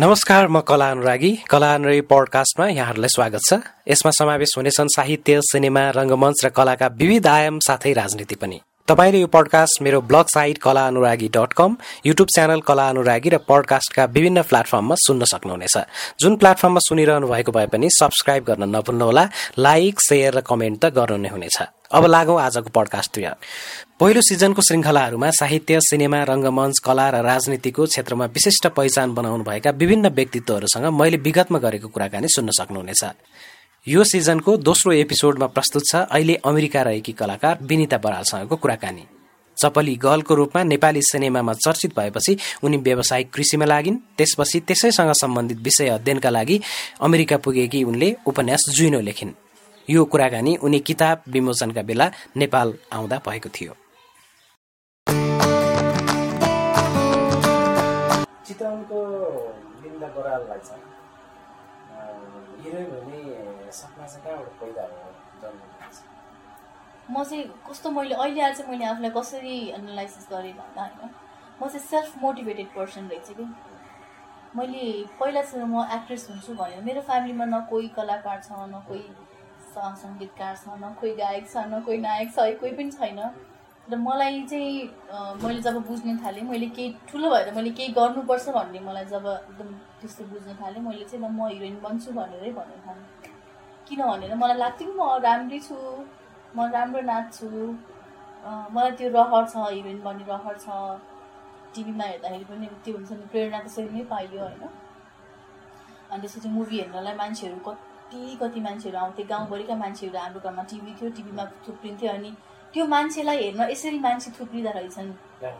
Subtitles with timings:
[0.00, 3.52] नमस्कार म कला अनुरागी। कला अनुरागी पडकास्टमा यहाँहरूलाई स्वागत छ।
[3.88, 9.26] यसमा समावेश हुनेछन् साहित्य सिनेमा रङ्गमञ्च र कलाका विविध आयाम साथै राजनीति पनि। तपाईँले यो
[9.26, 11.76] पडकास्ट मेरो blog site Kala Anuragi dot com
[12.06, 15.76] YouTube channel Kala Anuragi र पडकास्टका विभिन्न प्लेटफर्ममा सुन्न सक्नुहुनेछ।
[16.20, 19.24] जुन प्लेटफर्ममा सुनिरहनु भएको भए पनि सब्सक्राइब गर्न नभुल्नुहोला
[19.58, 21.58] लाइक सेयर र कमेन्ट त गर्नु नै हुनेछ।
[21.90, 23.26] अब लागौँ आजको पडकास्टतिर
[23.98, 30.86] पहिलो सिजनको श्रृङ्खलाहरूमा साहित्य सिनेमा रङ्गमञ्च कला र राजनीतिको क्षेत्रमा विशिष्ट पहिचान बनाउनुभएका विभिन्न व्यक्तित्वहरूसँग
[30.94, 33.02] मैले विगतमा गरेको कुराकानी सुन्न सक्नुहुनेछ।
[33.88, 39.04] यो सिजनको दोस्रो एपिसोडमा प्रस्तुत छ अहिले अमेरिका रहेकी कलाकार विनिता बरालसँगको कुराकानी।
[39.56, 45.88] चपली गर्लको रूपमा नेपाली सिनेमामा चर्चित भएपछि उनी व्यावसायिक कृषिमा लागिन्। त्यसपछि त्यसैसँग सम्बन्धित विषय
[45.88, 46.60] अध्ययनका लागि
[47.00, 49.32] अमेरिका पुगेकी उनले उपन्यास जुइनो लेखिन्।
[49.88, 53.72] यो कुराकानी उनी किताब विमोचनका बेला नेपाल आउँदा भएको थियो।
[58.46, 58.98] चितवनको
[63.78, 64.82] सपना चाहिँ कहाँबाट पैदा
[67.10, 71.10] म चाहिँ कस्तो मैले अहिले आज मैले आफूलाई कसरी एनालाइसिस गरेँ भन्दा होइन
[71.62, 73.44] म चाहिँ सेल्फ मोटिभेटेड पर्सन रहेछु कि।
[74.56, 74.82] मैले
[75.20, 79.04] पहिला चाहिँ म एक्ट्रेस हुन्छु भनेर मेरो फ्यामिलीमा न कोही कलाकार छ न कोही
[79.76, 83.20] सङ्गीतकार छ न कोही गायक छ न कोही नायक छ कोही पनि छैन।
[83.88, 84.72] र मलाई चाहिँ
[85.42, 89.68] मैले जब बुझ्न थालेँ मैले केही ठुलो भएर मैले केही गर्नुपर्छ भन्ने मलाई जब एकदम
[90.00, 93.06] त्यस्तो बुझ्न थालेँ मैले चाहिँ म हिरोइन बन्छु भनेरै भन्नु थालेँ।
[93.88, 95.76] किन भनेर मलाई लाग्थ्यो कि म राम्रै छु
[96.56, 97.48] म राम्रो नाच्छु
[98.74, 100.66] मलाई त्यो रहर छ हिरोइन बन्ने रहर छ।
[101.74, 104.62] टिभीमा हेर्दाखेरि पनि त्यो हुन्छ नि प्रेरणा त्यसरी नै पाइयो होइन?
[106.10, 111.10] अनि त्यसपछि मुभी हेर्नलाई मान्छेहरू कति कति मान्छेहरू आउँथे गाउँभरिका मान्छेहरू हाम्रो घरमा टिभी थियो
[111.16, 112.30] टिभीमा थुप्रिन्थ्यो अनि
[112.74, 115.10] त्यो मान्छेलाई हेर्न यसरी मान्छे थुप्रिँदा रहेछन्।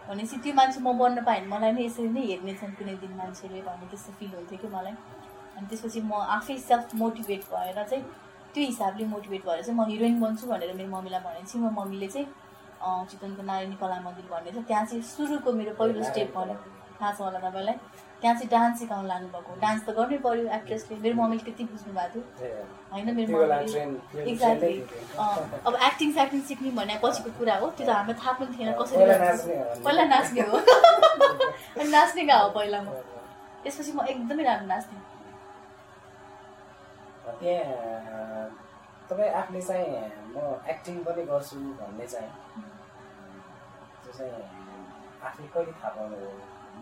[0.08, 3.60] भनेपछि त्यो मान्छे म बन्न पाएँ भने मलाई नै यसरी नै हेर्नेछन् कुनै दिन मान्छेले
[3.68, 4.94] भन्ने त्यस्तो फिल हुन्थ्यो कि मलाई।
[5.56, 8.04] अनि त्यसपछि म आफै सेल्फ मोटिभेट भएर चाहिँ
[8.54, 12.08] त्यो हिसाबले मोटिभेट भएर चाहिँ म हिरोइन बन्छु भनेर मेरो मम्मीलाई भनेको छु म मम्मीले
[12.08, 12.28] चाहिँ
[13.10, 16.56] चितवनको नारायणी कला मन्दिर भन्ने छ त्यहाँ चाहिँ सुरुको मेरो पहिलो स्टेप भन्यो
[17.00, 17.76] थाहा छ होला तपाईँलाई?
[18.20, 22.20] त्यहाँ चाहिँ डान्स सिकाउनु लानुभएको डान्स त गर्नै पऱ्यो एक्ट्रेसले मेरो मम्मीले त्यति बुझ्नु भएको
[22.38, 22.62] थियो।
[22.92, 23.82] होइन मेरो मम्मीले
[24.30, 24.78] एक्ज्याक्टली
[25.66, 29.04] अब एक्टिङ फ्याक्टिङ सिक्ने भने पछिको कुरा हो त्यो त हामीलाई थाहा पनि थिएन कसरी
[29.84, 30.56] पहिला नाच्ने हो
[31.80, 32.88] अनि नाच्ने गएको हो पहिला म?
[33.62, 35.00] त्यसपछि म एकदमै राम्रो नाच्थेँ।
[37.26, 38.50] त्यहाँ
[39.08, 39.86] तपाईँ आफूले चाहिँ
[40.34, 40.36] म
[40.72, 42.30] एक्टिङ पनि गर्छु भन्ने चाहिँ
[44.02, 44.42] त्यो चाहिँ
[45.26, 46.30] आफूले कहिले थाहा पाउनु हो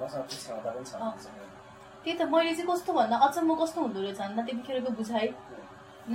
[0.00, 0.92] मसँग क्षमता पनि छ।
[2.04, 5.28] त्यही त मैले चाहिँ कस्तो भन्दा अचम्म कस्तो हुँदो रहेछ भन्दा त्यतिखेरको बुझाइ।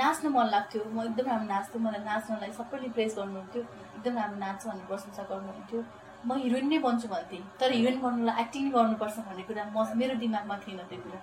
[0.01, 3.61] नाच्न मन लाग्थ्यो। म एकदम राम्रो नाच्थेँ मलाई नाच्नलाई सबैले प्रेस गर्नुहुन्थ्यो।
[3.97, 5.79] एकदम राम्रो नाच्छ भन्ने प्रशंसा गर्नुहुन्थ्यो।
[6.27, 10.55] म हिरोइन नै बन्छु भन्थेँ। तर हिरोइन बन्नुलाई एक्टिङ गर्नुपर्छ भन्ने कुरा म मेरो दिमागमा
[10.61, 11.19] थिएन त्यो कुरा।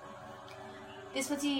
[1.15, 1.53] त्यसपछि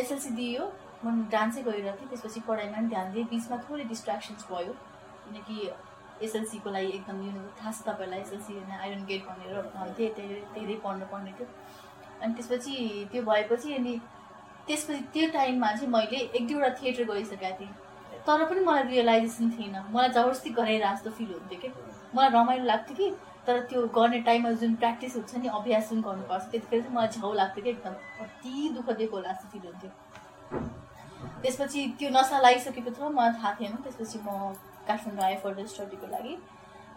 [0.00, 0.64] एसएलसी दियो
[1.04, 4.72] म डान्सै गरिरहेको थिएँ त्यसपछि पढाइमा पनि ध्यान दिएँ। बिचमा थोरै डिस्ट्राक्सन्स भयो
[5.24, 5.70] किनकि
[6.24, 10.76] एसएलसीको लागि एकदम यो थाहा छ तपाईँलाई एसएलसी होइन आइरन गेट भनेर भन्थेँ धेरै धेरै
[10.84, 11.46] पढ्नु पर्ने थियो।
[12.22, 12.74] अनि त्यसपछि
[13.12, 13.98] त्यो भएपछि अनि
[14.66, 17.72] त्यसपछि त्यो टाइममा चाहिँ मैले एक दुईवटा थिएटर गरिसकेका थिएँ।
[18.26, 21.68] तर पनि मलाई रियलाइजेसन थिएन। मलाई जबरजस्ती गराइरहेको जस्तो फिल हुन्थ्यो कि?
[22.14, 23.10] मलाई रमाइलो लाग्थ्यो कि?
[23.46, 27.32] तर त्यो गर्ने टाइममा जुन प्र्याक्टिस हुन्छ नि अभ्यास जुन गर्नुपर्छ। त्यतिखेर चाहिँ मलाई छेउ
[27.40, 27.70] लाग्थ्यो कि?
[27.70, 29.90] एकदम कति दुःख दिएको होला जस्तो फिल हुन्थ्यो।
[31.42, 34.28] त्यसपछि त्यो नसा लगाइसकेको थियो मलाई थाहा थिएन। त्यसपछि म
[34.88, 36.34] काठमाडौँ आएँ फर्दर स्टडीको लागि।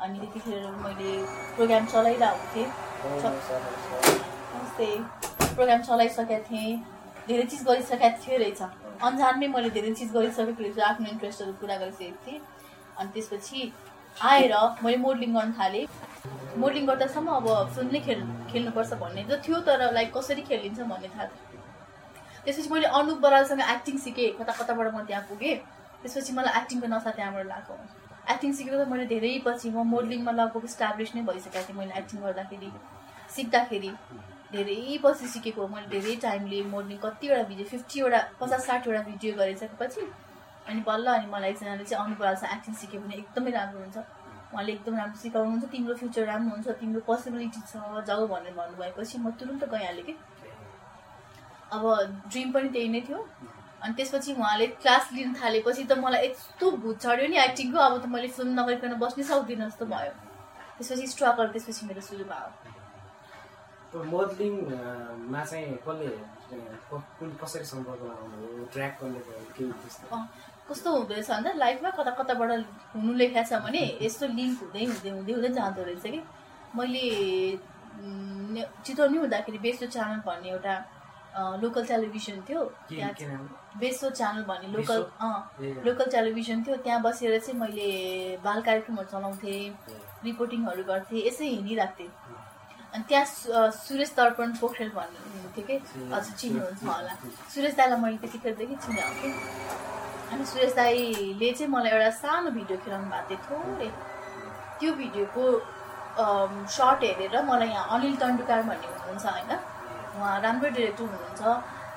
[0.03, 1.11] अनि त्यतिखेर मैले
[1.55, 2.67] प्रोग्राम चलाइरहेको थिएँ।
[4.55, 4.87] नमस्ते
[5.55, 6.77] प्रोग्राम चलाइसकेका थिएँ।
[7.27, 8.61] धेरै चिज गरिसकेका थियो रहेछ।
[9.07, 12.41] अन्जानमै मैले धेरै चिज गरिसकेको रहेछु आफ्नो इन्ट्रेस्टहरू पुरा गरिसकेको थिएँ।
[12.99, 13.71] अनि त्यसपछि
[14.23, 14.53] आएर
[14.83, 15.85] मैले मोडलिङ गर्न थालेँ।
[16.57, 18.21] मोडलिङ गर्दासम्म अब फिल्म नै खेल
[18.51, 21.54] खेल्नुपर्छ भन्ने त थियो तर लाइक कसरी खेलिन्छ भन्ने थाहा थियो
[22.45, 25.55] त्यसपछि मैले अनुप बरालसँग एक्टिङ सिकेँ कता कताबाट म त्यहाँ पुगेँ।
[26.01, 27.73] त्यसपछि मलाई एक्टिङको नसा त्यहाँबाट लगाएको
[28.33, 32.21] एक्टिङ सिकेको त मैले धेरै पछि म मोडलिङमा लगभग इस्टाब्लिस नै भइसकेको थिएँ मैले एक्टिङ
[32.25, 32.69] गर्दाखेरि।
[33.35, 33.91] सिक्दाखेरि
[34.53, 40.01] धेरै पछि सिकेको मैले धेरै टाइमले मोडलिङ कतिवटा भिडियो फिफ्टीवटा पचास साठीवटा भिडियो गरिसकेपछि
[40.69, 43.97] अनि बल्ल अनि मलाई एकजनाले चाहिँ अनुपरालसँग एक्टिङ सिक्यो भने एकदमै राम्रो हुन्छ।
[44.53, 49.31] उहाँले एकदम राम्रो सिकाउनुहुन्छ तिम्रो फ्युचर राम्रो हुन्छ तिम्रो पोसिबिलिटी छ जाऊ भनेर भन्नुभएपछि म
[49.39, 50.13] तुरुन्त गइहालेँ कि।
[51.75, 51.83] अब
[52.31, 53.19] ड्रिम पनि त्यही नै थियो।
[53.83, 58.05] अनि त्यसपछि उहाँले क्लास लिन थालेपछि त मलाई यस्तो भुत चढ्यो नि एक्टिङको अब त
[58.13, 60.13] मैले फिल्म नगरिकन बस्नै सक्दिनँ जस्तो भयो।
[60.77, 62.49] त्यसपछि स्ट्रगल त्यसपछि मेरो सुरु भयो।
[63.95, 66.09] मोडलिङमा चाहिँ कसले
[67.41, 69.19] कसरी सम्पर्क लगाउनु ट्र्याक गर्ने
[69.55, 70.17] केही त्यस्तो?
[70.69, 72.51] कस्तो हुँदो रहेछ भन्दा लाइफमा कता कताबाट
[72.95, 76.19] हुनु लेखेको छ भने यस्तो लिङ्क हुँदै हुँदै हुँदै हुँदै जाँदो रहेछ कि।
[76.75, 77.03] मैले
[78.83, 80.73] चितवनी हुँदाखेरि बेस्ट च्यानल भन्ने एउटा
[81.61, 83.25] लोकल टेलिभिजन थियो। के त्यहाँ के
[83.79, 84.99] बेसो च्यानल भन्ने लोकल
[85.85, 87.89] लोकल टेलिभिजन थियो। त्यहाँ बसेर चाहिँ मैले
[88.43, 89.59] बाल कार्यक्रमहरू चलाउँथेँ
[90.25, 92.11] रिपोर्टिङहरू गर्थेँ यसै हिँडिरहेको थिएँ
[92.95, 93.25] अनि त्यहाँ
[93.75, 95.75] सुरेश दर्पण पोखरेल भन्ने हुनुहुन्थ्यो कि?
[96.15, 97.13] हजुर चिन्नुहुन्छ होला।
[97.53, 99.35] सुरेश दाईलाई मैले त्यतिखेरदेखि चिनाएको थिएँ
[100.31, 103.89] अनि सुरेश दाईले चाहिँ मलाई एउटा सानो भिडियो खेलाउनु भएको थियो थोरै।
[104.79, 105.43] त्यो भिडियोको
[106.71, 109.51] सर्ट हेरेर मलाई यहाँ अनिल तन्डुकार भन्ने हुनुहुन्छ होइन?
[110.15, 111.43] उहाँ राम्रो डिरेक्टर हुनुहुन्छ।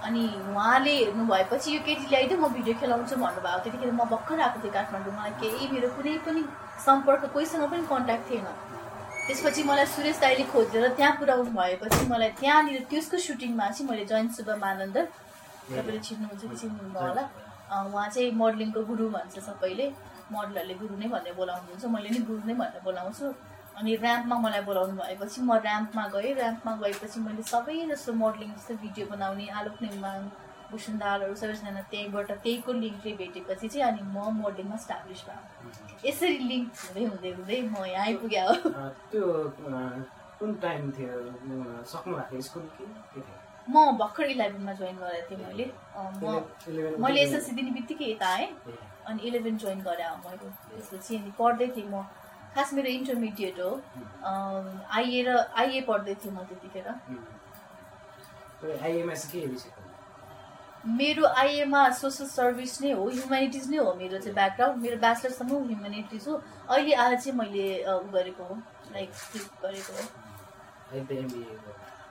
[0.06, 4.58] अनि उहाँले हेर्नु भएपछि यो केटी ल्याइदियो म भिडियो खेलाउँछु भन्नुभएको त्यतिखेर म भर्खर आएको
[4.62, 6.42] थिएँ काठमाडौँ मलाई केही मेरो कुनै पनि
[6.86, 8.46] सम्पर्क कोहीसँग पनि कन्ट्याक्ट थिएन।
[9.26, 14.30] त्यसपछि मलाई सुरेश दाईले खोजेर त्यहाँ पुऱ्याउनु भएपछि मलाई त्यहाँनिर त्यसको सुटिङमा चाहिँ मैले जयन्त
[14.38, 15.04] सुब्बा मानन्दर
[15.68, 17.24] तपाईँले चिन्नुहुन्छ कि चिन्नुहुन्न होला।
[17.68, 19.86] उहाँ चाहिँ मोडलिङको गुरु भन्छ सबैले।
[20.32, 23.26] मोडलहरूले गुरु नै भनेर बोलाउनुहुन्छ। मैले नि गुरु नै भनेर बोलाउँछु।
[23.78, 28.74] अनि ऱ्याम्पमा मलाई बोलाउनु भएपछि म ऱ्याम्पमा गएँ। ऱ्याम्पमा गएपछि मैले सबै जस्तो मोडलिङ जस्तो
[28.82, 30.28] भिडियो बनाउने आलोक निर्माण
[30.70, 36.68] भूषण दालहरू सबैजना त्यहीँबाट त्यहीको लिङ्कले भेटेपछि चाहिँ अनि म मोडलिङमा स्टाब्लिस भयो यसरी लिङ्क
[36.84, 38.54] हुँदै हुँदै हुँदै म यहाँ आइपुगेँ हो।
[39.10, 39.24] त्यो
[40.38, 41.14] कुन टाइम थियो?
[41.92, 42.84] सक्नु भएको स्कुल कि?
[43.70, 45.66] म भर्खर इलेभेनमा जोइन गरेको थिएँ मैले।
[46.20, 48.48] म मैले एसएलसी दिने बित्तिकै यता आएँ।
[49.08, 52.04] अनि इलेभेन जोइन गरेँ। मैले त्यसपछि अनि पढ्दै थिएँ म।
[52.58, 53.70] खास मेरो इन्टरमिडिएट हो।
[54.98, 55.28] आइए र
[55.62, 56.86] आइए पढ्दै थिएँ म त्यतिखेर?
[60.86, 66.28] मेरो आइएमा सोसल सर्भिस नै हो ह्युमेनिटिज नै हो मेरो चाहिँ ब्याकग्राउन्ड। मेरो ब्याचलरसम्म ह्युमेनिटिज
[66.28, 66.34] हो।
[66.68, 68.54] अहिले आएर चाहिँ मैले उ गरेको हो
[68.92, 69.10] लाइक
[69.62, 70.04] गरेको हो।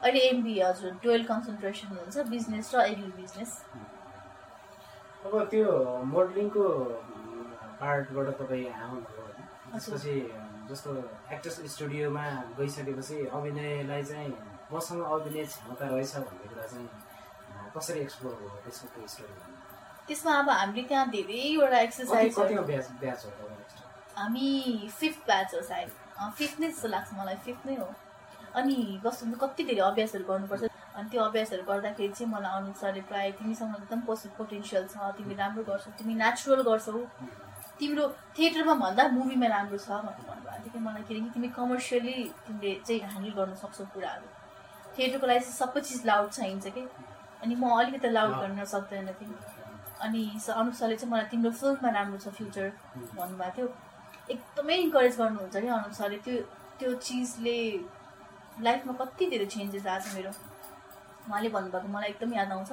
[0.03, 3.51] अहिले एमबिए हजुर टुवेल्भ कन्सन्ट्रेसन हुन्छ बिजनेस र एग्री बिजनेस।
[5.25, 5.69] अब त्यो
[6.15, 6.63] मोडलिङको
[7.81, 9.16] पार्टबाट तपाईँ हजुर।
[9.71, 10.15] त्यसपछि
[10.69, 10.91] जस्तो
[11.33, 12.25] एक्ट्रेस स्टुडियोमा
[12.59, 14.33] गइसकेपछि अभिनयलाई चाहिँ
[14.73, 16.89] मसँग अभिनय क्षमता रहेछ भन्ने कुरा चाहिँ
[17.75, 19.35] कसरी एक्सप्लोर भयो त्यसको स्टोरी
[20.07, 22.29] त्यसमा अब हामीले त्यहाँ धेरैवटा एक्सर्साइज
[24.17, 24.49] हामी
[24.99, 25.89] फिफ्थ ब्याच हो सायद।
[26.37, 27.87] फिफ्थ नै जस्तो लाग्छ मलाई फिफ्थ नै हो।
[28.59, 28.75] अनि
[29.05, 30.63] कस्तो कति धेरै अभ्यासहरू गर्नुपर्छ।
[30.97, 35.35] अनि त्यो अभ्यासहरू गर्दाखेरि चाहिँ मलाई अनुप सरले प्रायः तिमीसँग एकदम पोसि पोटेन्सियल छ तिमी
[35.41, 37.01] राम्रो गर्छौ तिमी नेचुरल गर्छौ।
[37.79, 42.81] तिम्रो थिएटरमा भन्दा मुभीमा राम्रो छ भनेर भन्नुभएको थियो। कि मलाई किनकि तिमी कमर्सियली तिमीले
[42.87, 44.27] चाहिँ ह्यान्डल गर्न सक्छौ कुराहरू।
[44.97, 46.89] थिएटरको लागि चाहिँ सबै चिज लाउड चाहिन्छ कि?
[47.43, 49.35] अनि म अलिकति लाउड गर्न सक्दैन थिएँ।
[50.01, 52.71] अनि स- अनुप सरले चाहिँ मलाई तिम्रो फिल्ममा राम्रो छ फ्युचर
[53.15, 53.73] भन्नुभएको थियो।
[54.31, 56.41] एकदमै इन्करेज गर्नुहुन्छ कि अनुप सरले त्यो
[56.79, 57.85] त्यो चिजले
[58.61, 60.31] लाइफमा कति धेरै चेन्जेस आएको छ मेरो।
[61.29, 62.71] उहाँले भन्नुभएको मलाई एकदम याद आउँछ।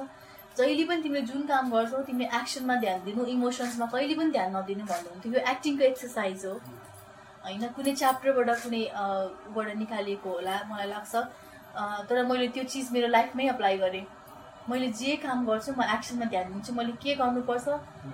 [0.57, 4.85] जहिले पनि तिमीले जुन काम गर्छौ तिमीले एक्सनमा ध्यान दिनु इमोसन्समा कहिले पनि ध्यान नदिनु
[4.91, 6.53] भन्नुहुन्थ्यो यो एक्टिङको एक्सर्साइज हो।
[7.45, 9.03] होइन कुनै च्याप्टरबाट कुनै अ,
[9.55, 11.15] बाट निकालिएको होला मलाई लाग्छ।
[12.09, 14.05] तर मैले त्यो चिज मेरो लाइफमै अप्लाई गरेँ।
[14.69, 17.65] मैले जे काम गर्छु म एक्सनमा ध्यान दिन्छु। मैले के गर्नुपर्छ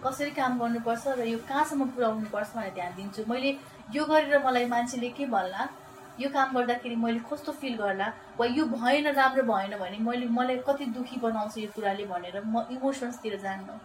[0.06, 3.50] कसरी काम गर्नुपर्छ र यो कहाँसम्म पुऱ्याउनुपर्छ भनेर ध्यान दिन्छु। मैले
[3.96, 5.68] यो गरेर मलाई मान्छेले के भन्ला
[6.20, 8.08] यो काम गर्दाखेरि मैले कस्तो फिल गर्ला?
[8.38, 12.66] वा यो भएन राम्रो भएन भने मैले मलाई कति दुःखी बनाउँछ यो कुराले भनेर म
[12.72, 13.80] इमोसन्सतिर जान्न।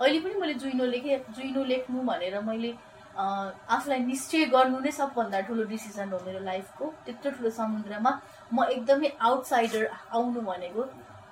[0.00, 2.74] अहिले पनि मैले जुइनो लेखेँ जुइनो लेख्नु भनेर मैले
[3.16, 8.10] आफूलाई निश्चय गर्नु नै सबभन्दा ठुलो डिसिजन हो मेरो लाइफको त्यत्रो ठुलो समुद्रमा
[8.52, 10.84] म एकदमै आउटसाइडर आउनु भनेको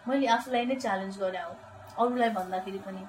[0.09, 1.53] मैले आफूलाई नै च्यालेन्ज गरेँ हो
[2.05, 3.03] अरूलाई भन्दाखेरि पनि।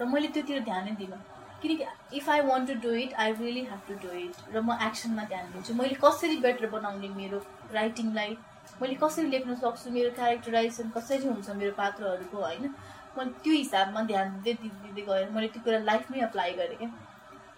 [0.00, 1.18] र मैले त्योतिर ध्यानै दिनँ।
[1.64, 4.76] किनकि if I want to do it I really have to do it र म
[4.86, 7.38] एक्सनमा ध्यान दिन्छु। मैले कसरी बेटर बनाउने मेरो
[7.74, 8.36] राइटिङलाई
[8.82, 9.90] मैले कसरी लेख्न सक्छु?
[9.90, 12.74] मेरो क्यारेक्टराइजेसन कसरी हुन्छ मेरो पात्रहरूको होइन?
[13.16, 16.90] मैले त्यो हिसाबमा ध्यान दिँदै दिँदै गएर मैले त्यो कुरा लाइफमै अप्लाई गरेँ क्या।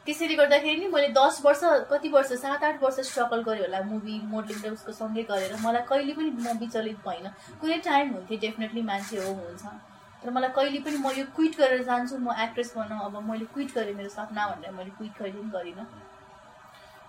[0.07, 1.61] त्यसरी गर्दाखेरि नि मैले दस वर्ष
[1.91, 5.83] कति वर्ष सात आठ वर्ष स्ट्रगल गरेँ होला मुभी मोडलिङ र उसको सँगै गरेर। मलाई
[5.89, 9.65] कहिले पनि म विचलित भइनँ। कुनै टाइम हुन्थ्यो डेफिनेटली मान्छे हो हुन्छ।
[10.27, 13.71] तर मलाई कहिले पनि म यो क्विट गरेर जान्छु म एक्ट्रेस भनौँ अब मैले क्विट
[13.75, 15.87] गरेँ मेरो सपना भनेर मैले क्विट कहिले पनि गरिनँ।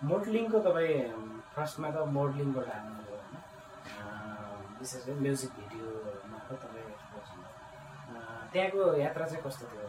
[0.04, 1.02] मोडलिङको तपाईँ
[1.56, 2.78] फर्स्टमा त मोडलिङबाट अँ,
[4.80, 6.86] विशेष गरी म्युजिक भिडियोमा त तपाईँ
[8.54, 9.88] त्यहाँको यात्रा चाहिँ कस्तो थियो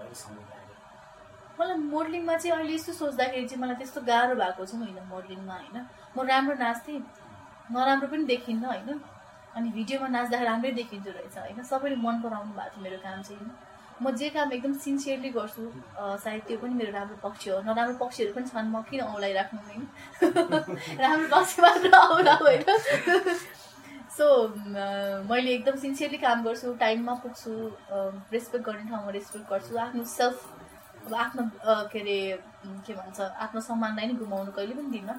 [0.00, 0.74] अहिलेसम्म अहिले
[1.60, 5.76] मलाई मोडलिङमा चाहिँ अहिले यस्तो सोच्दाखेरि चाहिँ मलाई त्यस्तो गाह्रो भएको छ होइन मोडलिङमा होइन।
[6.16, 6.98] म राम्रो नाच्थेँ
[7.76, 8.88] नराम्रो पनि देखिन्न होइन।
[9.56, 13.50] अनि भिडियोमा नाच्दाखेरि राम्रै देखिन्थ्यो रहेछ। होइन सबैले मन पराउनु भएको थियो मेरो काम चाहिँ।
[14.02, 15.62] म जे काम एकदम सिन्सियरली गर्छु
[16.24, 19.60] सायद त्यो पनि मेरो राम्रो पक्ष हो। नराम्रो पक्षहरू पनि छन् म किन औँलाई राख्नु
[19.68, 19.82] होइन
[21.00, 22.64] राम्रो पक्ष मात्र औला होइन?
[24.16, 24.26] सो
[25.28, 27.52] मैले एकदम सिन्सियरली काम गर्छु टाइममा पुग्छु
[28.32, 30.36] रेस्पेक्ट गर्ने ठाउँमा रेस्पेक्ट गर्छु। आफ्नो सेल्फ
[31.06, 31.42] अब आफ्नो
[31.92, 32.18] के अरे
[32.86, 35.10] के भन्छ आत्मसम्मानलाई नै गुमाउनु कहिले पनि दिन्न।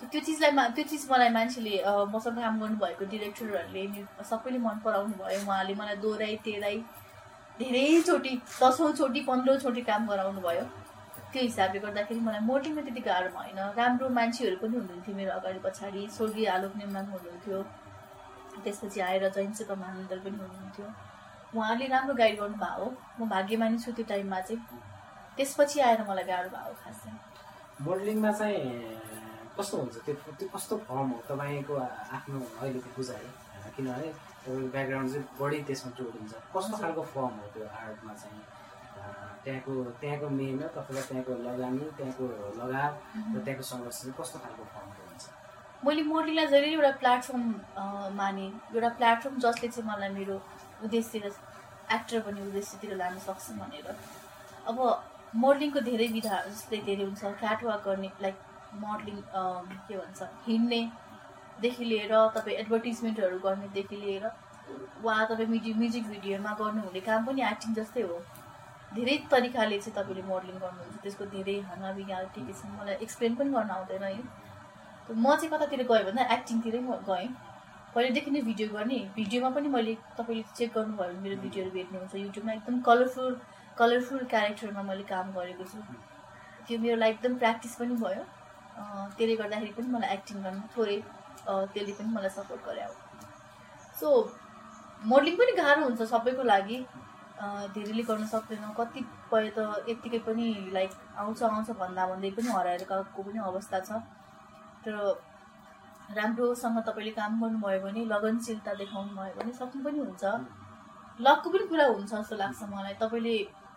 [0.00, 1.74] त्यो चिजलाई त्यो चिज मलाई मान्छेले
[2.14, 3.82] मसँग काम गर्नुभएको डिरेक्टरहरूले
[4.30, 6.76] सबैले मन पराउनु भयो उहाँले मलाई दोहोऱ्याइ तेह्राइ
[7.60, 10.64] धेरैचोटि दसौँचोटि पन्ध्रौँचोटि काम गराउनु भयो।
[11.32, 16.02] त्यो हिसाबले गर्दाखेरि मलाई मोडलिङमा त्यति गाह्रो भएन। राम्रो मान्छेहरू पनि हुनुहुन्थ्यो मेरो अगाडि पछाडि।
[16.16, 17.58] स्वर्गीय आलोक नेमाङ हुनुहुन्थ्यो।
[18.64, 20.86] त्यसपछि आएर जैनसुका महानन्दर पनि हुनुहुन्थ्यो।
[21.58, 22.88] उहाँले राम्रो गाइड गर्नुभएको हो
[23.18, 24.62] म भाग्यमानी छु त्यो टाइममा चाहिँ।
[25.36, 27.18] त्यसपछि आएर मलाई गाह्रो भएको खास। चाहिँ
[27.86, 28.62] मोडलिङमा चाहिँ
[29.58, 29.96] कस्तो हुन्छ?
[30.06, 31.18] त्यो त्यो कस्तो फर्म हो?
[31.30, 31.74] तपाईँको
[32.16, 33.26] आफ्नो अहिलेको बुझाइ?
[33.76, 34.08] किनभने
[34.44, 38.42] तपाईँको ब्याकग्राउन्ड चाहिँ बढी त्यसमा जोडिन्छ कस्तो खालको फर्म हो त्यो आर्टमा चाहिँ?
[39.44, 42.24] त्यहाँको त्यहाँको मेहनत अथवा त्यहाँको लगानी त्यहाँको
[42.60, 42.92] लगाव
[43.34, 45.24] र त्यहाँको सङ्घर्ष चाहिँ कस्तो खालको फर्मको हुन्छ?
[45.86, 47.44] मैले मोडलिङलाई जहिले एउटा प्लेटफर्म
[48.20, 50.36] माने। एउटा प्लेटफर्म जसले चाहिँ मलाई मेरो
[50.84, 51.24] उद्देश्यतिर
[51.96, 53.86] एक्टर बन्ने उद्देश्यतिर लान सक्छ भनेर।
[54.70, 54.76] अब
[55.44, 58.36] मोडलिङको धेरै विधाहरू जस्तै धेरै हुन्छ। क्याटवाक गर्ने लाइक
[58.74, 59.16] मोडलिङ
[59.88, 64.30] के भन्छ हिँड्नेदेखि लिएर तपाईँ एडभर्टिजमेन्टहरू गर्नेदेखि लिएर
[65.02, 68.18] वा तपाईँ म्युजिक म्युजिक भिडियोमा गर्नुहुने काम पनि एक्टिङ जस्तै हो।
[68.94, 73.34] धेरै तरिकाले चाहिँ तपाईँले मोडलिङ गर्नुहुन्छ। त्यसको धेरै हाना बिगा के के छ मलाई एक्सप्लेन
[73.36, 74.12] पनि गर्न आउँदैन है।
[75.08, 77.28] म चाहिँ कतातिर गएँ भन्दा एक्टिङतिरै म गएँ।
[77.94, 82.52] पहिल्यैदेखि नै भिडियो गर्ने। भिडियोमा पनि मैले तपाईँले चेक गर्नुभयो भने मेरो भिडियोहरू भेट्नुहुन्छ। युट्युबमा
[82.52, 83.38] एकदम कलरफुल
[83.78, 85.78] कलरफुल क्यारेक्टरमा मैले काम गरेको छु।
[86.66, 88.24] त्यो मेरो लागि एकदम प्र्याक्टिस पनि भयो।
[89.16, 90.98] त्यसले गर्दाखेरि पनि मलाई एक्टिङ गर्न थोरै
[91.46, 92.92] त्यसले पनि मलाई सपोर्ट गरायो
[94.00, 94.08] सो
[95.12, 96.78] मोडलिङ पनि गाह्रो हुन्छ सबैको लागि।
[97.74, 99.58] धेरैले गर्न सक्दैन। कतिपय त
[99.88, 100.92] यत्तिकै पनि लाइक
[101.22, 103.90] आउँछ आउँछ भन्दा भन्दै पनि हराएर गएको पनि अवस्था छ।
[104.84, 104.94] तर
[106.16, 110.24] राम्रोसँग तपाईँले काम गर्नुभयो भने लगनशीलता देखाउनु भयो भने सक्नु पनि हुन्छ।
[111.26, 113.36] लकको पनि कुरा हुन्छ जस्तो लाग्छ मलाई। तपाईँले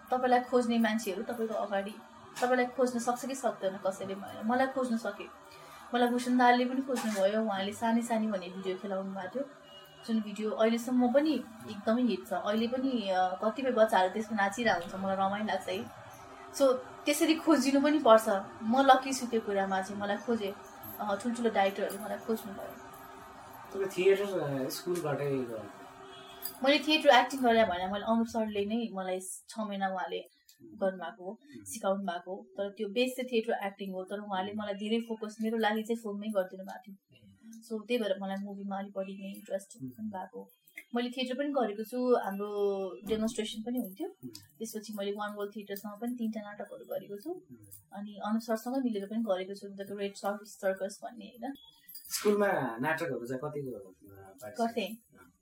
[0.10, 1.94] तपाईँलाई खोज्ने मान्छेहरू तपाईँको अगाडि
[2.40, 5.26] तपाईँलाई खोज्न सक्छ कि सक्दैन कसैले भएन मलाई खोज्न सके
[5.94, 9.44] मलाई भूषण दालले पनि खोज्नुभयो। उहाँले सानै सानी भन्ने भिडियो खेलाउनु भएको थियो।
[10.06, 11.34] जुन भिडियो अहिलेसम्म पनि
[11.72, 12.92] एकदमै हिट छ। अहिले पनि
[13.44, 15.76] कतिपय बच्चाहरू त्यसमा नाचिरहेको हुन्छ। मलाई रमाइलो लाग्छ है।
[16.58, 16.64] सो
[17.06, 18.28] त्यसरी खोजिनु पनि पर्छ।
[18.64, 20.50] म लकी छु त्यो कुरामा चाहिँ। मलाई खोजे।
[21.02, 22.20] ठुल्ठुलो डाइरेक्टरहरूले मलाई
[23.96, 25.70] थिएटर स्कुलबाटै गर्नु
[26.64, 29.20] मैले थिएटर एक्टिङ गरेर भने। मैले अनुप सरले नै मलाई
[29.50, 30.20] छ महिना उहाँले
[30.82, 31.32] गर्नुभएको हो
[31.72, 35.38] सिकाउनु भएको हो। तर त्यो बेस चाहिँ थिएटर एक्टिङ हो तर उहाँले मलाई धेरै फोकस
[35.44, 36.96] मेरो लागि चाहिँ फिल्ममै गरिदिनु भएको थियो।
[37.68, 40.50] सो त्यही भएर मलाई मुभीमा अलिक बढी नै इन्ट्रेस्ट भएको हो।
[40.96, 42.50] मैले थिएटर पनि गरेको छु हाम्रो
[43.10, 44.08] डेमोन्स्ट्रेसन पनि हुन्थ्यो।
[44.58, 47.32] त्यसपछि मैले वान वर्ल्ड थिएटरसँग पनि तिनवटा नाटकहरू गरेको छु।
[47.98, 49.66] अनि अनुप सरसँग मिलेर पनि गरेको छु
[50.02, 51.54] रेड सर्कस सर्कस भन्ने होइन?
[52.16, 52.50] स्कुलमा
[52.86, 53.72] नाटकहरू चाहिँ कतिको
[54.42, 54.60] participate?
[54.60, 54.90] गर्थेँ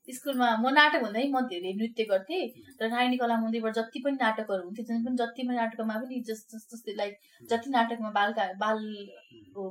[0.09, 2.43] स्कुलमा म नाटक भन्दै म धेरै नृत्य गर्थेँ
[2.79, 6.45] तर नारायणी कला मन्दिरबाट जति पनि नाटकहरू हुन्थ्यो जुन पनि जति पनि नाटकमा पनि जस
[6.53, 8.79] जस जस्तै लाइक जति नाटकमा बाल बाल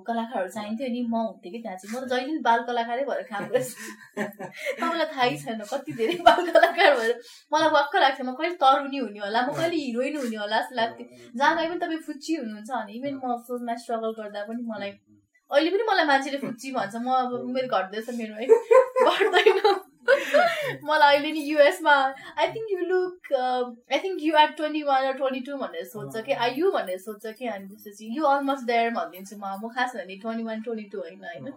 [0.07, 3.23] कलाकारहरू चाहिन्थ्यो नि म हुन्थेँ कि त्यहाँ चाहिँ। म त जहिले पनि बाल कलाकारै भएर
[3.31, 3.77] काम गर्छु।
[4.19, 7.13] तपाईँलाई थाहै छैन कति धेरै बाल कलाकार भएर।
[7.53, 11.07] मलाई वाक्क लाग्थ्यो म कहिले तरुनी हुने होला म कहिले हिरोइन हुने होला जस्तो लाग्थ्यो।
[11.35, 14.93] जहाँ गए पनि तपाईँ फुच्ची हुनुहुन्छ भने इभन म फिल्ममा स्ट्रगल गर्दा पनि मलाई
[15.53, 18.47] अहिले पनि मलाई मान्छेले फुच्ची भन्छ। म अब उमेर घट्दैछ मेरो है।
[19.09, 21.95] घट्दैन मलाई अहिले नि युएसमा
[22.37, 26.23] I think you look I think you are twenty one र ट्वेन्टी टू भनेर सोध्छ
[26.23, 29.97] कि आई यु भनेर सोध्छ कि अनि त्यसपछि यु अलमोस्ट देयर भनिदिन्छु म म खास
[29.97, 31.53] भने ट्वेन्टी वान ट्वेन्टी टू होइन होइन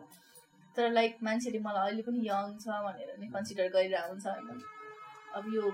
[0.76, 4.62] तर लाइक मान्छेले मलाई अहिले पनि यङ छ भनेर नै कन्सिडर गरिरहेको हुन्छ होइन
[5.34, 5.72] अब यो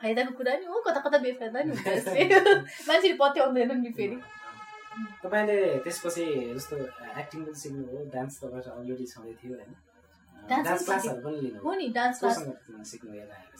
[0.00, 4.20] फाइदाको कुरा नि हो कता कता बेफाइदा नि हुन्छ मान्छेले पत्याउँदैन नि फेरि
[5.20, 6.76] तपाईँले त्यसपछि जस्तो
[7.16, 9.76] एक्टिङ पनि सिक्नुभयो डान्स तपाईँको अलरेडी छँदै थियो होइन
[11.64, 12.38] हो नि डान्स क्लास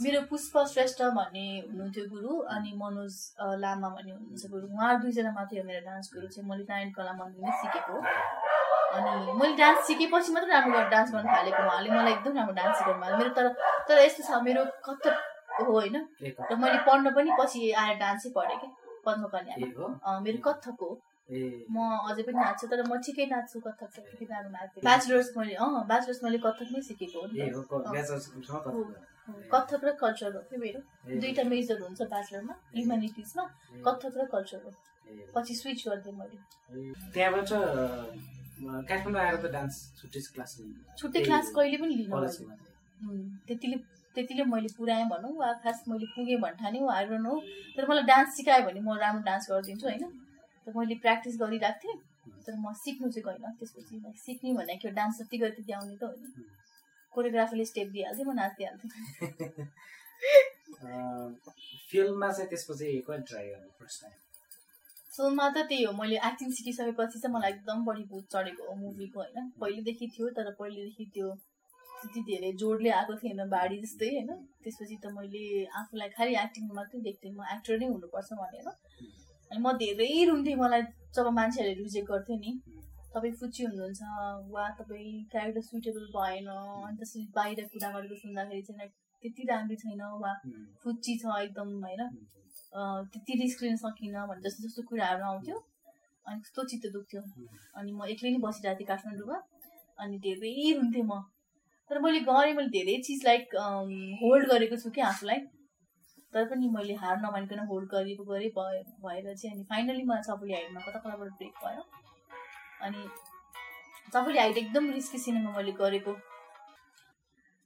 [0.03, 3.15] मेरो पुष्प श्रेष्ठ भन्ने हुनुहुन्थ्यो गुरु अनि मनोज
[3.63, 7.13] लामा भन्ने हुनुहुन्छ गुरु। उहाँहरू दुईजना मात्रै हो मेरो डान्स गुरु। चाहिँ मैले नारायण कला
[7.21, 8.01] मन्दिरमै सिकेको। हो
[8.99, 12.75] अनि मैले डान्स सिकेपछि मात्रै राम्रो गरेर डान्स गर्न थालेको उहाँले। मलाई एकदम राम्रो डान्स
[12.79, 13.47] सिकाउनु भएको मेरो तर
[13.89, 15.17] तर यस्तो छ मेरो कथक
[15.59, 15.97] हो होइन।
[16.51, 18.69] र मैले पढ्न पनि पछि आएर डान्सै पढेँ कि
[19.07, 21.77] पद्म कन्यामा एक हो। अँ, मेरो कथक हो। ए म
[22.09, 26.39] अझै पनि नाच्छु तर म ठिकै नाच्छु कथक चाहिँ नाच्थेँ ब्याचलर्स मैले अँ ब्याचलर्स मैले
[26.39, 28.83] कथकमै सिकेको हो।
[29.53, 29.85] कथक?
[29.85, 33.45] र कल्चर हो। कि मेरो। ए, दुईटा मेजर हुन्छ ब्याचलरमा ह्युमेनिटिजमा
[33.87, 34.73] कथक र कल्चर हो।
[35.35, 36.39] पछि स्विच गरिदिएँ मैले।
[37.13, 37.51] त्यहाँबाट
[38.89, 40.57] काठमाडौँ आएर त डान्स छुट्टै क्लास
[40.99, 42.17] छुट्टै क्लास कहिले पनि लिनु
[43.47, 43.77] त्यतिले
[44.15, 47.35] त्यतिले मैले पुऱ्याएँ भनौँ वा खास मैले पुगेँ भन्ठाने हो आएर हो।
[47.77, 50.05] तर मलाई डान्स सिकायो भने म राम्रो डान्स गरिदिन्छु होइन?
[50.77, 51.97] मैले प्र्याक्टिस गरिरहेको थिएँ
[52.47, 56.03] तर म सिक्नु चाहिँ गइनँ। त्यसपछि मैले सिक्ने भनेको डान्स जति गरे त्यति आउने त
[56.03, 56.29] हो नि
[57.13, 58.91] कोरियोग्राफीले स्टेप दिइहाल्थेँ म नाचिदिइहाल्थेँ
[61.91, 64.17] फिल्ममा चाहिँ त्यसपछि कहिले ट्राई गर्नु फर्स्ट टाइम
[65.17, 69.19] सुनमा त त्यही हो मैले एक्टिङ सिकिसकेपछि चाहिँ मलाई एकदम बढी भूत चढेको हो मुभीको
[69.21, 71.29] होइन। पहिलेदेखि थियो तर पहिलेदेखि त्यो
[72.01, 74.31] त्यति धेरै जोडले आएको थिएन बाढी जस्तै होइन।
[74.63, 75.43] त्यसपछि त मैले
[75.81, 78.69] आफूलाई खालि एक्टिङमा मात्रै देख्थेँ म एक्टर नै हुनुपर्छ भनेर।
[79.51, 80.83] अनि म धेरै रुन्थेँ मलाई
[81.17, 82.53] जब मान्छेहरूले रिजेक्ट गर्थ्यो नि
[83.13, 84.01] तपाईँ फुच्ची हुनुहुन्छ
[84.55, 88.91] वा तपाईँ क्यारेक्टर सुइटेबल भएन अनि त्यसरी बाहिर कुरा गरेको सुन्दाखेरि चाहिँ
[89.23, 90.33] त्यति राम्रो छैन वा
[90.83, 92.03] फुच्ची छ एकदम होइन?
[93.13, 95.57] त्यति रिस्क लिन सकिनँ भने जस्तो जस्तो कुराहरू आउँथ्यो
[96.27, 97.23] अनि कस्तो चित्त दुख्थ्यो।
[97.79, 99.39] अनि म एक्लै नै बसिरहेको थिएँ काठमाडौँमा
[99.99, 101.23] अनि धेरै रुन्थेँ म।
[101.91, 103.57] तर मैले गरेँ मैले धेरै चिज लाइक
[104.23, 105.39] होल्ड गरेको छु कि आफूलाई।
[106.33, 110.81] तर पनि मैले हार नमानिकन होल्ड गरेको गरेँ भएर चाहिँ अनि फाइनली मलाई चपली हाइटमा
[110.81, 111.83] कता कताबाट ब्रेक भयो
[112.87, 113.09] अनि
[114.13, 116.13] चपली हाइट एकदम रिस्की सिनेमा मैले गरेको।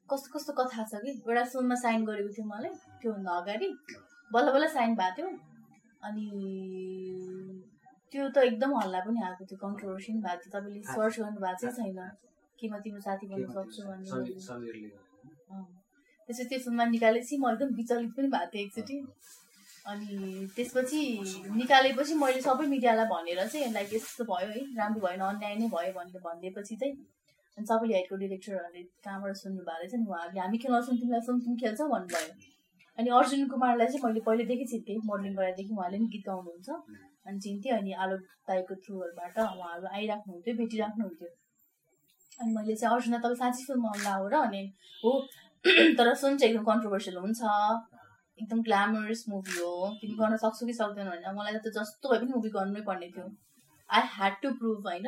[0.09, 1.11] कस्तो कस्तो कथा छ कि?
[1.11, 3.69] एउटा सुनमा साइन गरेको थियो मलाई त्योभन्दा अगाडि।
[4.33, 5.28] बल्ल बल्ल साइन भएको थियो।
[6.07, 6.25] अनि
[8.12, 11.95] त्यो त एकदम हल्ला पनि आएको थियो कन्ट्रोभर्सी पनि भएको थियो। तपाईँले सर्च गर्नुभएको चाहिँ
[11.95, 12.11] छैन।
[12.59, 15.12] कि म तिम्रो साथी बन्न सक्छु भन्ने।
[16.33, 18.97] त्यसपछि त्यो फिल्ममा निकालेपछि म एकदम विचलित पनि भएको थिएँ एकचोटि।
[19.91, 21.01] अनि त्यसपछि
[21.61, 25.93] निकालेपछि मैले सबै मिडियालाई भनेर चाहिँ लाइक यस्तो भयो है राम्रो भएन अन्याय नै भयो
[25.93, 26.95] भनेर भनिदिएपछि चाहिँ
[27.59, 30.07] अनि सबैले हाइटको डिरेक्टरहरूले कहाँबाट सुन्नु भएको रहेछ नि?
[30.09, 32.33] उहाँहरूले हामी खेलाउँछौँ तिमीलाई फिल्म तिमी खेल्छौ भन्नुभयो।
[32.99, 36.69] अनि अर्जुन कुमारलाई चाहिँ मैले पहिल्यैदेखि चिन्थेँ मोडलिङ गराएदेखि उहाँले पनि गीत गाउनुहुन्छ।
[37.29, 41.29] अनि चिन्थेँ अनि आलोक दाईको थ्रुहरूबाट उहाँहरू आइराख्नुहुन्थ्यो भेटिराख्नुहुन्थ्यो।
[42.41, 44.62] अनि मैले चाहिँ अर्जुन तपाईँ साँच्ची फिल्म आउला हो र अनि
[45.05, 45.11] हो
[45.64, 47.40] तर सुन चाहिँ एकदम कन्ट्रोभर्सियल हुन्छ
[48.38, 52.33] एकदम ग्ल्यामरस मुभी हो तिमी गर्न सक्छौ कि सक्दैन भने मलाई त जस्तो भए पनि
[52.33, 53.26] मुभी गर्नै पर्ने थियो
[53.90, 55.07] आई ह्याड टु प्रुभ होइन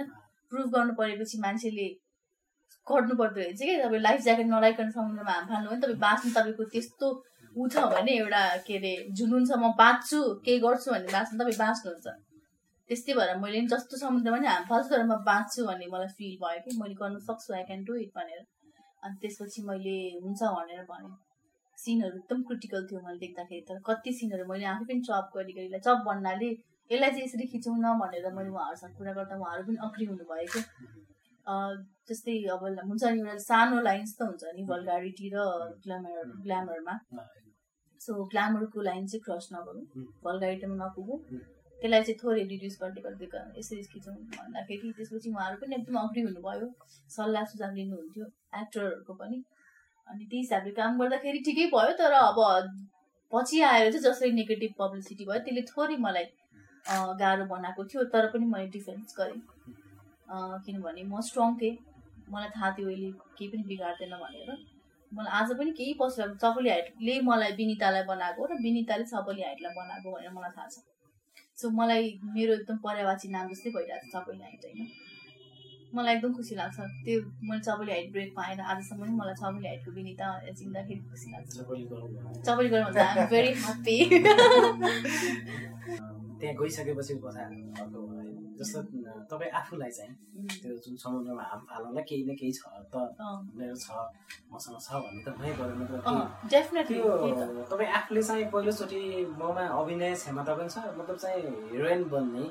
[0.52, 1.88] प्रुभ गर्नु परेपछि मान्छेले
[2.86, 6.68] गर्नु पर्दो रहेछ कि तपाईँ लाइफ ज्याकेट नलाइकन समुद्रमा हाम फाल्नु भने तपाईँ बाँच्नु तपाईँको
[6.72, 7.10] त्यस्तो
[7.56, 11.58] ऊ छ भने एउटा के अरे जुनुन छ म बाँच्छु केही गर्छु भने बाँच्नु तपाईँ
[11.58, 12.16] बाँच्नुहुन्छ
[12.90, 16.64] त्यस्तै भएर मैले जस्तो समुद्रमा नि हाम फाल्छु तर म बाँच्छु भन्ने मलाई फिल भयो
[16.64, 18.42] कि मैले गर्नु सक्छु आई क्यान डु इट भनेर
[19.04, 21.12] अनि त्यसपछि मैले हुन्छ भनेर भने।
[21.78, 26.04] सिनहरू एकदम क्रिटिकल थियो मैले देख्दाखेरि तर कति सिनहरू मैले आफै पनि चप गरी चप
[26.06, 26.50] भन्नाले
[26.90, 30.60] यसलाई चाहिँ यसरी खिचौँ न भनेर मैले उहाँहरूसँग कुरा गर्दा उहाँहरू पनि अग्री हुनुभयो कि
[32.08, 35.36] जस्तै अब हुन्छ नि एउटा सानो लाइन्स त हुन्छ नि भलगारिटी र
[35.84, 36.94] ग्ल्यामर ग्ल्यामरमा
[38.00, 39.84] सो ग्ल्यामरको लाइन चाहिँ क्रस नगरौँ।
[40.24, 41.18] भलगाइटमा नपुगौँ।
[41.84, 46.68] त्यसलाई चाहिँ थोरै रिड्युस गर्दै गर्दै यसरी खिचौँ भन्दाखेरि त्यसपछि उहाँहरू पनि एकदम अग्री हुनुभयो।
[47.16, 48.24] सल्लाह सुझाव लिनुहुन्थ्यो
[48.60, 49.36] एक्टरहरूको पनि।
[50.08, 52.38] अनि त्यही हिसाबले काम गर्दाखेरि ठिकै भयो तर अब
[53.32, 56.26] पछि आएर चाहिँ जसरी नेगेटिभ पब्लिसिटी भयो त्यसले थोरै मलाई
[57.20, 59.40] गाह्रो बनाएको थियो तर पनि मैले डिफेन्स गरेँ।
[60.64, 61.76] किनभने म स्ट्रङ थिएँ।
[62.32, 64.56] मलाई थाहा थियो अहिले केही पनि बिगार्दैन भनेर।
[65.12, 70.16] मलाई आज पनि केही पसिरहेको चपली हाइटले मलाई विनितालाई बनाएको र विनिताले चपली हाइटलाई बनाएको
[70.16, 70.84] भनेर मलाई थाहा छ।
[71.58, 74.88] सो मलाई मेरो एकदम पर्यावाची नाम जस्तै भइरहेको छ चपली हाइट होइन?
[75.94, 79.90] मलाई एकदम खुसी लाग्छ। त्यो मैले चपली हाइट ब्रेक पाएर आजसम्म पनि मलाई चपली हाइटको
[79.98, 80.28] विनिता
[80.60, 81.50] चिन्दाखेरि खुसी लाग्छ।
[82.46, 83.96] चपली गर्नु आइम भेरी ह्याप्पी
[86.40, 87.14] त्यहाँ गइसकेपछि
[88.58, 88.78] जस्तो
[89.30, 90.12] तपाईँ आफूलाई चाहिँ
[90.62, 92.54] त्यो जुन समुद्रमा हाम फाल्नलाई केही न केही छ
[92.92, 92.94] त
[93.58, 93.86] मेरो छ
[94.52, 95.84] मसँग छ भन्ने त भइ गऱ्यो
[97.70, 99.00] तपाईँ आफूले चाहिँ पहिलोचोटि
[99.40, 102.44] ममा अभिनय क्षमता पनि छ मतलब चाहिँ हिरोइन बन्ने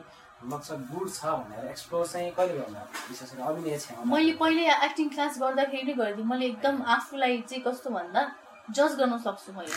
[0.51, 5.07] मकसद गुड छ भनेर एक्सप्लोर चाहिँ कहिले गर्नु विशेष गरी अभिनय क्षमता। मैले पहिले एक्टिङ
[5.15, 8.21] क्लास गर्दाखेरि नै गरेको थिएँ। मैले एकदम आफूलाई चाहिँ कस्तो भन्दा
[8.75, 9.75] जज गर्न सक्छु मैले।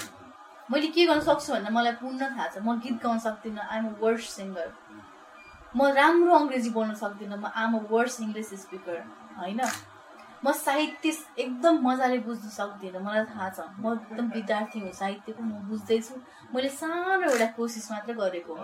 [0.70, 3.88] मैले के गर्न सक्छु भन्दा मलाई पूर्ण थाहा छ। म गीत गाउन सक्दिनँ। आइएम अ
[4.02, 4.68] वर्स्ट सिङ्गर
[5.76, 9.00] म राम्रो अङ्ग्रेजी बोल्न सक्दिनँ म आम वर्स इङ्ग्लिस स्पिकर
[9.38, 9.60] होइन?
[10.44, 15.52] म साहित्य एकदम मजाले बुझ्न सक्दिनँ मलाई थाहा छ। म एकदम विद्यार्थी हो साहित्यको म
[15.68, 16.14] बुझ्दैछु।
[16.54, 18.54] मैले सानो एउटा कोसिस मात्र गरेको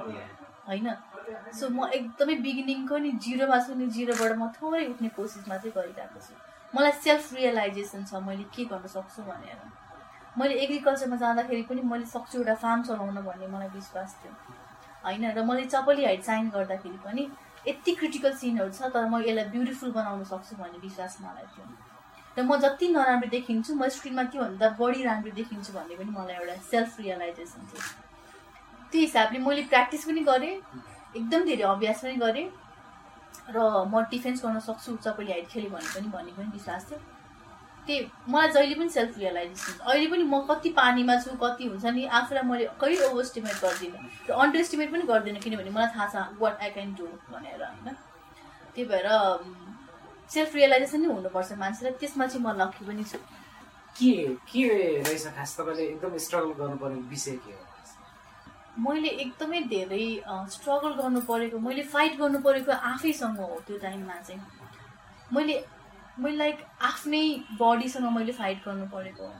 [0.69, 0.89] होइन?
[1.59, 6.21] सो म एकदमै बिगिनिङको नि जिरोमा छु नि जिरोबाट म थोरै उठ्ने कोसिस मात्रै गरिरहेको
[6.27, 6.35] छु।
[6.75, 9.61] मलाई सेल्फ रियलाइजेसन छ मैले के गर्न सक्छु भनेर।
[10.39, 14.62] मैले एग्रिकल्चरमा जाँदाखेरि पनि मैले सक्छु एउटा फार्म चलाउन भन्ने मलाई विश्वास थियो।
[15.05, 17.29] होइन र मैले चपली हाइट साइन गर्दाखेरि पनि
[17.69, 21.67] यति क्रिटिकल सिनहरू छ तर म यसलाई ब्युटिफुल बनाउन सक्छु भन्ने विश्वास मलाई थियो।
[22.37, 26.57] र म जति नराम्रो देखिन्छु म स्क्रिनमा त्योभन्दा बढी राम्रो देखिन्छु भन्ने पनि मलाई एउटा
[26.71, 27.83] सेल्फ रियलाइजेसन थियो।
[28.93, 30.55] त्यो हिसाबले मैले प्र्याक्टिस पनि गरेँ
[31.17, 32.47] एकदम धेरै अभ्यास पनि गरेँ
[33.55, 33.59] र
[33.93, 37.01] म डिफेन्स गर्न सक्छु चपली हाइट खेल्यो भने पनि भन्ने पनि विश्वास थियो।
[37.87, 42.05] त्यही मलाई जहिले पनि सेल्फ रियलाइजेसन अहिले पनि म कति पानीमा छु कति हुन्छ नि
[42.19, 46.41] आफूलाई मैले कहिले ओभर इस्टिमेट गर्दिनँ र अन्डर इस्टिमेट पनि गर्दिनँ किनभने मलाई थाहा छ
[46.41, 47.97] वाट आई क्यान डु भनेर होइन?
[48.75, 49.09] त्यही भएर
[50.31, 53.19] सेल्फ रियलाइजेसन नै हुनुपर्छ मान्छेलाई। त्यसमा चाहिँ म लक्की पनि छु।
[53.97, 54.13] के
[54.49, 54.63] के
[55.03, 57.61] रहेछ खास तपाईँले एकदम स्ट्रगल गर्नुपर्ने विषय के हो?
[58.79, 60.07] मैले एकदमै धेरै
[60.55, 64.41] स्ट्रगल गर्नु परेको मैले फाइट गर्नु परेको आफैसँग हो त्यो टाइममा चाहिँ।
[65.35, 65.55] मैले
[66.19, 67.25] मैले लाइक आफ्नै
[67.61, 69.33] बडीसँग मैले फाइट गर्नु परेको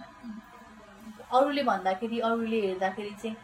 [1.39, 3.37] अरूले भन्दाखेरि अरूले हेर्दाखेरि चाहिँ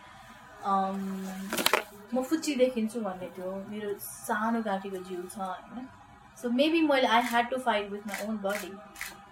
[2.14, 5.86] म फुच्ची देखिन्छु भन्ने थियो। मेरो सानो घाँटीको जिउ छ होइन?
[6.42, 8.72] सो मेबी मैले I had to fight with my own body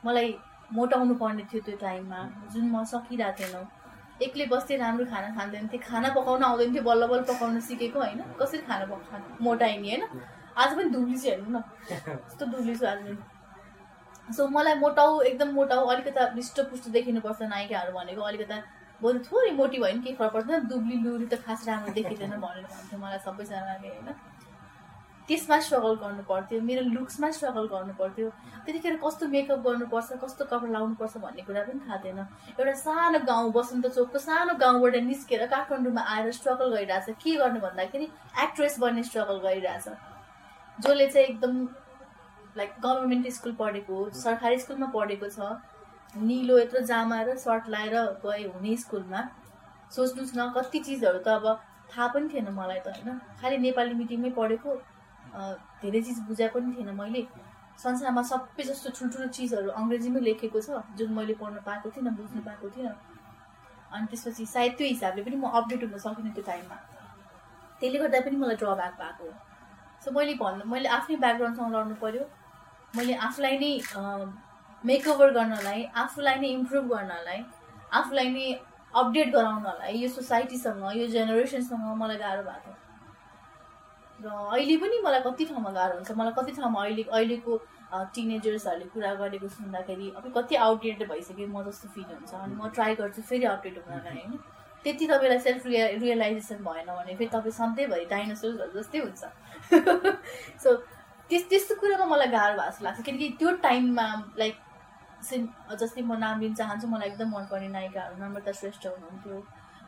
[0.04, 0.34] मलाई
[0.72, 2.20] मोटाउनु पर्ने थियो त्यो टाइममा।
[2.52, 3.66] जुन म सकिरहेको थिएन।
[4.22, 8.22] एक्लै बस्दै राम्रो खाना खाँदैन थिएँ। खाना पकाउन आउँदैन थियो बल्ल बल्ल पकाउन सिकेको होइन?
[8.40, 9.44] कसरी खाना पकाउनु?
[9.44, 10.20] मोटाइने होइन?
[10.56, 11.62] आज पनि दुब्लिछु हेर्नु न।
[12.28, 13.35] कस्तो दुब्लिछु आज। पनि
[14.28, 18.62] सो मलाई मोटाउ एकदम मोटाउ अलिकता हृष्टपुष्ट देखिनुपर्छ नायिकाहरू भनेको अलिकता
[19.02, 22.64] बरु थोरै मोटी भयो भने केही फरक पर्दैन दुब्ली लुरी त खास राम्रो देखिँदैन भनेर
[22.64, 24.08] भन्थ्यो मलाई सबैजनाले होइन।
[25.28, 28.28] त्यसमा स्ट्रगल गर्नु पर्थ्यो मेरो लुक्समा स्ट्रगल गर्नु पर्थ्यो।
[28.66, 32.18] त्यतिखेर कस्तो मेकअप गर्नुपर्छ कस्तो कपडा लाउनुपर्छ भन्ने कुरा पनि थाहा थिएन।
[32.58, 38.06] एउटा सानो गाउँ बसन्त चोकको सानो गाउँबाट निस्केर काठमाडौँमा आएर स्ट्रगल गरिरहेछ। के गर्नु भन्दाखेरि
[38.42, 39.86] एक्ट्रेस बन्ने स्ट्रगल गरिरहेछ।
[40.78, 41.52] जसले चाहिँ एकदम
[42.56, 45.38] लाइक गभर्मेन्ट स्कुल पढेको सरकारी स्कुलमा पढेको छ।
[46.26, 49.20] निलो यत्रो जामा र सर्ट लाएर गए हुने स्कुलमा
[49.96, 51.46] सोच्नुहोस् न कति चिजहरू त अब
[51.90, 53.18] थाहा पनि थिएन मलाई त होइन?
[53.40, 54.70] खालि नेपाली मिडियममै पढेको
[55.82, 57.22] धेरै चिज बुझाएको पनि थिएन मैले।
[57.78, 62.70] संसारमा सबै जस्तो ठुल्ठुलो चिजहरू अङ्ग्रेजीमै लेखेको छ जुन मैले पढ्न पाएको थिइनँ बुझ्नु पाएको
[62.76, 62.94] थिइनँ।
[63.92, 66.76] अनि त्यसपछि सायद त्यो हिसाबले पनि म अपडेट हुन सकिनँ त्यो टाइममा।
[67.80, 69.28] त्यसले गर्दा पनि मलाई ड्रब्याक भएको
[70.04, 72.24] सो मैले भन्नु मैले आफ्नै ब्याकग्राउन्डसँग लड्नु पऱ्यो
[72.96, 73.72] मैले आफूलाई नै
[74.84, 77.44] मेकओभर गर्नलाई आफूलाई नै इम्प्रुभ गर्नलाई
[78.00, 78.48] आफूलाई नै
[78.94, 82.74] अपडेट गराउनलाई यो सोसाइटीसँग यो जेनेरेसनसँग मलाई गाह्रो भएको
[84.20, 87.58] र अहिले पनि मलाई कति ठाउँमा गाह्रो हुन्छ मलाई कति ठाउँमा अहिले अहिलेको
[88.14, 92.94] टिनेजर्सहरूले कुरा गरेको सुन्दाखेरि अब कति आउटडेटेड भइसक्यो म जस्तो फिल हुन्छ। अनि म ट्राई
[93.00, 94.38] गर्छु फेरि अपडेट हुनलाई होइन?
[94.84, 99.22] त्यति तपाईँलाई सेल्फ रिया रियलाइजेसन भएन भने फेरि तपाईँ सधैँभरि डाइनोसर्सहरू जस्तै हुन्छ।
[100.62, 100.70] सो
[101.30, 104.06] त्यस त्यस्तो कुरामा मलाई गाह्रो भएको जस्तो लाग्छ। किनकि त्यो टाइममा
[104.38, 104.54] लाइक
[105.80, 109.36] जस्तै म नाम लिन चाहन्छु मलाई एकदम मनपर्ने नायिकाहरू नम्रता श्रेष्ठ हुनुहुन्थ्यो।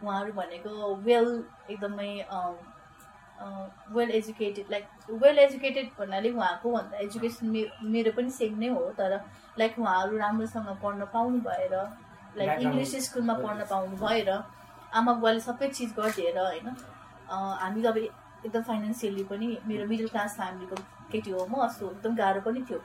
[0.02, 1.28] उहाँहरू भनेको वेल
[1.70, 2.10] एकदमै
[3.94, 4.84] well educated like
[5.22, 9.12] well educated भन्नाले उहाँको भन्दा एजुकेसन मेरो मेरो पनि सेम नै हो तर
[9.58, 11.74] लाइक उहाँहरू राम्रोसँग पढ्न पाउनु भएर
[12.36, 16.68] लाइक इङ्ग्लिस स्कुलमा पढ्न पाउनु भएर आमा बुवाले सबै चिज गरिदिएर होइन
[17.62, 20.76] हामी अब एकदम फाइनेन्सियली पनि मेरो मिडल क्लास फ्यामिलीको
[21.12, 22.80] केटी हो म अस्तो एकदम गाह्रो पनि थियो।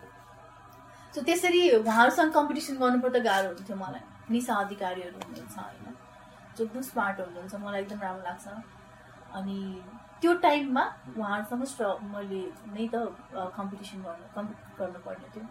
[1.15, 5.95] सो त्यसरी उहाँहरूसँग कम्पिटिसन गर्नुपर्दा गाह्रो हुन्थ्यो मलाई। निशा अधिकारीहरू हुनुहुन्छ होइन?
[6.57, 8.47] जो एकदम स्मार्ट हुनुहुन्छ मलाई एकदम राम्रो लाग्छ।
[9.39, 9.57] अनि
[10.21, 10.83] त्यो टाइममा
[11.17, 12.41] उहाँहरूसँग स्ट्र मैले
[12.75, 12.95] नै त
[13.57, 15.45] कम्पिटिसन गर्नु कम्पिट गर्नुपर्ने थियो।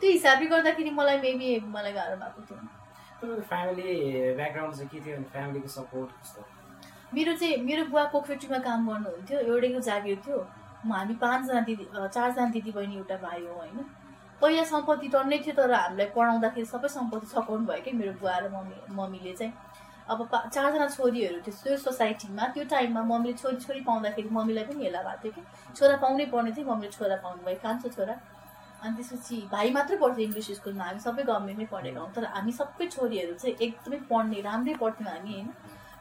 [0.00, 2.60] त्यो हिसाबले गर्दाखेरि मलाई मेबी मलाई गाह्रो भएको थियो।
[3.48, 3.88] फ्यामिली
[4.36, 6.40] ब्याकग्राउन्ड चाहिँ के थियो फ्यामिलीको सपोर्ट कस्तो?
[7.14, 10.38] मेरो चाहिँ मेरो बुवा पोखरेटीमा काम गर्नुहुन्थ्यो एउटैको जागिर थियो।
[10.84, 13.78] हामी पाँचजना दिदी चारजना दिदी बहिनी एउटा भाइ हो होइन?
[14.40, 18.48] पहिला सम्पत्ति टन्नै थियो तर हामीलाई पढाउँदाखेरि सबै सम्पत्ति सघाउनु भयो कि मेरो बुवा र
[18.54, 19.52] मम्मी मम्मीले चाहिँ।
[20.06, 20.18] अब
[20.54, 25.22] चारजना छोरीहरू थियो त्यो सोसाइटीमा त्यो टाइममा मम्मीले छोरी छोरी पाउँदाखेरि मम्मीलाई पनि हेला भएको
[25.22, 25.42] थियो कि?
[25.76, 28.14] छोरा पाउनै पर्ने थियो मम्मीले छोरा पाउनु भयो कान्छो छोरा।
[28.82, 32.86] अनि त्यसपछि भाइ मात्रै पढ्थ्यो इङ्ग्लिस स्कुलमा हामी सबै गभर्मेन्टमै पढेका हौँ। तर हामी सबै
[32.94, 35.48] छोरीहरू चाहिँ एकदमै पढ्ने राम्रै पढ्थ्यौँ हामी होइन?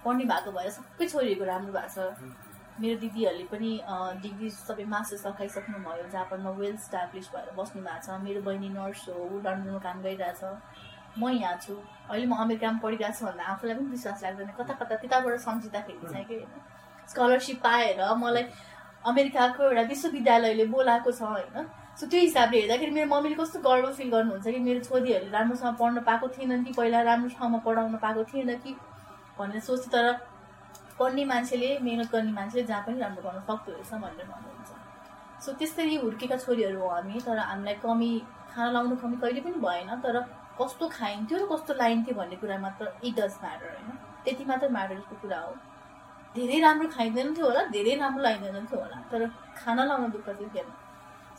[0.06, 2.45] पढ्ने भएको भएर सबै छोरीहरूको राम्रो भएको छ।
[2.82, 3.72] मेरो दिदीहरूले पनि
[4.24, 9.08] डिग्री सबै मास्टर्स सकाइसक्नु भयो जापानमा वेल स्टाब्लिस भएर बस्नु भएको छ। मेरो बहिनी नर्स
[9.10, 10.44] हो ऊ लन्डनमा काम गरिरहेछ।
[11.20, 11.74] म यहाँ छु।
[12.10, 16.26] अहिले म अमेरिकामा पढिरहेको छु भन्दा आफूलाई पनि विश्वास लाग्दैन। कता कता त्यताबाट सम्झिँदाखेरि चाहिँ
[16.26, 16.52] कि होइन
[17.10, 18.44] स्कलरसिप पाएर मलाई
[19.06, 24.10] अमेरिकाको एउटा विश्वविद्यालयले बोलाएको छ होइन। सो त्यो हिसाबले हेर्दाखेरि मेरो मम्मीले कस्तो गर्व फिल
[24.12, 28.56] गर्नुहुन्छ कि मेरो छोरीहरूले राम्रोसँग पढ्न पाएको थिएन कि पहिला राम्रो ठाउँमा पढाउन पाएको थिएन
[28.60, 28.76] कि
[29.40, 30.06] भनेर सोच्थ्यो तर
[31.00, 34.72] पढ्ने मान्छेले मिहिनेत गर्ने मान्छेले जहाँ पनि राम्रो गर्न सक्दो रहेछ भनेर भन्नुहुन्छ।
[35.44, 38.12] सो त्यस्तै हुर्केका छोरीहरू हो हामी तर हामीलाई कमी
[38.54, 40.16] खाना लाउनु कमी कहिले पनि भएन तर
[40.60, 43.90] कस्तो खाइन्थ्यो र कस्तो लाइन्थ्यो भन्ने कुरा मात्र इट डज म्याटर होइन?
[44.24, 45.52] त्यति मात्र म्याटरको कुरा हो।
[46.36, 49.22] धेरै राम्रो खाइँदैन थियो होला धेरै राम्रो लाइँदैन थियो होला तर
[49.60, 50.70] खाना लाउन दुःख चाहिँ थिएन।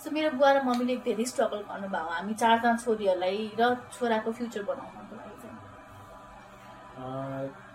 [0.00, 3.62] सो मेरो बुवा र मम्मीले धेरै स्ट्रगल गर्नुभयो। हामी चारजना छोरीहरूलाई र
[3.96, 5.56] छोराको फ्युचर बनाउनको लागि चाहिँ।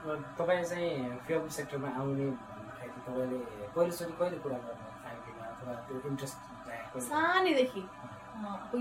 [0.01, 2.29] तपाईँ चाहिँ फिल्म सेक्टरमा आउने
[3.05, 3.37] तपाईँले
[3.75, 6.37] पहिलोचोटि कहिले कुरा गर्नु फ्यामिलीमा अथवा त्यो इन्ट्रेस्ट
[7.05, 7.83] सानैदेखि।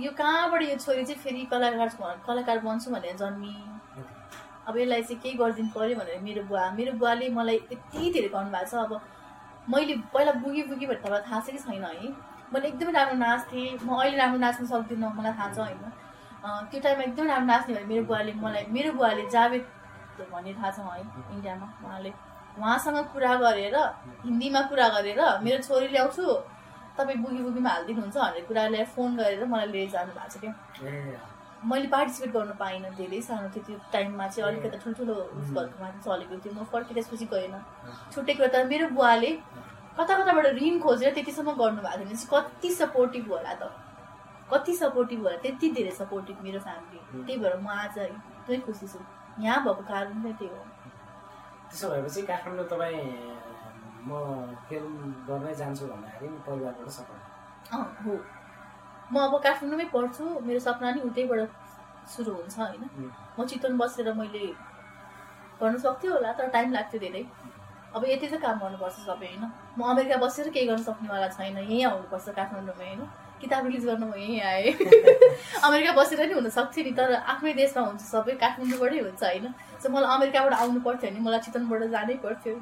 [0.05, 1.89] यो कहाँबाट यो छोरी चाहिँ फेरि कलाकार
[2.27, 3.55] कलाकार बन्छु भनेर जन्मी।
[4.69, 8.71] अब यसलाई चाहिँ केही गरिदिनु पऱ्यो भनेर मेरो बुवा मेरो बुवाले मलाई यति धेरै गर्नुभएको
[8.71, 8.93] छ। अब
[9.69, 12.09] मैले पहिला बुगी बुगी भनेर तपाईँलाई थाहा छ कि छैन है?
[12.53, 15.85] मैले एकदमै राम्रो नाच्थेँ। म अहिले राम्रो नाच्न सक्दिनँ मलाई थाहा छ होइन।
[16.71, 19.65] त्यो टाइममा एकदमै राम्रो नाच्ने भने मेरो बुवाले मलाई मेरो बुवाले जावेद
[20.33, 21.03] भन्ने थाहा छ है।
[21.35, 22.13] इन्डियामा उहाँले।
[22.59, 23.77] उहाँसँग कुरा गरेर
[24.27, 26.25] हिन्दीमा कुरा गरेर मेरो छोरी ल्याउँछु
[26.99, 30.53] तपाईँ बुगी बुगीमा हालिदिनुहुन्छ भनेर कुरा ल्याएर फोन गरेर मलाई लिएर जानु भएको छ क्या
[31.71, 35.15] मैले पार्टिसिपेट गर्नु पाइनँ धेरै सानो थियो त्यो टाइममा चाहिँ। अलिकति ठुल्ठुलो
[35.55, 37.55] माथि चलेको थियो। म फर्केँ त्यसपछि गएन
[38.13, 39.31] छुट्टै कुरा त मेरो बुवाले
[39.99, 43.63] कता कताबाट ऋण खोजेर त्यतिसम्म गर्नुभएको थियो। भने चाहिँ कति सपोर्टिभ होला त।
[44.53, 48.99] कति सपोर्टिभ होला। त्यति धेरै सपोर्टिभ मेरो फ्यामिली त्यही भएर म आज एकदमै खुसी छु।
[49.39, 50.63] यहाँ भएको कारण नै त्यही हो।
[51.71, 53.01] त्यसो भएपछि काठमाडौँ तपाईँ
[54.01, 54.11] म
[54.69, 56.89] फिल्म गर्नै जान्छु भन्दाखेरि परिवारबाट
[57.73, 58.13] अँ हो।
[59.13, 61.41] म अब काठमाडौँमै पढ्छु मेरो सपना नि उतैबाट
[62.13, 62.85] सुरु हुन्छ होइन।
[63.39, 64.45] म चितवन बसेर मैले
[65.61, 67.23] गर्नु सक्थ्यो होला तर टाइम लाग्थ्यो धेरै।
[67.95, 69.45] अब यति त काम गर्नुपर्छ सबै होइन।
[69.79, 73.03] म अमेरिका बसेर केही गर्न सक्नेवाला छैन यहीँ आउनुपर्छ काठमाडौँमै होइन।
[73.41, 74.73] किताब रिलिज गर्न म यहीँ आएँ।
[75.67, 79.47] अमेरिका बसेर नि हुन सक्थ्यो नि तर आफ्नै देशमा हुन्छ सबै काठमाडौँबाटै हुन्छ होइन?
[79.83, 82.55] सो मलाई अमेरिकाबाट आउनु पर्थ्यो भने मलाई चितवनबाट जानै पर्थ्यो।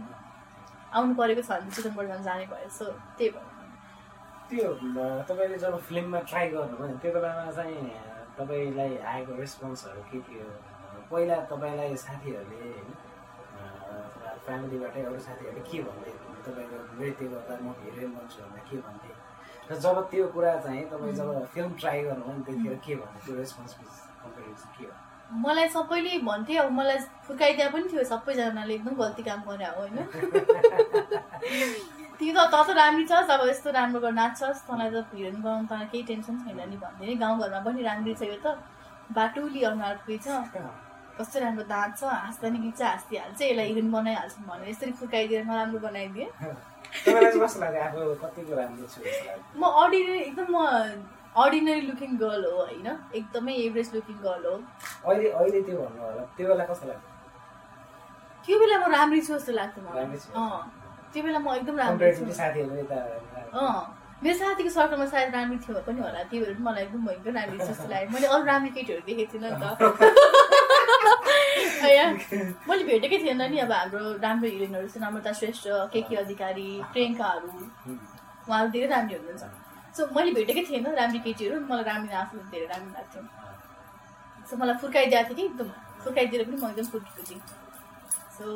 [0.95, 2.85] आउनु परेको छ भने चितवनबाट झन् जानै भयो सो
[3.19, 3.47] त्यही भयो।
[4.51, 4.69] त्यो
[5.29, 7.93] तपाईँले जब फिल्ममा ट्राई गर्नुभयो त्यो बेलामा चाहिँ
[8.39, 10.49] तपाईँलाई आएको रेस्पोन्सहरू के थियो?
[11.11, 12.89] पहिला तपाईँलाई साथीहरूले होइन
[14.47, 16.13] फ्यामिलीबाटै अरू साथीहरूले के भन्थे?
[16.47, 19.13] तपाईँको नृत्य गर्दा म हिरोइन बन्छु भनेर के भन्थे?
[19.71, 23.35] र जब त्यो कुरा चाहिँ तपाईँ जब फिल्म ट्राई गर्नुभयो नि त्यतिखेर के भन्थे त्यो
[23.37, 24.91] रेस्पोन्स के हो?
[25.45, 29.99] मलाई सबैले भन्थे अब मलाई फुर्काइदिया पनि थियो सबैजनाले एकदम गल्ती काम गरे हो होइन?
[32.19, 35.67] तिमी त त त राम्री छस् अब यस्तो राम्रो गर्न नाच्छस् तँलाई त हिरोइन बनाउनु
[35.69, 38.47] तँलाई केही टेन्सन छैन नि भन्थे नि। गाउँघरमा पनि राम्री छ यो त।
[39.13, 40.27] बाटुली अनुहारकै छ।
[41.19, 45.79] कस्तो राम्रो दाँत छ हाँस्दा नि गिच्चा हाँसिहाल्छ यसलाई हिरोइन बनाइहाल्छौँ भनेर यसरी फुर्काइदिएर नराम्रो
[45.87, 46.31] बनाइदिएँ।
[49.61, 50.65] म अर्डिनरी एकदम म
[51.43, 52.89] अर्डिनरी लुकिङ गर्ल हो होइन?
[53.15, 54.57] एकदमै एभरेज लुकिङ गर्ल हो।
[55.11, 57.15] अहिले अहिले त्यो भन्नु होला त्यो बेला कस्तो लाग्यो?
[58.47, 60.61] त्यो बेला म राम्री छु जस्तो लाग्थ्यो मलाई। अँ
[61.13, 62.25] त्यो बेला म एकदम राम्री छु।
[63.53, 63.79] अँ
[64.23, 67.59] मेरो साथीको सर्कलमा सायद राम्री थियो पनि होला। त्यही भएर मलाई एकदम म एकदम राम्री
[67.59, 70.45] छु जस्तो लाग्यो। मैले अरू राम्री केटीहरू देखेको थिइनँ नि त।
[72.69, 77.49] मैले भेटेकै थिएन नि अब हाम्रो राम्रो हिरोइनहरू छ नम्रता श्रेष्ठ के के अधिकारी प्रियङ्काहरू
[78.49, 79.45] उहाँहरू धेरै राम्री हुनुहुन्छ।
[79.97, 83.23] सो मैले भेटेकै थिएन राम्री केटीहरू मलाई राम्री आफू धेरै राम्रो लाग्थ्यो।
[84.51, 85.69] सो मलाई फुर्काइदिएको थियो कि एकदम
[86.05, 87.43] फुर्काइदिएर पनि म एकदम फुर्केको थिएँ।
[88.39, 88.47] सो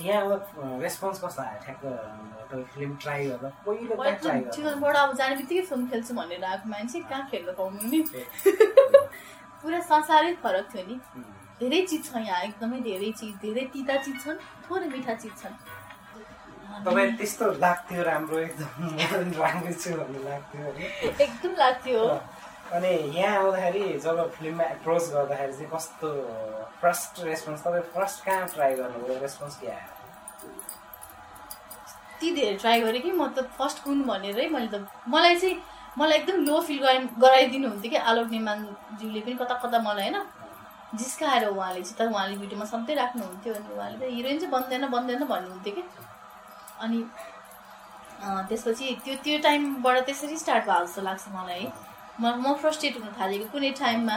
[0.00, 1.58] यहाँ अब रेस्पोन्स कस्तो आयो?
[1.64, 1.82] ठ्याक्क
[2.74, 3.94] फिल्म ट्राई गर्दा पहिलो
[5.02, 8.00] अब जाने बित्तिकै फिल्म खेल्छु भनेर आएको मान्छे कहाँ खेल्न पाउनु नि?
[9.62, 10.96] पुरा संसारै फरक थियो नि।
[11.62, 15.54] धेरै चिज छ यहाँ एकदमै धेरै चिज धेरै तिता चिज छन् थोरै मिठा चिज छन्।
[16.84, 18.70] तपाईँ त्यस्तो लाग्थ्यो राम्रो एकदम
[19.42, 20.62] राम्रो छु भन्ने लाग्थ्यो
[21.26, 22.00] एकदम लाग्थ्यो।
[22.76, 26.08] अनि यहाँ आउँदाखेरि जब फिल्ममा एप्रोच गर्दाखेरि चाहिँ कस्तो
[26.82, 29.18] फर्स्ट रेस्पोन्स तपाईँ फर्स्ट कहाँ ट्राई गर्नुभयो?
[29.22, 29.90] रेस्पोन्स के आयो?
[32.22, 35.56] यति धेरै ट्राई गरेँ कि म त फर्स्ट कुन भनेरै मैले त मलाई चाहिँ
[35.98, 40.22] मलाई एकदम लो फिल गराइ गराइदिनु हुन्थ्यो कि आलोक निर्माणज्यूले पनि कता कता मलाई होइन?
[40.94, 45.24] जिस्काएर उहाँले चाहिँ तर उहाँले भिडियोमा सधैँ राख्नुहुन्थ्यो अनि उहाँले त हिरोइन चाहिँ बन्दैन बन्दैन
[45.24, 45.82] भन्नुहुन्थ्यो कि
[46.84, 46.98] अनि
[48.48, 51.72] त्यसपछि त्यो त्यो टाइमबाट त्यसरी स्टार्ट भएको जस्तो लाग्छ मलाई है।
[52.20, 54.16] म म फ्रस्ट्रेट हुन थालेको कुनै टाइममा।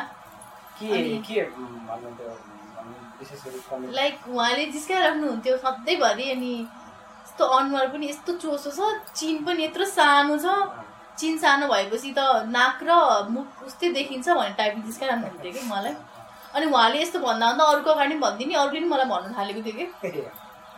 [3.99, 6.53] लाइक उहाँले जिस्काइराख्नुहुन्थ्यो सधैँभरि अनि
[7.25, 8.79] यस्तो अनुहार पनि यस्तो चोसो छ
[9.15, 10.47] चिन पनि यत्रो सानो छ।
[11.19, 12.19] चिन सानो भएपछि त
[12.51, 12.91] नाक र
[13.31, 15.95] मुख उस्तै देखिन्छ भन्ने टाइपको जिस्काइराख्नुहुन्थ्यो कि मलाई।
[16.55, 19.75] अनि उहाँले यस्तो भन्दा भन्दा अरूको अगाडि पनि भनिदिने अरूले पनि मलाई भन्नु थालेको थियो
[19.79, 19.85] कि।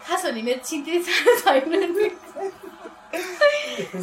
[0.07, 1.73] खास हो नि मेरो चिन त्यति सानो छैन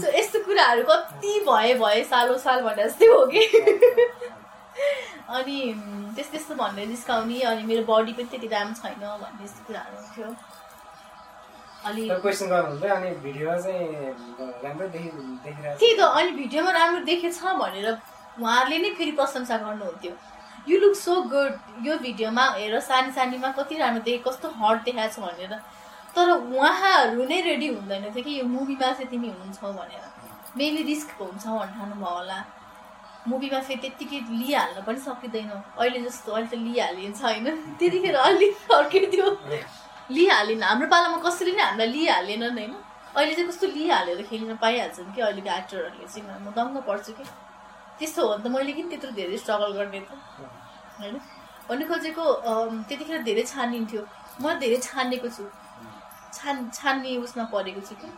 [0.01, 3.43] सो यस्तो कुराहरू कति भए भए सालो साल भने जस्तै हो कि।
[5.35, 5.57] अनि
[6.15, 9.97] त्यस्तो त्यस्तो भनेर जिस्काउने अनि मेरो बडी पनि त्यति राम्रो छैन भन्ने यस्तो कुराहरू
[15.45, 17.87] देखिरहेको त्यही त अनि भिडियोमा राम्रो देखेछ भनेर
[18.41, 20.13] उहाँहरूले नै फेरि प्रशंसा गर्नुहुन्थ्यो।
[20.69, 25.15] यु लुक सो गुड यो भिडियोमा हेर सानी सानीमा कति राम्रो देखे कस्तो हट देखाएको
[25.15, 25.53] छ भनेर।
[26.17, 30.05] तर उहाँहरू नै रेडी हुँदैन थियो कि यो मुभीमा चाहिँ तिमी हुन्छौ भनेर।
[30.57, 32.39] मेबी रिस्क हुन्छ भन्नु भयो होला।
[33.29, 37.47] मुभीमा फेरि त्यत्तिकै लिइहाल्न पनि सकिँदैन। अहिले जस्तो अहिले त लिइहालिन्छ होइन
[37.79, 39.29] त्यतिखेर अलिक अर्कै थियो
[40.11, 42.75] लिइहालेन। हाम्रो पालामा कसैले नै हामीलाई लिइहालेन होइन?
[43.17, 46.25] अहिले चाहिँ कस्तो लिइहालेर खेल्न पाइहाल्छन् कि अहिलेको एक्टरहरूले चाहिँ?
[46.41, 47.25] म दङ्ग पर्छु कि।
[47.99, 50.11] त्यस्तो हो भने त मैले किन त्यत्रो धेरै स्ट्रगल गर्ने त?
[51.01, 51.17] होइन?
[51.69, 52.25] भन्नु खोजेको
[52.89, 54.03] त्यतिखेर धेरै छानिन्थ्यो।
[54.43, 55.45] म धेरै छानेको छु।
[56.37, 58.09] छान छान्ने उसमा परेको छु कि?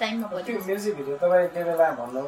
[0.00, 2.22] टाइममा परेको छु। म्युजिक भिडियो तपाईँ त्यो बेला भन्नु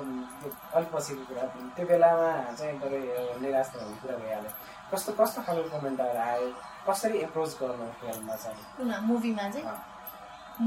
[0.76, 1.44] अलिक पछिको कुरा
[1.76, 4.50] त्यो बेलामा चाहिँ तपाईँ निराश हुने कुरा भइहाल्यो।
[4.92, 6.48] कस्तो कस्तो खालको कमेन्टहरू आयो?
[6.88, 9.00] कसरी एप्रोच गर्नु फिल्ममा चाहिँ?
[9.08, 9.66] मुभीमा चाहिँ।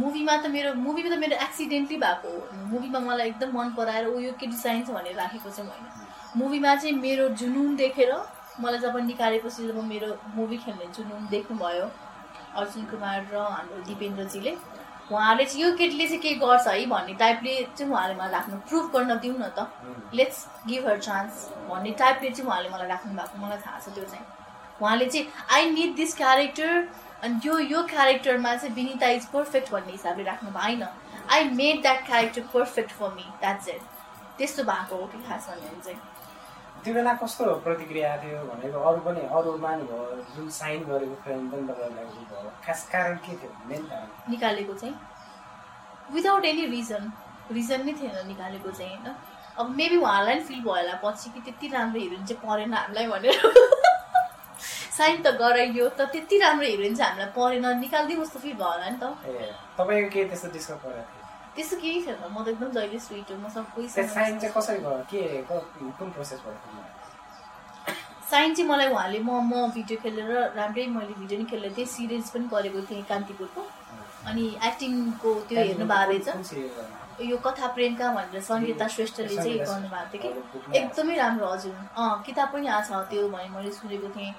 [0.02, 2.39] मुभीमा त मेरो मुभीमा त मेरो एक्सिडेन्टली भएको हो।
[2.72, 6.01] मुभीमा मलाई एकदम मन पराएर ऊ यो केटी चाहिन्छ भनेर राखेको चाहिँ होइन
[6.38, 8.13] मुभीमा चाहिँ मेरो जुनुन देखेर
[8.60, 11.89] मलाई जब निकालेपछि जब मेरो मुभी खेल्ने जुनुन देख्नुभयो।
[12.56, 14.56] अर्जुन कुमार र हाम्रो दिपेन्द्रजीले।
[15.12, 18.91] उहाँले चाहिँ यो केटीले चाहिँ के गर्छ है भन्ने टाइपले चाहिँ उहाँले मलाई राख्नु प्रुभ
[18.94, 19.67] गर्न दिउँ न त।
[20.13, 24.04] लेट्स गिभ हर चान्स भन्ने टाइपले चाहिँ उहाँले मलाई राख्नु भएको। मलाई थाहा छ त्यो
[24.04, 24.26] चाहिँ।
[24.82, 26.88] उहाँले चाहिँ आई निड दिस क्यारेक्टर
[27.24, 30.88] अनि यो यो क्यारेक्टरमा चाहिँ विनिता इज पर्फेक्ट भन्ने हिसाबले राख्नु भएन।
[31.32, 33.82] I made that character perfect for me that's it
[34.38, 36.00] त्यस्तो भएको हो कि खास भन्यो चाहिँ।
[36.84, 41.67] त्यो बेला कस्तो प्रतिक्रिया थियो भनेको अरू पनि अरू मान्नुभयो जुन साइन गरेको फिल्म पनि
[41.67, 44.08] तपाईँलाई भयो खास कारण के थियो मेन कारण?
[44.30, 44.96] निकालेको चाहिँ
[46.15, 47.12] विदाउट एनी रिजन
[47.52, 49.15] रिजन नै थिएन निकालेको चाहिँ होइन?
[49.60, 53.08] अब मेबी उहाँलाई पनि फिल भयो होला पछि कि त्यति राम्रो हिरोइन चाहिँ परेन हामीलाई
[53.13, 53.38] भनेर।
[54.98, 58.89] साइन त गराइयो त त्यति राम्रो हिरोइन चाहिँ हामीलाई परेन निकालिदिउँ जस्तो फिल भयो होला
[58.89, 59.06] नि त।
[59.78, 61.21] तपाईँको केही त्यस्तो डिस्कस थियो?
[61.56, 65.04] त्यस्तो केही छैन म त एकदम जहिले स्विट हो म सब साइन चाहिँ कसरी भयो?
[65.12, 65.22] के
[66.00, 66.58] कुन प्रोसेस भयो
[68.32, 72.30] साइन चाहिँ मलाई उहाँले म म भिडियो खेलेर राम्रै मैले भिडियो नि खेलेर थिएँ सिरिज
[72.32, 73.62] पनि गरेको थिएँ कान्तिपुरको।
[74.30, 77.28] अनि एक्टिङको त्यो हेर्नु भएको रहेछ?
[77.32, 82.48] यो कथा प्रेमका भनेर सङ्गीता श्रेष्ठले चाहिँ गर्नुभएको थियो कि। एकदमै राम्रो हजुर। अँ किताब
[82.54, 84.34] पनि आएको छ त्यो भने मैले सुनेको थिएँ।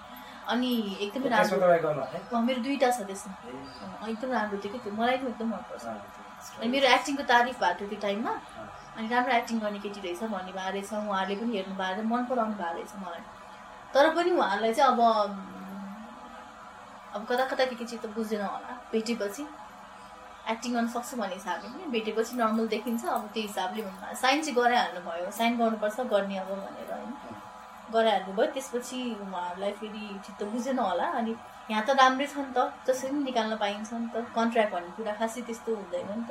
[0.52, 3.34] अनि एकदमै राम्रो। मेरो दुइटा छ त्यसमा।
[4.08, 5.84] एकदम राम्रो थियो कि त्यो। मलाई पनि एकदम मनपर्छ।
[6.58, 8.32] अनि मेरो एक्टिङको तारिफ भएको थियो त्यो टाइममा।
[8.96, 12.24] अनि राम्रो एक्टिङ गर्ने केटी रहेछ भन्ने भएको रहेछ उहाँहरूले पनि हेर्नु भएको रहेछ मन
[12.30, 13.22] पराउनु भएको रहेछ मलाई।
[13.94, 15.00] तर पनि उहाँहरूलाई चाहिँ अब
[17.14, 19.42] अब कता कता के के चिज त बुझ्दैन होला। भेटेपछि
[20.50, 23.82] एक्टिङ गर्न सक्छु भन्ने हिसाबले पनि भेटेपछि नर्मल देखिन्छ अब त्यो हिसाबले
[24.22, 27.12] साइन चाहिँ गराइहाल्नु भयो साइन गर्नुपर्छ गर्ने अब भनेर होइन।
[27.94, 31.32] गराइहाल्नु भयो त्यसपछि उहाँहरूलाई फेरि चित्त बुझेन होला। अनि
[31.70, 35.12] यहाँ त राम्रै छ नि त। जसरी पनि निकाल्न पाइन्छ नि त। कन्ट्र्याक्ट भन्ने कुरा
[35.20, 36.30] खासै त्यस्तो हुँदैन नि त।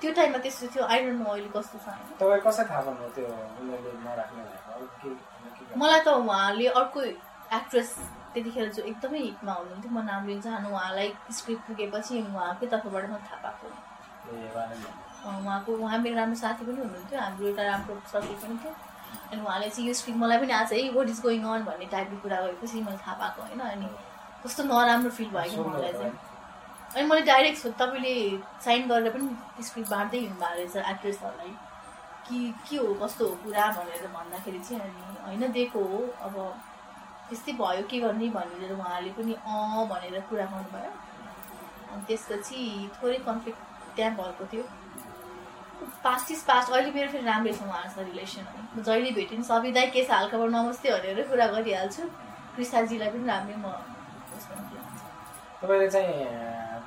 [0.00, 1.86] त्यो टाइममा त्यस्तो थियो। आई डोन्ट नो अहिले कस्तो छ
[2.20, 3.26] तपाईँ कसरी थाहा पाउनु त्यो?
[5.82, 7.00] मलाई त उहाँले अर्को
[7.58, 7.90] एक्ट्रेस
[8.32, 13.16] त्यतिखेर जो एकदमै हिटमा हुनुहुन्थ्यो म नाम लिन चाहनु उहाँलाई स्क्रिप्ट पुगेपछि उहाँकै तर्फबाट म
[13.28, 13.66] थाहा पाएको
[15.28, 18.72] उहाँको उहाँ मेरो राम्रो साथी पनि हुनुहुन्थ्यो। हाम्रो एउटा राम्रो सर्कल पनि थियो।
[19.32, 22.16] अनि उहाँले चाहिँ यो स्क्रिप्ट मलाई पनि आज है वाट इज गोइङ अन भन्ने टाइपको
[22.22, 23.88] कुरा गरेपछि मैले थाहा पाएको होइन। अनि
[24.44, 26.12] कस्तो नराम्रो फिल भयो कि मलाई। चाहिँ।
[26.96, 28.14] अनि मैले डाइरेक्ट सो तपाईँले
[28.64, 31.52] साइन गरेर पनि स्क्रिप्ट बाँड्दै हिँड्नु भएको रहेछ एक्ट्रेसहरूलाई
[32.28, 36.34] कि के हो कस्तो हो कुरा भनेर भन्दाखेरि चाहिँ अनि होइन दिएको हो। अब
[37.28, 40.92] त्यस्तै भयो के गर्ने भनेर उहाँले पनि अँ भनेर कुरा गर्नुभयो।
[41.92, 42.58] अनि त्यसपछि
[42.96, 43.60] थोरै कन्फ्लिक्ट
[43.96, 44.64] त्यहाँ भएको थियो।
[46.04, 48.46] पास्ट इज पास्ट अहिले मेरो फेरि राम्रै छ उहाँसँग रिलेसन
[48.76, 52.02] म जहिले भेटेँ नि सबै दाइ के छ हालखबर नमस्ते भनेर कुरा गरिहाल्छु।
[52.56, 53.66] कृष्णाजीलाई पनि राम्रै म।
[55.60, 56.14] तपाईँले चाहिँ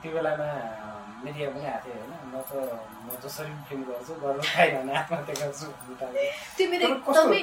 [0.02, 0.50] त्यो बेलामा
[1.24, 2.14] मिडिया पनि आएको थियो होइन?
[2.32, 2.52] म त
[3.06, 5.68] म जसरी पनि फिल्म गर्छु गर्नु खाएन भने आत्महत्या गर्छु।
[6.58, 7.40] त्यो मेरो एकदमै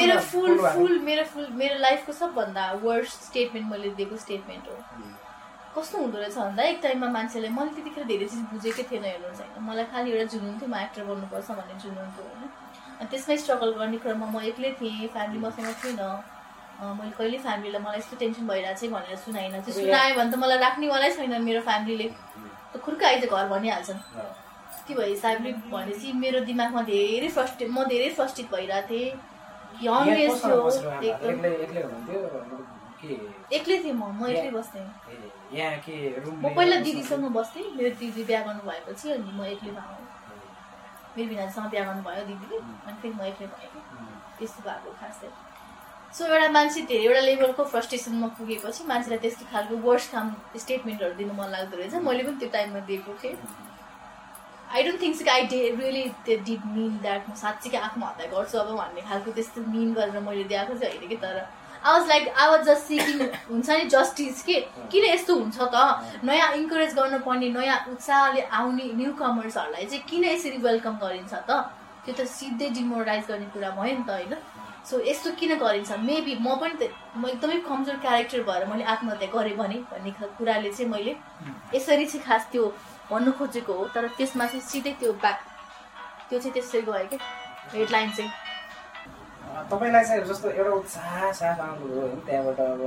[0.00, 0.50] मेरो फुल?
[0.76, 4.76] फुल मेरो फुल मेरो लाइफको सबभन्दा वर्स्ट स्टेटमेन्ट मैले दिएको स्टेटमेन्ट हो।
[5.74, 9.64] कस्तो हुँदो रहेछ भन्दा एक टाइममा मान्छेले मैले त्यतिखेर धेरै चिज बुझेकै थिएन हेर्नुहोस् होइन
[9.68, 12.42] मलाई खालि एउटा जुनुन थियो म एक्टर गर्नुपर्छ भन्ने जुनुन थियो होइन।
[13.00, 16.02] अनि त्यसमै स्ट्रगल गर्ने क्रममा म एक्लै थिएँ फ्यामिली मसँग थिएन।
[16.80, 20.58] मैले कहिले फ्यामिलीलाई मलाई यस्तो टेन्सन भइरहेको छ भनेर सुनाइनँ। त्यो सुनायो भने त मलाई
[20.66, 22.06] राख्नेवालै छैन मेरो फ्यामिलीले
[22.72, 24.00] त खुर्क आइज घर भनिहाल्छन्।
[24.86, 29.10] के भयो हिसाबले भनेपछि मेरो दिमागमा धेरै फ्रस्ट्रेट म धेरै फ्रस्ट्रेट भइरहेको थिएँ।
[31.60, 31.82] एक्लै
[33.00, 33.12] के?
[33.56, 34.86] एक्लै थिएँ म म एक्लै बस्थेँ।
[36.42, 40.08] म पहिला दिदीसँग बस्थेँ मेरो दिदी बिहा गर्नु भएपछि अनि म एक्लै भएँ
[41.16, 43.70] मेरो बिनासँग बिहा गर्नुभयो दिदीले अनि फेरि म एक्लै भएँ।
[44.38, 45.49] त्यस्तो भएको खास। चाहिँ
[46.18, 51.48] सो एउटा मान्छे धेरैवटा लेभलको फ्रस्ट्रेसनमा पुगेपछि मान्छेलाई त्यस्तो खालको वर्स काम स्टेटमेन्टहरू दिनु मन
[51.50, 53.36] लाग्दो रहेछ। मैले पनि त्यो टाइममा दिएको थिएँ।
[54.74, 59.00] I don't think I they really did mean that म साँच्चीकै आत्महत्या गर्छु अब भन्ने
[59.08, 62.62] खालको त्यस्तो मिन गरेर मैले दिएको चाहिँ होइन कि तर I was like I was
[62.68, 63.18] just seeking
[63.50, 64.60] हुन्छ नि जस्टिस के?
[64.92, 65.76] किन यस्तो हुन्छ त?
[66.24, 71.50] नयाँ इन्करेज गर्नुपर्ने नयाँ उत्साहले आउने न्यु कमर्सहरूलाई चाहिँ किन यसरी वेलकम गरिन्छ त?
[72.04, 74.34] त्यो त सिधै डिमोरलाइज गर्ने कुरा भयो नि त होइन?
[74.88, 75.90] सो यस्तो किन गरिन्छ?
[76.08, 76.82] मेबी म पनि त
[77.16, 81.12] म एकदमै कमजोर क्यारेक्टर भएर मैले आत्महत्या गरेँ भने भन्ने कुराले चाहिँ मैले
[81.74, 82.64] यसरी चाहिँ खास त्यो
[83.10, 85.38] भन्नु खोजेको हो। तर त्यसमा चाहिँ सिधै त्यो ब्याक
[86.28, 87.18] त्यो चाहिँ त्यसरी गयो क्या
[87.74, 88.32] हेडलाइन चाहिँ।
[89.70, 92.80] तपाईँलाई चाहिँ जस्तो एउटा उत्साह साथ आउनुभयो होइन त्यहाँबाट अब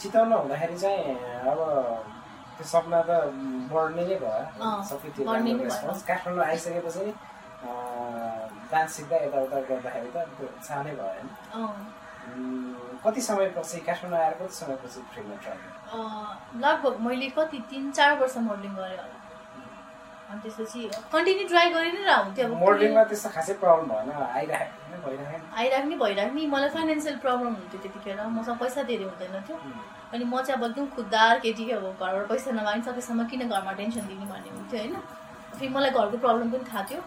[0.00, 1.14] चिताउन हुँदाखेरि चाहिँ
[1.50, 1.60] अब
[2.56, 3.10] त्यो सपना त
[3.72, 5.22] बढ्ने नै भयो। सबै त्यो।
[6.08, 7.04] काठमाडौँ आइसकेपछि
[8.72, 11.72] डान्स सिक्दा यताउता गर्दाखेरि त त्यो उत्साह नै भयो होइन। अँ,
[12.30, 15.58] उम्, कति समयपछि काठमाडौँ आएर कति समयपछि फ्रीमा ट्राई
[16.62, 19.16] लगभग मैले कति तिन चार वर्ष मोडलिङ गरेँ होला।
[20.30, 20.80] अनि त्यसपछि
[21.12, 25.96] कन्टिन्यू ट्राई गरि नै हुन्थ्यो अब मोडलिङमा त्यस्तो खासै प्रब्लम भएन आइरहेको नै भइरहेको आइराख्ने
[26.02, 29.56] भइराख्ने। मलाई फाइनेन्सियल प्रब्लम हुन्थ्यो त्यतिखेर। मसँग पैसा धेरै हुँदैन थियो।
[30.12, 34.06] अनि म चाहिँ अब एकदम खुद्दार केटी अब घरबाट पैसा नमाग्नु सकेसम्म किन घरमा टेन्सन
[34.10, 34.94] दिने भन्ने हुन्थ्यो होइन।
[35.58, 37.00] फेरि मलाई घरको प्रब्लम पनि थाहा थियो।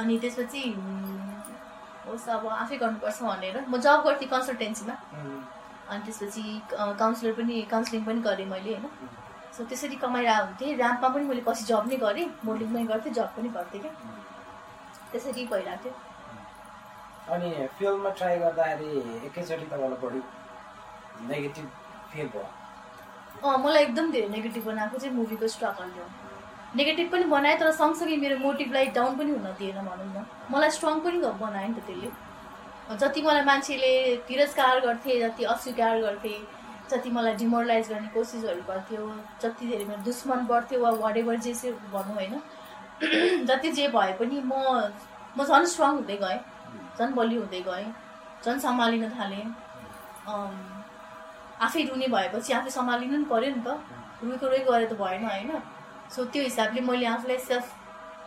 [0.00, 0.62] अनि त्यसपछि
[2.06, 4.94] होस् अब आफै गर्नुपर्छ भनेर म जब गर्थेँ कन्सल्टेन्सीमा
[5.90, 8.86] अनि त्यसपछि काउन्सिलर पनि काउन्सिलिङ पनि गरेँ मैले होइन।
[9.56, 13.28] सो त्यसरी कमाइरहेको हुन्थेँ। ऱ्याम्पमा पनि मैले पछि जब नै गरेँ। मोडलिङ पनि गर्थेँ जब
[13.36, 13.92] पनि गर्थेँ क्या।
[15.12, 15.94] त्यसरी भइरहेको थियो।
[17.34, 18.90] अनि फिल्ममा ट्राई गर्दाखेरि
[19.26, 20.20] एकैचोटि तपाईँलाई बढी
[21.28, 21.66] नेगेटिभ
[22.12, 22.46] फिल भयो।
[23.44, 26.08] अँ मलाई एकदम धेरै नेगेटिभ बनाएको चाहिँ मुभीको स्ट्रगलले हो
[26.76, 31.00] नेगेटिभ पनि बनाएँ तर सँगसँगै मेरो मोटिभलाई डाउन पनि हुन दिएन भनौँ न। मलाई स्ट्रङ
[31.00, 33.92] पनि बनायो नि त त्यसले। जति मलाई मान्छेले
[34.28, 36.34] तिरस्कार गर्थे जति अस्वीकार गर्थे
[36.90, 39.06] जति मलाई डिमोरलाइज गर्ने कोसिसहरू गर्थ्यो
[39.42, 42.34] जति धेरै मेरो दुश्मन बढ्थ्यो वा वाट एभर जे से भनौँ होइन
[43.48, 44.52] जति जे भए पनि म
[45.36, 46.38] म झन् स्ट्रङ हुँदै गएँ
[46.98, 47.86] झन् बलियो हुँदै गएँ
[48.44, 49.44] झन् सम्हालिन थालेँ।
[51.66, 53.80] आफै रुने भएपछि आफै सम्हालिनु नि पऱ्यो नि त।
[54.22, 55.50] रुएको रुई गरे त भएन होइन।
[56.14, 57.66] सो त्यो हिसाबले मैले आफूलाई सेल्फ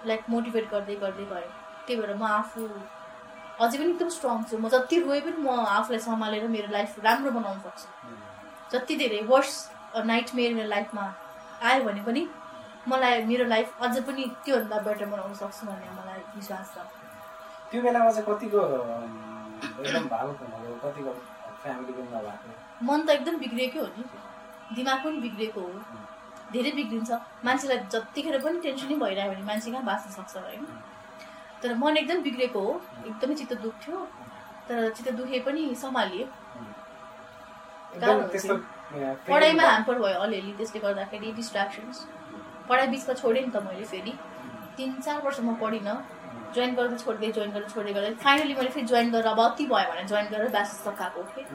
[0.07, 1.47] लाइक मोटिभेट गर्दै गर्दै गएँ
[1.85, 2.61] त्यही भएर म आफू
[3.59, 7.31] अझै पनि एकदम स्ट्रङ छु। म जति रोए पनि म आफूलाई सम्हालेर मेरो लाइफ राम्रो
[7.37, 7.87] बनाउन सक्छु।
[8.71, 9.53] जति धेरै वर्ष
[10.11, 11.05] नाइट मेरो लाइफमा
[11.69, 12.21] आयो भने पनि
[12.87, 16.85] मलाई मेरो लाइफ अझ पनि त्योभन्दा बेटर बनाउन सक्छु भन्ने मलाई विश्वास छ।
[17.71, 18.59] त्यो बेलामा चाहिँ कतिको
[19.81, 20.05] एकदम
[20.83, 21.11] कतिको
[21.63, 22.49] फ्यामिली पनि नभएको?
[22.87, 24.03] मन त एकदम बिग्रिएकै हो नि।
[24.75, 25.73] दिमाग पनि बिग्रिएको हो।
[26.53, 27.11] धेरै बिग्रिन्छ।
[27.45, 30.65] मान्छेलाई जतिखेर पनि टेन्सनै भइरह्यो भने मान्छे कहाँ बाँच्न सक्छ होइन।
[31.61, 32.73] तर मन एकदम बिग्रेको हो।
[33.07, 33.97] एकदमै चित्त दुख्थ्यो
[34.67, 36.25] तर चित्त दुखे पनि सम्हालियो।
[39.29, 41.97] पढाइमा ह्याम्पर भयो अलिअलि त्यसले गर्दाखेरि डिस्ट्राक्सन्स
[42.69, 44.13] पढाइ बिचमा छोडेँ नि त मैले फेरि।
[44.77, 45.97] तिन चार वर्ष म पढिनँ।
[46.55, 49.89] जोइन गर्दा छोड्दै जोइन गरेर छोड्दै गर्दै फाइनली मैले फेरि जोइन गरेर अब अति भयो
[49.91, 51.45] भने जोइन गरेर ब्याचलर्स सकाएको थिएँ।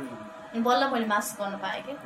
[0.52, 1.96] अनि बल्ल मैले मास्टर्स गर्न पाएँ क्या।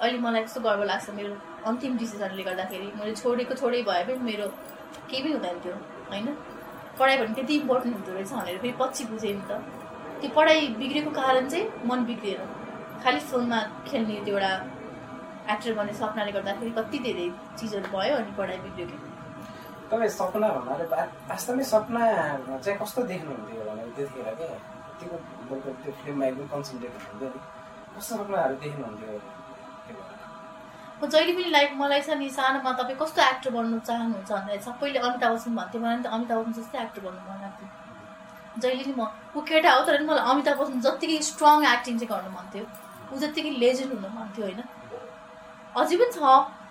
[0.00, 1.34] अहिले मलाई कस्तो गर्व लाग्छ मेरो
[1.68, 4.46] अन्तिम डिसिजनले गर्दाखेरि मैले छोडेको छोडै भए पनि मेरो
[5.08, 5.74] केही पनि हुँदैन थियो
[6.10, 6.26] होइन?
[6.98, 9.52] पढाइ भने त्यति इम्पोर्टेन्ट हुँदो रहेछ भनेर फेरि पछि बुझेँ नि त।
[10.20, 12.40] त्यो पढाइ बिग्रेको कारण चाहिँ मन बिग्रिएर
[13.02, 14.52] खालि फिल्ममा खेल्ने त्यो एउटा
[15.52, 17.26] एक्टर भन्ने सपनाले गर्दाखेरि कति धेरै
[17.58, 18.96] चिजहरू भयो अनि पढाइ बिग्रियो कि?
[19.90, 20.84] तपाईँ सपना भन्नाले
[21.30, 22.02] वास्तवमै सपना
[22.64, 24.48] चाहिँ कस्तो देख्नुहुन्थ्यो भने त्यतिखेर क्या
[24.98, 27.40] त्यो फिल्ममा एकदम कन्सन्ट्रेट हुनुहुन्थ्यो
[27.96, 29.20] कस्तो सपनाहरू देख्नुहुन्थ्यो?
[31.00, 34.98] म जहिले पनि लाइक मलाई छ नि सानोमा तपाईँ कस्तो एक्टर बन्नु चाहनुहुन्छ भन्दाखेरि सबैले
[35.08, 37.66] अमिताभ बच्चन भन्थ्यो मलाई त अमिताभ बच्चन जस्तै एक्टर बन्नु मन लाग्थ्यो।
[38.62, 42.30] जहिले नि म ऊ केटा हो तर मलाई अमिताभ बच्चन जत्तिकै स्ट्रङ एक्टिङ चाहिँ गर्नु
[42.38, 42.64] मन थियो।
[43.12, 44.60] ऊ जत्तिकै लेजेन्ड हुनु मन थियो होइन।
[45.80, 46.18] अझै पनि छ।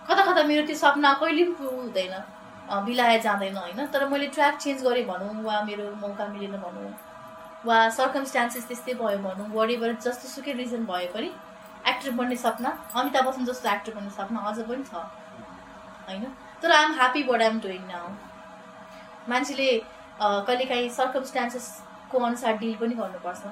[0.10, 2.16] कता कता मेरो त्यो सपना कहिले पनि हुँदैन।
[2.86, 6.92] बिलाए जाँदैन होइन। तर मैले ट्र्याक चेन्ज गरेँ भनौँ वा मेरो मौका मिलेन भनौँ
[7.68, 11.30] वा सर्कमस्टान्सेस त्यस्तै भयो भनौँ वरिबर जस्तो सुकै रिजन भए पनि
[11.90, 14.94] एक्टर बन्ने सपना अमिताभ बच्चन जस्तो एक्टर बन्ने सपना अझ पनि छ।
[16.08, 16.24] होइन?
[16.62, 18.10] तर I'm happy but I'm doing now
[19.30, 19.70] मान्छेले
[20.20, 23.44] कहिलेकाहीँ सर्कमस्टान्सेसको अनुसार डिल पनि गर्नुपर्छ।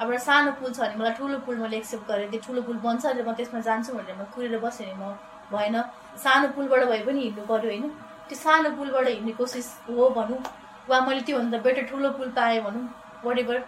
[0.00, 2.76] अब एउटा सानो पुल छ भने मलाई ठुलो पुल मैले एक्सेप्ट गरेँ। त्यो ठुलो पुल
[2.84, 5.12] बन्छ र म त्यसमा जान्छु भनेर म कुरेर बसेँ भने म
[5.52, 5.76] भएन।
[6.24, 7.84] सानो पुलबाट भए पनि हिँड्नु पऱ्यो होइन?
[8.28, 10.40] त्यो सानो पुलबाट हिँड्ने कोसिस हो भनौँ
[10.88, 12.84] वा मैले त्योभन्दा बेटर ठुलो पुल पाएँ भनौँ
[13.24, 13.58] वाट एभर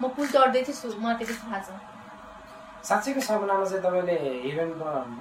[0.00, 1.70] म पुल चढ्दै थिएँ मलाई त्यति थाहा छ।
[2.88, 4.70] साँच्चैको सपनामा चाहिँ तपाईँले हिरोइन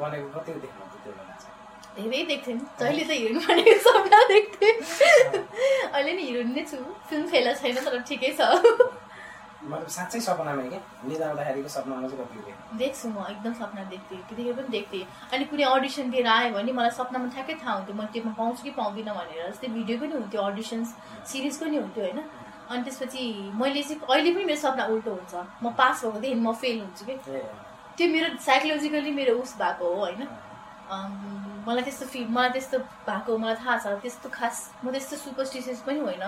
[0.01, 1.53] बनेको कति देख्नुहुन्छ त्यो बेला चाहिँ?
[1.97, 4.73] धेरै देख्थेँ। जहिले त हिरोइन बनेको सपना देख्थेँ।
[5.93, 6.77] अहिले नि हिरोइन नै छु।
[7.09, 8.41] फिल्म फेला छैन तर ठिकै छ।
[9.61, 14.69] मतलब साँच्चै सपनामा क्या निदाउँदाखेरिको सपनामा चाहिँ कति देख्छु म एकदम सपना देख्थेँ। त्यतिखेर पनि
[14.77, 18.63] देख्थेँ। अनि कुनै अडिसन दिएर आयो भने मलाई सपनामा ठ्याक्कै थाहा हुन्थ्यो। म त्योमा पाउँछु
[18.63, 20.89] कि पाउँदिनँ भनेर। जस्तै भिडियो पनि हुन्थ्यो अडिसन्स
[21.29, 22.19] सिरिज पनि हुन्थ्यो होइन?
[22.71, 23.23] अनि त्यसपछि
[23.59, 27.15] मैले चाहिँ अहिले पनि मेरो सपना उल्टो हुन्छ। म पास भएकोदेखि म फेल हुन्छु कि।
[27.97, 30.27] त्यो मेरो साइकोलोजिकली मेरो उस भएको हो होइन।
[31.67, 35.99] मलाई त्यस्तो फिल मलाई त्यस्तो भएको मलाई थाहा छ त्यस्तो खास म त्यस्तो सुपरस्टिसियस पनि
[35.99, 36.23] होइन।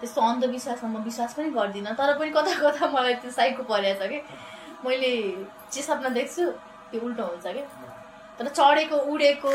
[0.00, 4.08] त्यस्तो अन्धविश्वासमा म विश्वास पनि गर्दिनँ तर पनि कता कता मलाई त्यो साइको परेको छ
[4.10, 4.18] कि।
[4.84, 5.10] मैले
[5.72, 6.44] जे सपना देख्छु
[6.90, 7.62] त्यो उल्टो हुन्छ कि।
[8.38, 9.52] तर चढेको उडेको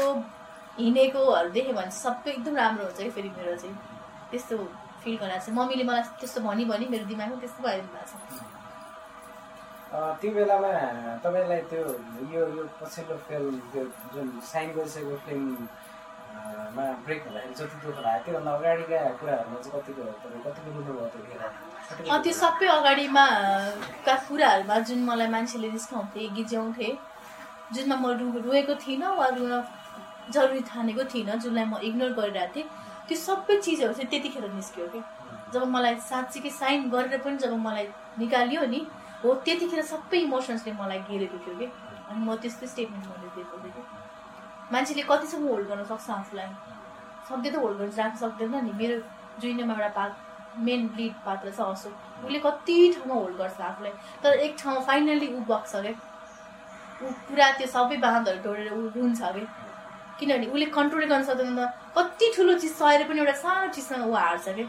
[0.79, 3.75] हिँडेकोहरू देखेँ भने सबै एकदम राम्रो हुन्छ कि फेरि मेरो चाहिँ।
[4.31, 4.57] त्यस्तो
[5.03, 8.41] फिल गराएको छ। मम्मीले मलाई त्यस्तो भनी भनी मेरो दिमागमा त्यस्तो भइदिनु भएको छ
[10.21, 10.71] त्यो बेलामा
[11.23, 11.83] तपाईँलाई त्यो
[12.33, 13.83] यो यो पछिल्लो फिल्म त्यो
[14.13, 20.41] जुन साइन गरिसकेको फिल्ममा ब्रेक हुँदाखेरि जति दुःख लाग्यो त्योभन्दा अगाडिका कुराहरूमा चाहिँ कतिको तपाईँ
[20.45, 23.25] कतिको रुनुभयो त्यो त्यो सबै अगाडिमा
[24.05, 26.89] का कुराहरूमा जुन मलाई मान्छेले रिस्काउँथे गिज्याउँथे
[27.73, 29.51] जुनमा म रु रोएको थिइनँ वा रुन
[30.35, 32.67] जरुरी ठानेको थिइनँ जसलाई म इग्नोर गरिरहेको थिएँ।
[33.09, 35.01] त्यो सबै चिजहरू चाहिँ त्यतिखेर निस्क्यो कि
[35.53, 37.87] जब मलाई साँच्चीकै साइन गरेर पनि जब मलाई
[38.19, 38.81] निकालियो नि
[39.23, 41.65] हो त्यतिखेर सबै इमोसन्सले मलाई घेरेको थियो कि
[42.09, 43.81] अनि म त्यस्तै स्टेटमेन्ट मैले दिएको थिएँ कि
[44.73, 46.49] मान्छेले कतिसम्म होल्ड गर्न सक्छ आफूलाई?
[47.29, 48.95] सधैँ त होल्ड गर्न राख्न सक्दैन नि। मेरो
[49.41, 50.03] जुइनेमा एउटा पा
[50.67, 53.93] मेन लिड पात्र छ अशोक उसले कति ठाउँमा होल्ड गर्छ आफूलाई?
[54.23, 55.93] तर एक ठाउँमा फाइनल्ली ऊ बग्छ क्या
[57.01, 59.45] ऊ पुरा त्यो सबै बाँधहरू तोडेर ऊ रुन्छ कि
[60.19, 61.59] किनभने उसले कन्ट्रोल गर्न सक्दैन
[61.97, 64.63] कति ठुलो चिज सहेर पनि एउटा सानो चिजसँग ऊ हार्छ कि?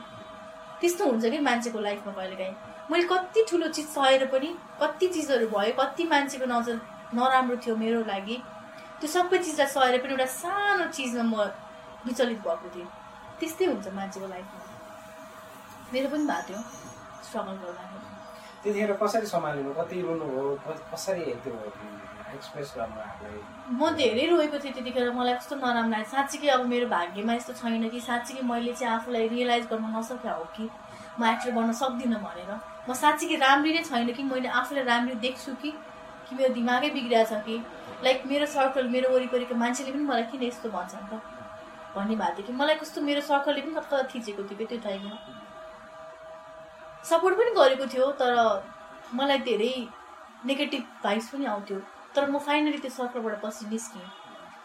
[0.81, 2.55] त्यस्तो हुन्छ कि मान्छेको लाइफमा कहिलेकाहीँ?
[2.91, 4.49] मैले कति ठुलो चिज सहेर पनि
[4.83, 6.81] कति चिजहरू भयो कति मान्छेको नजर
[7.15, 8.37] नराम्रो थियो मेरो लागि
[9.01, 11.51] त्यो सबै चिजलाई सहेर पनि एउटा सानो चिजमा म
[12.07, 12.89] विचलित भएको थिएँ।
[13.41, 14.61] त्यस्तै हुन्छ मान्छेको लाइफमा।
[15.93, 16.61] मेरो पनि भएको थियो
[17.27, 18.07] स्ट्रगल गर्दाखेरि।
[18.63, 19.97] त्यतिखेर कसरी सम्हाल्नु कति
[20.93, 22.00] कसरी त्यो एक्सप्रेस गर्नु आफूलाई
[23.81, 27.89] म धेरै रोएको थिएँ त्यतिखेर। मलाई कस्तो नराम्रो लाग्यो। साँच्चीकै अब मेरो भाग्यमा यस्तो छैन
[27.89, 30.65] कि साँच्चीकै मैले चाहिँ आफूलाई रियलाइज गर्न नसके हो कि
[31.21, 32.51] म एक्टर बन्न सक्दिनँ भनेर।
[32.89, 35.71] म साँच्चीकै राम्री नै छैन कि मैले आफूलाई राम्री देख्छु कि
[36.27, 37.57] कि मेरो दिमागै बिग्रिएको छ कि।
[38.05, 41.21] लाइक मेरो सर्कल मेरो वरिपरिको मान्छेले पनि मलाई किन यस्तो भन्छ त?
[41.95, 45.17] भन्ने भएको थियो कि मलाई कस्तो मेरो सर्कलले पनि कता थिचेको थियो कि त्यो टाइममा
[47.05, 48.33] सपोर्ट पनि गरेको थियो तर
[49.15, 49.73] मलाई धेरै
[50.47, 51.79] नेगेटिभ भाइब्स पनि आउँथ्यो।
[52.15, 54.07] तर म फाइनली त्यो सर्कलबाट पछि निस्केँ।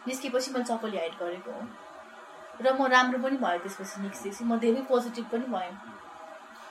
[0.08, 1.68] निस्केपछि मैले चपली हाइड गरेको हो।
[2.62, 5.72] र म राम्रो पनि भएँ त्यसपछि निस्केपछि। म धेरै पोजिटिभ पनि भएँ।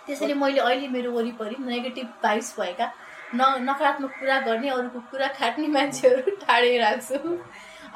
[0.06, 2.86] त्यसैले मैले अहिले मेरो वरिपरि नेगेटिभ भाइब्स भएका
[3.34, 7.38] न नकारात्मक कुरा गर्ने अरूको कुरा खाट्ने मान्छेहरू टाढै राख्छु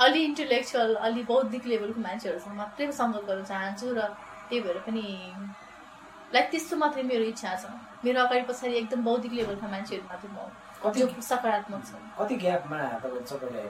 [0.04, 4.00] अलि इन्टेलेक्चुअल अलि बौद्धिक लेभलको मान्छेहरूसँग मात्रै सङ्गत गर्न चाहन्छु र
[4.48, 5.04] त्यही भएर पनि
[6.34, 7.64] लाइक त्यस्तो मात्रै मेरो इच्छा छ।
[8.04, 10.38] मेरो अगाडि पछाडि एकदम बौद्धिक लेभलका मान्छेहरू मात्रै म
[10.82, 13.62] कति सकारात्मक छ। कति ग्यापमा तपाईँ सबैले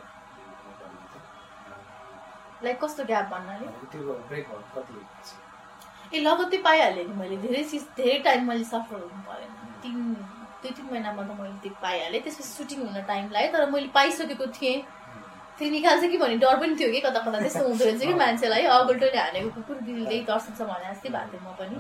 [2.65, 3.67] लाइक कस्तो ग्याप भन्नाले?
[3.93, 4.95] त्यो ब्रेक कति
[6.15, 9.51] ए लगत्तै पाइहालेँ नि मैले। धेरै चिज धेरै टाइम मैले सफर हुनु परेन।
[9.83, 9.97] तिन
[10.63, 14.47] दुई तिन महिनामा त मैले त्यो पाइहालेँ। त्यसपछि सुटिङ हुन टाइम लाग्यो तर मैले पाइसकेको
[14.59, 14.77] थिएँ।
[15.59, 18.65] फेरि निकाल्छ कि भन्ने डर पनि थियो कि कता कता त्यस्तो हुँदो रहेछ कि मान्छेलाई।
[18.75, 21.77] अगल्टोले हानेको कुकुर दिलले तर्सिन्छ भने जस्तै भएको थियो म पनि।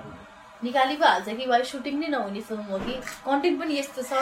[0.64, 2.94] निकाली पो हाल्छ कि भाइ सुटिङ नै नहुने फिल्म हो कि?
[3.26, 4.12] कन्टेन्ट पनि यस्तो छ।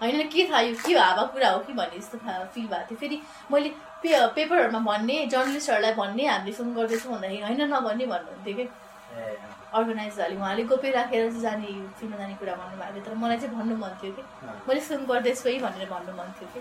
[0.00, 3.20] होइन के थाहा यो के हावा कुरा हो कि भन्ने जस्तो फिल भएको थियो। फेरि
[3.52, 3.68] मैले
[4.02, 8.62] पे पेपरहरूमा भन्ने जर्नलिस्टहरूलाई भन्ने हामीले फिल्म गर्दैछौँ भन्दाखेरि होइन नभन्ने भन्नुहुन्थ्यो कि?
[8.62, 9.36] ए।
[9.74, 11.66] अर्गनाइजरले उहाँले गोपे राखेर चाहिँ जाने
[11.98, 14.22] फिल्ममा जाने कुरा भन्नुभएको थियो। तर मलाई चाहिँ भन्नु मन थियो कि?
[14.68, 16.60] मैले फिल्म गर्दैछु है भनेर भन्नु मन थियो कि?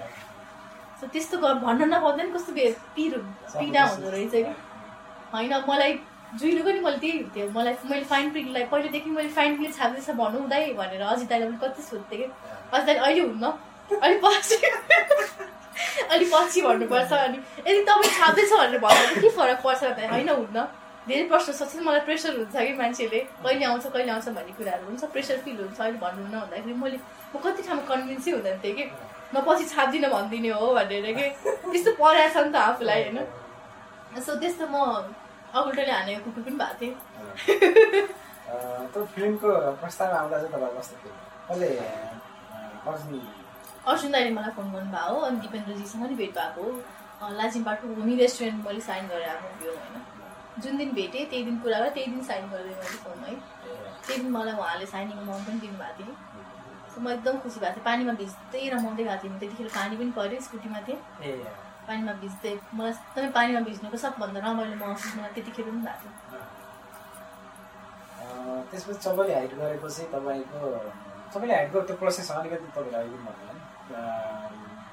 [0.99, 2.51] सो त्यस्तो भन्न नपाउँदा नि कस्तो
[2.95, 3.12] पिर
[3.60, 4.54] पीडा हुँदो रहेछ कि?
[5.34, 5.93] होइन मलाई
[6.40, 10.66] जुइनु पनि मैले त्यही हुन्थ्यो। मलाई मैले फाइन प्रिन्टलाई पहिलेदेखि मैले फाइन प्रिन्ट छाप्दैछ हुँदै
[10.80, 12.26] भनेर अजित दाइले पनि कति सोध्थेँ कि।
[12.74, 13.46] अजित दाइले अहिले हुन्न?
[14.04, 14.56] अलिक पछि
[16.14, 20.68] अलिक पछि भन्नुपर्छ अनि यदि तपाईँ छाप्दैछ भनेर भन्दा के फरक पर्छ भन्दा होइन हुन्न।
[21.08, 25.04] धेरै प्रश्न सोच्छ मलाई प्रेसर हुन्छ कि मान्छेले। कहिले आउँछ कहिले आउँछ भन्ने कुराहरू हुन्छ
[25.14, 26.98] प्रेसर फिल हुन्छ अहिले भन्नु न भन्दाखेरि मैले
[27.36, 28.86] म कति ठाउँमा कन्भिन्सै हुँदैन थिएँ कि
[29.34, 31.26] म पछि छाप्दिनँ भनिदिने हो भनेर कि।
[31.72, 33.20] त्यस्तो परेको छ नि त आफूलाई होइन।
[34.26, 34.76] सो त्यस्तो म
[35.54, 38.08] अगुल्टोले हानेको कुकुर पनि भएको थिएँ
[38.89, 41.14] त्यो फिल्मको प्रस्ताव आउँदा चाहिँ कस्तो थियो
[41.47, 41.68] कसले
[42.86, 43.20] अर्जुन
[43.86, 48.66] अर्जुन दाइले मलाई फोन गर्नुभएको हो अनि दिपेन्द्रजीसँग नि भेट भएको हो लाजिमबाटको भूमि रेस्टुरेन्ट
[48.68, 50.01] मैले साइन गरेर आएको थियो होइन
[50.60, 53.36] जुन दिन भेटेँ त्यही दिन कुरा गरेँ त्यही दिन साइन गरिदिएँ मैले फोन है
[53.99, 56.16] त्यही दिन मलाई उहाँले साइनिङ अमाउन्ट पनि दिनुभएको थियो
[56.93, 60.41] सो म एकदम खुसी भएको थिएँ पानीमा भिज्दै रमाउँदै गएको थिएँ त्यतिखेर पानी पनि पऱ्यो
[60.41, 61.38] स्कुटीमा थिएँ ए
[61.88, 66.10] पानीमा भिज्दै मलाई एकदमै पानीमा भिज्नुको सबभन्दा रमाइलो महसुस मलाई त्यतिखेर पनि भएको
[68.72, 70.60] त्यसपछि सबैले हाइट गरेपछि तपाईँको
[71.34, 73.54] सबैले हाइट गरेको त्यो प्रोसेस अलिकति तपाईँलाई अलिकति भन्नु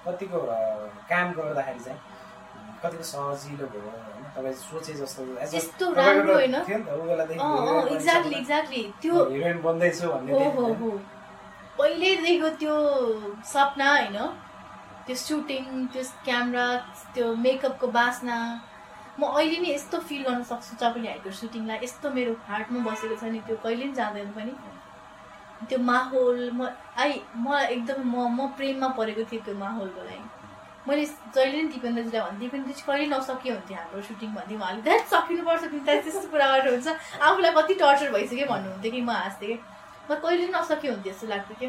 [0.07, 0.39] कतिको
[1.11, 2.01] काम गर्दाखेरि चाहिँ
[2.83, 4.25] कतिको सजिलो भयो होइन?
[4.35, 6.55] तपाईँ सोचे जस्तो as a- यस्तो तपाईँको राम्रो होइन?
[7.91, 10.33] एक्ज्याक्टली एक्ज्याक्टली त्यो हिरोइन बन्दैछु भन्ने
[11.79, 12.75] पहिल्यैदेखिको त्यो
[13.47, 14.17] सपना होइन?
[15.07, 16.67] त्यो सुटिङ त्यो क्यामरा
[17.15, 18.37] त्यो मेकअपको बासना
[19.19, 23.33] म अहिले नि यस्तो फिल गर्न सक्छु चपली हाइटको सुटिङलाई यस्तो मेरो हार्टमा बसेको छ
[23.33, 24.53] नि त्यो कहिले पनि जाँदैन पनि।
[25.69, 26.69] त्यो माहौल म
[27.05, 30.25] आई मलाई एकदमै म म प्रेममा परेको थिएँ त्यो माहौलको लागि।
[30.89, 33.55] मैले जहिले पनि दिपेन्द्रजीलाई भन्थेँ दिपेन्द्रजी कहिले नसकियो?
[33.55, 36.89] हुन्थ्यो हाम्रो सुटिङ भन्थेँ उहाँले। द्याट सकिनुपर्छ तिमी त त्यस्तो कुरा गरेर हुन्छ।
[37.29, 39.57] आफूलाई कति टर्चर भइसक्यो भन्नुहुन्थ्यो कि म हाँस्थेँ कि।
[40.09, 41.67] म कहिले पनि नसक्यो हुन्थ्यो जस्तो लाग्थ्यो कि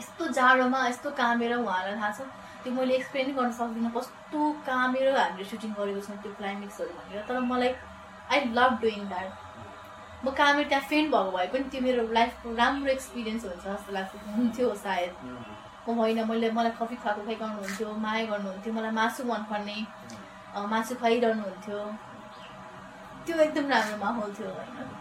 [0.00, 2.20] यस्तो जाडोमा यस्तो कामेर उहाँलाई थाहा छ।
[2.62, 7.40] त्यो मैले एक्सप्लेन गर्न सक्दिनँ। कस्तो कामेर हामीले सुटिङ गरेको छौँ त्यो क्लाइमेक्सहरू भनेर। तर
[7.50, 7.74] मलाई
[8.32, 9.30] आई लभ डुइङ द्याट
[10.24, 14.12] म कामेर त्यहाँ फेन्ट भएको भए पनि त्यो मेरो लाइफको राम्रो एक्सपिरियन्स हुन्छ जस्तो लाग्छ
[14.36, 15.12] हुन्थ्यो सायद।
[15.88, 19.78] म होइन मैले मलाई कफी खुवाएको खुवाइकाउनु हुन्थ्यो माया गर्नुहुन्थ्यो मलाई मासु मनपर्ने
[20.72, 21.78] मासु खुवाइरहनु हुन्थ्यो
[23.26, 24.95] त्यो एकदम राम्रो माहौल थियो होइन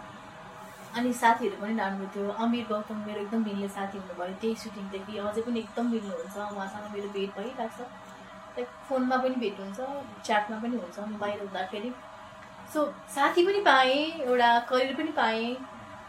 [0.98, 5.42] अनि साथीहरू पनि राम्रो थियो। अमिर गौतम मेरो एकदम मिल्ने साथी हुनुभयो। त्यही सुटिङदेखि अझै
[5.48, 7.88] पनि एकदम मिल्नुहुन्छ उहाँसँग मेरो भेट भइरहेको छ।
[8.58, 9.80] लाइक फोनमा पनि भेट हुन्छ
[10.26, 11.90] च्याटमा पनि हुन्छ। बाहिर हुँदाखेरि
[12.74, 12.86] सो
[13.16, 15.50] साथी पनि पाएँ एउटा करियर पनि पाएँ।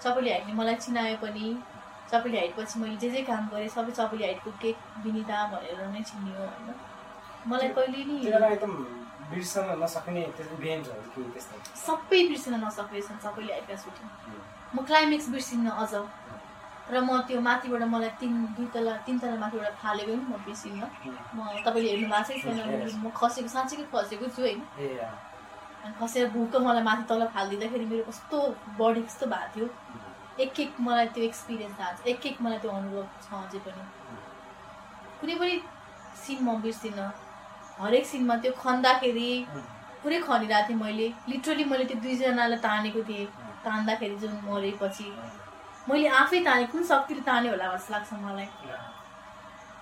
[0.05, 1.47] सबैले हाइटले मलाई चिनायो पनि।
[2.11, 6.39] सबैले हाइटपछि मैले जे जे काम गरेँ सबै सबैले हाइटको केक विनिता भनेर नै चिनियो
[6.41, 6.75] होइन।
[7.51, 8.17] मलाई कहिले नि
[9.31, 11.57] बिर्सन नसक्ने इभेन्टहरू के त्यस्तो?
[11.87, 14.07] सबै बिर्सिन नसक्ने छन् सबैले सुटिङ
[14.75, 15.95] म क्लाइमेक्स बिर्सिन्न अझ।
[16.87, 20.83] र म त्यो माथिबाट मलाई तिन दुई तला तिन तला माथिबाट फालेको पनि म बिर्सिन्न
[21.35, 22.59] म तपाईँले हेर्नु भएको छैन
[23.03, 24.61] म खसेको साँच्चैकै खसेको छु होइन।
[25.83, 28.39] अनि खसेर भुक्क मलाई माथि तल फालिदिँदाखेरि मेरो कस्तो
[28.79, 29.67] बडी कस्तो भएको थियो।
[30.45, 33.83] एक एक मलाई त्यो एक्सपिरियन्स थाहा छ। एक एक मलाई त्यो अनुभव छ अझै पनि।
[35.21, 35.55] कुनै पनि
[36.23, 37.07] सिन म बिर्सिनँ।
[37.81, 39.31] हरेक सिनमा त्यो खन्दाखेरि
[40.03, 43.27] पुरै खनिरहेको थिएँ मैले। लिटरली मैले त्यो दुईजनालाई तानेको थिएँ।
[43.65, 45.09] तान्दाखेरि जुन मरेपछि
[45.89, 48.49] मैले आफै ताने कुन शक्तिले ताने होला जस्तो लाग्छ मलाई।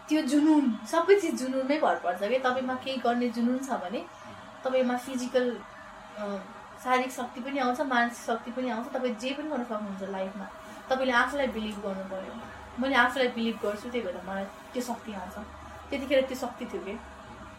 [0.09, 2.39] त्यो जुनुन सबै चिज जुनुनमै भर पर्छ कि?
[2.47, 4.01] तपाईँमा केही गर्ने जुनुन छ भने
[4.65, 5.47] तपाईँमा फिजिकल
[6.85, 10.47] शारीरिक शक्ति पनि आउँछ मानसिक शक्ति पनि आउँछ। तपाईँ जे पनि गर्न सक्नुहुन्छ लाइफमा
[10.91, 12.35] तपाईँले आफूलाई बिलिभ गर्नु पऱ्यो
[12.81, 15.37] मैले आफूलाई बिलिभ गर्छु त्यही भएर मलाई त्यो शक्ति आउँछ।
[15.91, 16.95] त्यतिखेर त्यो शक्ति थियो कि?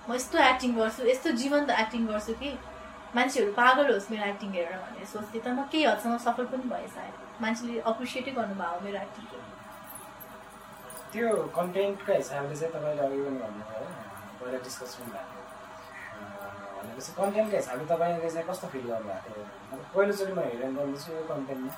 [0.07, 2.49] म यस्तो एक्टिङ गर्छु यस्तो जीवन्त एक्टिङ गर्छु कि
[3.15, 6.89] मान्छेहरू पागल होस् मेरो एक्टिङ हेरेर भनेर सोच्थेँ तर म केही हदसम्म सफल पनि भएँ
[6.95, 9.37] सायद मान्छेले अप्रिसिएटै गर्नुभयो मेरो एक्टिङको
[11.13, 11.27] त्यो
[11.57, 13.87] कन्टेन्टका हिसाबले चाहिँ तपाईँले अघि पनि भन्नुभयो
[14.39, 15.39] पहिला डिस्कस पनि भएको
[16.77, 19.43] भनेपछि कन्टेन्टका हिसाबले तपाईँले चाहिँ कस्तो फिल गर्नुभएको थियो?
[19.95, 21.73] पहिलोचोटि म हिरोइन गर्दैछु यो कन्टेन्टमा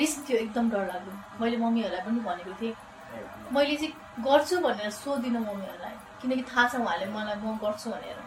[0.00, 2.74] रिस्क थियो एकदम डर लाग्यो मैले मम्मीहरूलाई पनि भनेको थिएँ।
[3.54, 3.92] मैले चाहिँ
[4.26, 5.87] गर्छु भनेर सोधिनँ मम्मीहरूलाई।
[6.20, 8.18] किनकि थाहा छ उहाँले मलाई म गर्छु भनेर।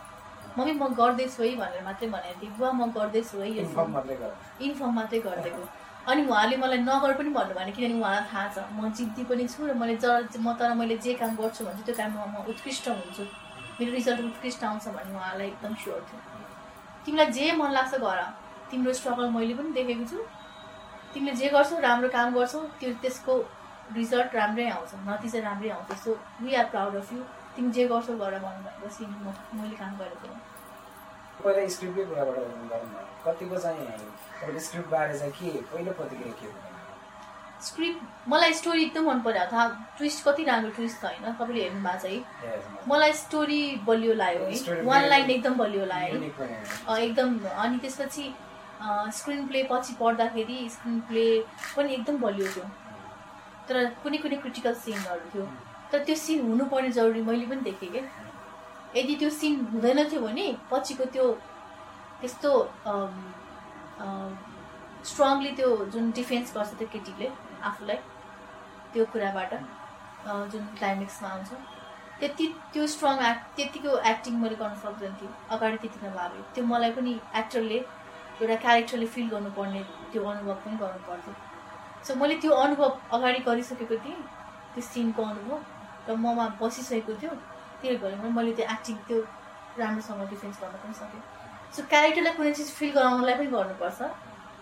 [0.58, 4.32] मम्मी म गर्दैछु है भनेर मात्रै भनेको थिएँ। बुवा म गर्दैछु है इन्फर्म मात्रै गर।
[4.66, 5.64] इन्फर्म मात्रै गरिदिएको।
[6.12, 9.68] अनि उहाँले मलाई नगर पनि भन्नु भने किनभने उहाँलाई थाहा छ। म जिद्दी पनि छु
[9.68, 10.06] र मैले ज
[10.39, 13.24] म तर मैले जे काम गर्छु भने चाहिँ त्यो काममा म उत्कृष्ट हुन्छु।
[13.80, 16.20] मेरो रिजल्ट उत्कृष्ट आउँछ भन्ने उहाँलाई एकदम स्योर थियो।
[17.06, 18.20] तिमीलाई जे मन लाग्छ गर।
[18.72, 20.20] तिम्रो स्ट्रगल मैले पनि देखेको छु।
[21.14, 23.34] तिमीले जे गर्छौ राम्रो काम गर्छौ त्यो त्यसको
[23.96, 26.12] रिजल्ट राम्रै आउँछ। नतिजा राम्रै आउँछ। So
[26.42, 27.20] we are proud of you
[27.56, 30.28] तिमी जे गर्छौ गर भन्नुभएपछि म मैले काम गरेको।
[31.43, 32.38] पहिला स्क्रिप्टकै कुराबाट
[32.72, 36.70] भयो कतिको चाहिँ तपाईँको स्क्रिप्टबारे चाहिँ के पहिलो प्रतिक्रिया के हो
[37.62, 39.66] स्क्रिप्ट मलाई स्टोरी एकदम मन पऱ्यो थाहा
[39.97, 42.06] ट्विस्ट कति राम्रो ट्विस्ट छ होइन तपाईँले हेर्नु भएको छ
[42.43, 42.54] है।
[42.89, 48.26] मलाई स्टोरी बलियो लाग्यो है। वान लाइन एकदम बलियो लाग्यो है। एकदम अनि त्यसपछि
[49.18, 51.26] स्क्रिन प्ले पछि पढ्दाखेरि स्क्रिन प्ले
[51.76, 52.66] पनि एकदम बलियो थियो
[53.68, 55.45] तर कुनै कुनै क्रिटिकल सिनहरू थियो
[55.92, 58.04] तर त्यो सिन हुनुपर्ने जरुरी मैले पनि देखेँ क्या।
[58.96, 61.26] यदि त्यो सिन हुँदैन थियो भने पछिको त्यो
[62.22, 62.52] त्यस्तो
[65.10, 67.28] स्ट्रङली त्यो जुन डिफेन्स गर्छ त्यो केटीले
[67.70, 68.00] आफूलाई
[68.94, 69.54] त्यो कुराबाट
[70.52, 71.50] जुन क्लाइमेक्समा आउँछ
[72.20, 76.92] त्यति त्यो स्ट्रङ एक्ट त्यतिको एक्टिङ मैले गर्न सक्दैन थिएँ। अगाडि त्यति नलाग्यो त्यो मलाई
[76.98, 77.80] पनि एक्टरले
[78.42, 79.82] एउटा क्यारेक्टरले फिल गर्नुपर्ने
[80.12, 81.34] त्यो अनुभव पनि गर्नु पर्थ्यो
[82.08, 84.20] सो मैले त्यो अनुभव अगाडि गरिसकेको थिएँ
[84.74, 85.58] त्यो सिनको अनुभव।
[86.08, 87.32] र ममा बसिसकेको थियो
[87.82, 89.20] त्यही भएर मैले त्यो एक्टिङ त्यो
[89.80, 91.22] राम्रोसँग डिफेन्स गर्न पनि सकेँ।
[91.76, 94.02] सो क्यारेक्टरलाई कुनै चिज फिल गराउनलाई पनि गर्नुपर्छ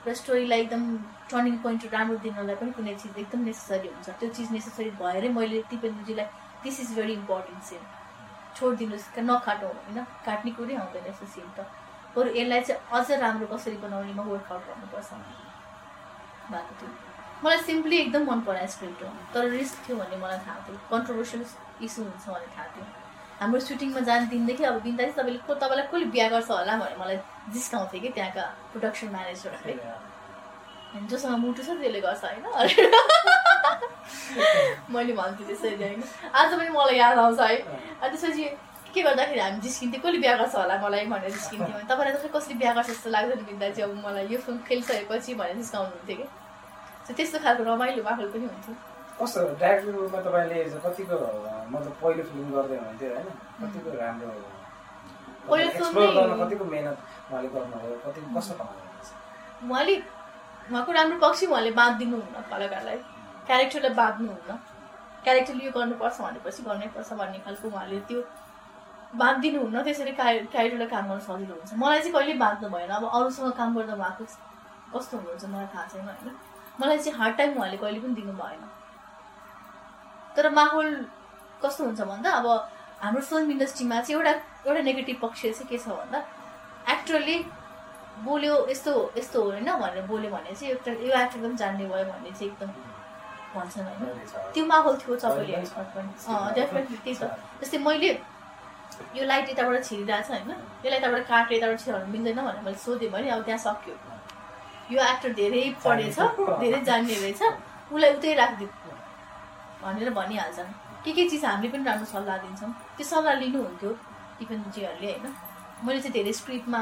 [0.07, 0.83] र स्टोरीलाई एकदम
[1.31, 5.63] टर्निङ पोइन्ट राम्रो दिनलाई पनि कुनै चिज एकदम नेसेसरी हुन्छ। त्यो चिज नेसेसरी भएरै मैले
[5.71, 6.27] दिपेन्द्रजीलाई
[6.63, 7.81] this is very important scene
[8.55, 9.99] छोडिदिनुहोस् नकाटौँ होइन?
[10.25, 11.67] काट्ने कुरै आउँदैन यस्तो सिन त।
[12.15, 15.11] बरु यसलाई चाहिँ अझ राम्रो कसरी बनाउनेमा वर्कआउट गर्नुपर्छ।
[16.51, 17.08] भएको थियो।
[17.43, 21.45] मलाई सिम्पली एकदम मन परायो स्क्रिप्ट हो तर रिस्क थियो भन्ने मलाई थाहा थियो। कन्ट्रोभर्सियल
[21.85, 22.85] इस्यु हुन्छ भन्ने थाहा थियो।
[23.39, 26.97] हाम्रो सुटिङमा जाने दिनदेखि अब बिन्दा चाहिँ तपाईँले को तपाईँलाई कसले बिहा गर्छ होला भनेर
[26.99, 27.17] मलाई
[27.53, 29.75] जिस्काउँथ्यो कि त्यहाँका प्रोडक्सन म्यानेजरहरूले
[31.09, 32.45] जोसँग मुटु छ त्यसले गर्छ होइन।
[34.93, 38.43] मैले भन्थेँ त्यसरी होइन। आज पनि मलाई याद आउँछ है। अनि त्यसपछि
[38.93, 42.53] के गर्दाखेरि हामी जिस्किन्थ्यो कसले बिहा गर्छ होला मलाई भनेर जिस्किन्थ्यो। भने तपाईँलाई चाहिँ कसले
[42.59, 46.27] बिहा गर्छ जस्तो लाग्दैन बिन्दा चाहिँ अब मलाई यो फिल्म खेलिसकेपछि भनेर जिस्काउनु हुन्थ्यो कि।
[47.17, 48.73] त्यस्तो खालको रमाइलो माहौल पनि हुन्थ्यो।
[49.19, 51.15] कस्तो डाइरेक्टर रूपमा तपाईँले कतिको
[51.73, 53.29] मतलब पहिलो फिल्म गर्दै हुनुहुन्थ्यो होइन
[53.61, 54.31] कतिको राम्रो
[56.41, 56.97] कतिको मेहनत
[57.29, 58.53] उहाँले गर्नुभयो कतिको कस्तो
[59.69, 59.95] उहाँले
[60.71, 62.97] उहाँको राम्रो पक्ष उहाँले बाँधिदिनुहुन्न कलाकारलाई
[63.47, 64.51] क्यारेक्टरलाई बाँध्नुहुन्न
[65.23, 68.19] क्यारेक्टरले यो गर्नुपर्छ भनेपछि गर्नैपर्छ भन्ने खालको उहाँले त्यो
[69.21, 73.51] बाँधिदिनुहुन्न त्यसरी क्यारे क्यारेक्टरलाई काम गर्न सजिलो हुन्छ। मलाई चाहिँ कहिले बाँध्नु भएन अब अरूसँग
[73.59, 74.23] काम गर्दा उहाँको
[74.93, 76.29] कस्तो हुनुहुन्छ मलाई थाहा छैन होइन।
[76.81, 78.61] मलाई चाहिँ हार्ड टाइम उहाँले कहिले पनि दिनु भएन।
[80.35, 80.89] तर माहौल
[81.63, 82.47] कस्तो हुन्छ भन्दा अब
[83.01, 84.31] हाम्रो फिल्म इन्डस्ट्रीमा चाहिँ एउटा
[84.67, 86.19] एउटा नेगेटिभ पक्ष चाहिँ के छ भन्दा
[86.93, 87.35] एक्टरले
[88.23, 92.31] बोल्यो यस्तो यस्तो होइन भनेर बोल्यो भने चाहिँ एउटा यो एक्टर पनि जान्ने भयो भन्ने
[92.31, 92.69] चाहिँ एकदम
[93.53, 95.61] भन्छन् होइन। त्यो माहौल थियो सबैले।
[96.57, 97.23] डेफिनेटली त्यही छ
[97.61, 98.09] जस्तै मैले
[99.15, 103.09] यो लाइट यताबाट छिरिरहेको छ होइन यसलाई यताबाट काटेर यताबाट छिराउनु मिल्दैन भनेर मैले सोधेँ
[103.11, 103.95] भने अब त्यहाँ सक्यो।
[104.91, 106.19] यो एक्टर धेरै पढेछ
[106.61, 107.41] धेरै जान्ने रहेछ
[107.93, 108.69] उसलाई उतै राखिदियो
[109.83, 110.71] भनेर भनिहाल्छन्।
[111.03, 113.91] के के चिज हामीले पनि राम्रो सल्लाह दिन्छौँ। त्यो सल्लाह लिनुहुन्थ्यो
[114.39, 115.35] टिफिनजीहरूले होइन।
[115.85, 116.81] मैले चाहिँ धेरै स्क्रिप्टमा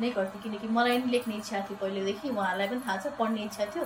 [0.00, 3.64] नै गर्थेँ किनकि मलाई पनि लेख्ने इच्छा थियो पहिलेदेखि। उहाँहरूलाई पनि थाहा छ पढ्ने इच्छा
[3.74, 3.84] थियो।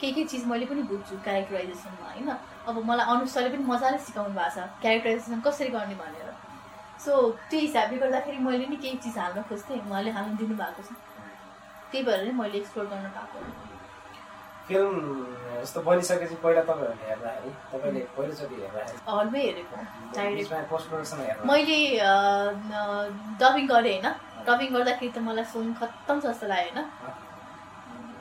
[0.00, 2.28] के के चिज मैले पनि बुझ्छु क्यारेक्टराइजेसनमा होइन।
[2.68, 6.28] अब मलाई अनुसारले पनि मजाले सिकाउनु भएको छ क्यारेक्टराइजेसन कसरी गर्ने भनेर।
[7.04, 7.12] सो
[7.50, 10.90] त्यो हिसाबले गर्दाखेरि मैले नि केही चिज हाल्न खोज्थेँ। उहाँले हाल्नु दिनुभएको छ।
[11.94, 13.38] त्यही भएर नै मैले एक्सप्लोर गर्न पाएको
[14.68, 14.92] फिल्म
[15.62, 19.76] यस्तो बनिसकेपछि पहिला तपाईँहरूले हेर्दाखेरि तपाईँले पहिलोचोटि हेर्दाखेरि हलमै हेरेको
[20.16, 21.78] डाइरेक्ट पोस्ट प्रडक्सन हेर्नु मैले
[23.42, 24.08] डबिङ गरेँ होइन।
[24.48, 26.88] डबिङ गर्दाखेरि त मलाई फिल्म खत्तम जस्तो लाग्यो होइन।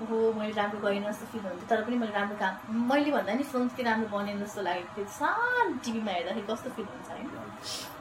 [0.10, 2.54] हो मैले राम्रो गरेन जस्तो फिल हुन्थ्यो तर पनि मैले राम्रो काम
[2.92, 6.88] मैले भन्दा नि फिल्म त्यति राम्रो बनेन जस्तो लागेको थियो। सानो टिभीमा हेर्दाखेरि कस्तो फिल
[6.92, 7.28] हुन्छ होइन।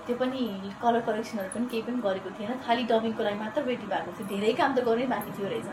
[0.07, 0.43] त्यो पनि
[0.83, 4.53] कलर करेक्सनहरू पनि केही पनि गरेको थिएन। खालि डबिङको लागि मात्र रेडी भएको थियो। धेरै
[4.61, 5.69] काम त गर्नै बाँकी थियो रहेछ।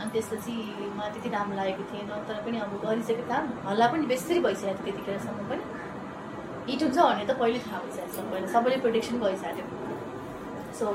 [0.00, 0.52] अनि त्यसपछि
[0.98, 4.92] मलाई त्यति राम्रो लागेको थिएन तर पनि अब गरिसकेको काम हल्ला पनि बेसरी भइसकेको थियो
[4.92, 5.62] त्यतिखेरसम्म पनि।
[6.68, 9.66] हिट हुन्छ भन्ने त पहिले थाहा भइसकेको छ पहिला सबैले प्रोटेक्सन गरिसक्यो
[10.78, 10.86] सो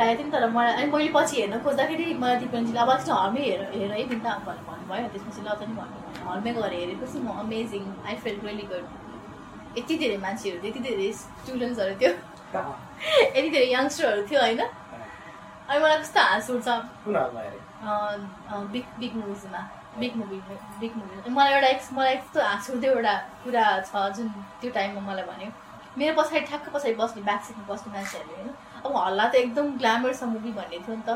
[0.00, 3.42] लागेको थियो नि तर मलाई अनि मैले पछि हेर्न खोज्दाखेरि मलाई दिपेन्जीले अब चाहिँ हलमै
[3.48, 5.98] हेर हेर है बिन्दा भनेर भन्नुभयो त्यसपछि ल त नि भन्नु
[6.30, 8.84] हलमै गएर हेरेपछि म amazing I feel really good
[9.78, 12.12] यति धेरै मान्छेहरू थियो यति धेरै स्टुडेन्ट्सहरू थियो।
[13.36, 14.62] यति धेरै यङ्स्टरहरू थियो होइन?
[15.68, 16.68] अनि मलाई कस्तो हाँस उठ्छ?
[18.72, 19.60] बिग बिग मुभिजमा
[20.00, 20.38] बिग मुभी
[20.80, 23.14] बिग मुभी मलाई एउटा एक्स मलाई यस्तो हाँस उठ्थ्यो एउटा
[23.44, 24.28] कुरा छ जुन
[24.60, 25.50] त्यो टाइममा मलाई भन्यो।
[25.98, 28.50] मेरो पछाडि ठ्याक्क पछाडि बस्ने ब्याक सिटमा बस्ने मान्छेहरूले होइन।
[28.84, 31.10] अब हल्ला त एकदम ग्ल्यामर छ मुभी भन्ने थियो नि त।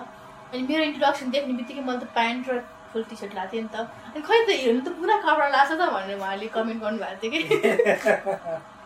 [0.52, 2.52] अनि मेरो इन्ट्रोडक्सन देख्ने बित्तिकै मैले त प्यान्ट र
[2.92, 3.76] फुल टी सर्ट लाएको थिएँ नि त।
[4.14, 7.40] अनि खै त हेर्नु त पुरा कपडा लाग्छ त भनेर उहाँले कमेन्ट गर्नुभएको थियो कि।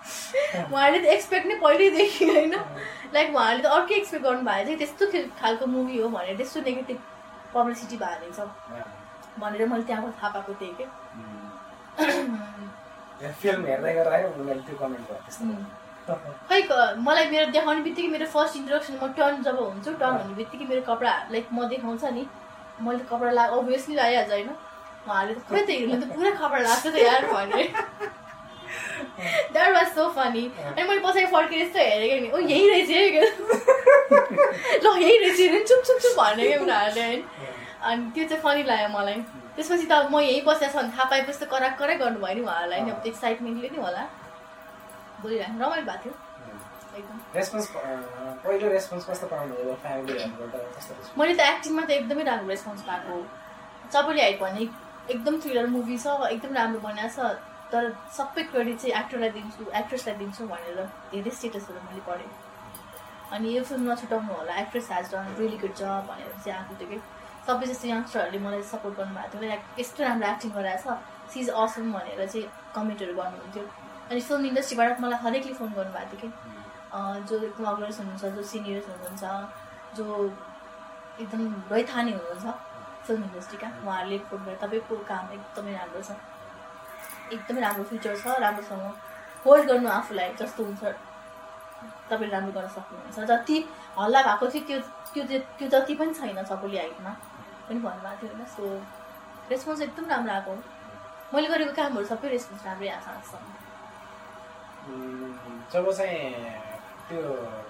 [0.72, 2.54] उहाँहरूले त एक्सपेक्ट नै पहिल्यैदेखि होइन?
[3.14, 5.04] लाइक उहाँहरूले त अर्कै एक्सपेक्ट गर्नुभएको थियो त्यस्तो
[5.40, 6.98] खालको मुभी हो भनेर त्यस्तो नेगेटिभ
[7.54, 8.40] पब्लिसिटी भएको रहेछ
[9.40, 10.84] भनेर मैले त्यहाँबाट थाहा पाएको थिएँ कि।
[13.40, 15.54] फिल्म हेर्दै गर्दाखेरि उनीहरूले त्यो कमेन्ट गर्यो त्यस्तो।
[16.48, 16.58] खै
[17.08, 20.82] मलाई मेरो देखाउने बित्तिकै मेरो फर्स्ट इन्ट्रोडक्सन म टर्न जब हुन्छु टर्न हुने बित्तिकै मेरो
[20.88, 22.24] कपडा लाइक म देखाउँछ नि।
[22.80, 24.48] मैले कपडा ला अभियसली लगाइहाल्छ होइन?
[25.06, 27.64] उहाँहरूले त खोइ त हेर्नु त पुरा कपडा लाग्छ त यार भने।
[29.52, 33.10] द्याट वाज सो फनी अनि मैले पछाडि फर्केर यस्तो हेरेको नि ओ यही रहेछ है?
[33.14, 33.20] के।
[34.82, 37.22] ल यही रहेछ अरे चुप चुप चुप भने क्या उनीहरूले होइन?
[37.84, 39.14] अनि त्यो चाहिँ फनी लाग्यो मलाई।
[39.56, 42.80] त्यसपछि त म यहीँ बसेको छ भने थाहा पाएपछि त कराक कराक गर्नुभयो नि उहाँहरूलाई
[42.80, 44.02] नि अब त्यो एक्साइटमेन्टले नि होला।
[45.22, 46.14] बोलिरहेको रमाइलो भएको थियो।
[47.36, 47.66] रेस्पोन्स
[48.44, 51.18] पहिलो रेस्पोन्स कस्तो पाउनु भयो फ्यामिलीहरूबाट कस्तो response?
[51.18, 53.22] मैले त एक्टिङमा त एकदमै राम्रो रेस्पोन्स पाएको हो।
[53.94, 54.62] सबैले आइ भने
[55.14, 57.18] एकदम थ्रिलर मुभी छ एकदम राम्रो बनाएको छ
[57.72, 60.78] तर सबै क्रेडिट चाहिँ एक्टरलाई दिन्छु एक्ट्रेसलाई दिन्छु भनेर
[61.12, 62.30] धेरै स्टेटसहरू मैले पढेँ।
[63.34, 66.88] अनि यो फिल्म नछुटाउनु होला actress has done really good job भनेर चाहिँ आएको थियो
[66.90, 66.98] कि।
[67.46, 72.26] सबै जस्तो यङ्स्टरहरूले मलाई सपोर्ट गर्नुभएको थियो यस्तो राम्रो एक्टिङ गराएको छ सिज असम भनेर
[72.26, 73.64] चाहिँ कमेन्टहरू गर्नुहुन्थ्यो।
[74.10, 76.52] अनि फिल्म इन्डस्ट्रीबाट मलाई हरेकले फोन गर्नुभएको थियो कि।
[77.28, 77.34] जो
[77.66, 79.24] अग्रज हुनुहुन्छ जो सिनियर्स हुनुहुन्छ
[79.96, 80.04] जो
[81.20, 81.42] एकदम
[81.72, 82.46] रैथाने हुनुहुन्छ
[83.06, 86.10] फिल्म इन्डस्ट्रीका उहाँहरूले फोन गरेर तपाईँको काम एकदमै राम्रो छ।
[87.34, 88.84] एकदमै राम्रो फ्युचर छ राम्रोसँग
[89.46, 90.82] होल्ड गर्नु आफूलाई जस्तो हुन्छ।
[92.10, 93.56] तपाईँले राम्रो गर्न सक्नुहुन्छ। जति
[93.98, 97.12] हल्ला भएको थियो त्यो त्यो त्यो जति पनि छैन सबैले हाइटमा।
[97.68, 98.64] पनि भन्नुभएको थियो होइन सो
[99.50, 100.52] रेस्पोन्स एकदम राम्रो आएको
[101.34, 103.46] मैले गरेको कामहरू सबै रेस्पोन्स राम्रै आएको छ। आजसम्म
[105.72, 106.73] जब चाहिँ
[107.08, 107.20] त्यो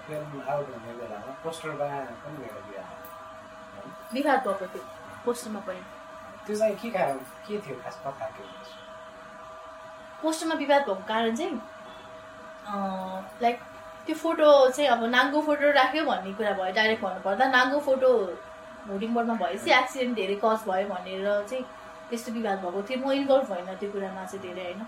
[0.07, 1.87] फिल्म आउट हुने बेलामा पोस्टरमा
[2.23, 2.37] पनि
[4.13, 4.83] विवाद भएको थियो
[5.25, 5.81] पोस्टरमा पनि।
[6.45, 7.17] त्यो चाहिँ के कारण
[7.47, 8.25] के थियो खास कथा
[10.21, 11.53] पोस्टरमा विवाद भएको कारण चाहिँ
[13.41, 13.57] लाइक
[14.05, 18.09] त्यो फोटो चाहिँ अब नाङ्गो फोटो राख्यो भन्ने कुरा भयो डाइरेक्ट भन्नुपर्दा नाङ्गो फोटो
[18.89, 21.63] होर्डिङ बोर्डमा भएपछि एक्सिडेन्ट धेरै कज भयो भनेर चाहिँ
[22.09, 24.81] त्यस्तो विवाद भएको थियो। म इन्भल्भ भएन त्यो कुरामा चाहिँ धेरै होइन।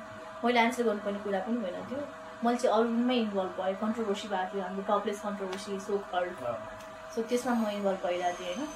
[0.44, 2.00] मैले एन्सर गर्नुपर्ने कुरा पनि होइन त्यो।
[2.44, 6.36] मैले चाहिँ अरूमै इन्भल्भ भएँ कन्ट्रोभर्सी भएको थियो हाम्रो topless controversy so called
[7.16, 8.68] so त्यसमा म इन्भल्भ भइरहेको थिएँ होइन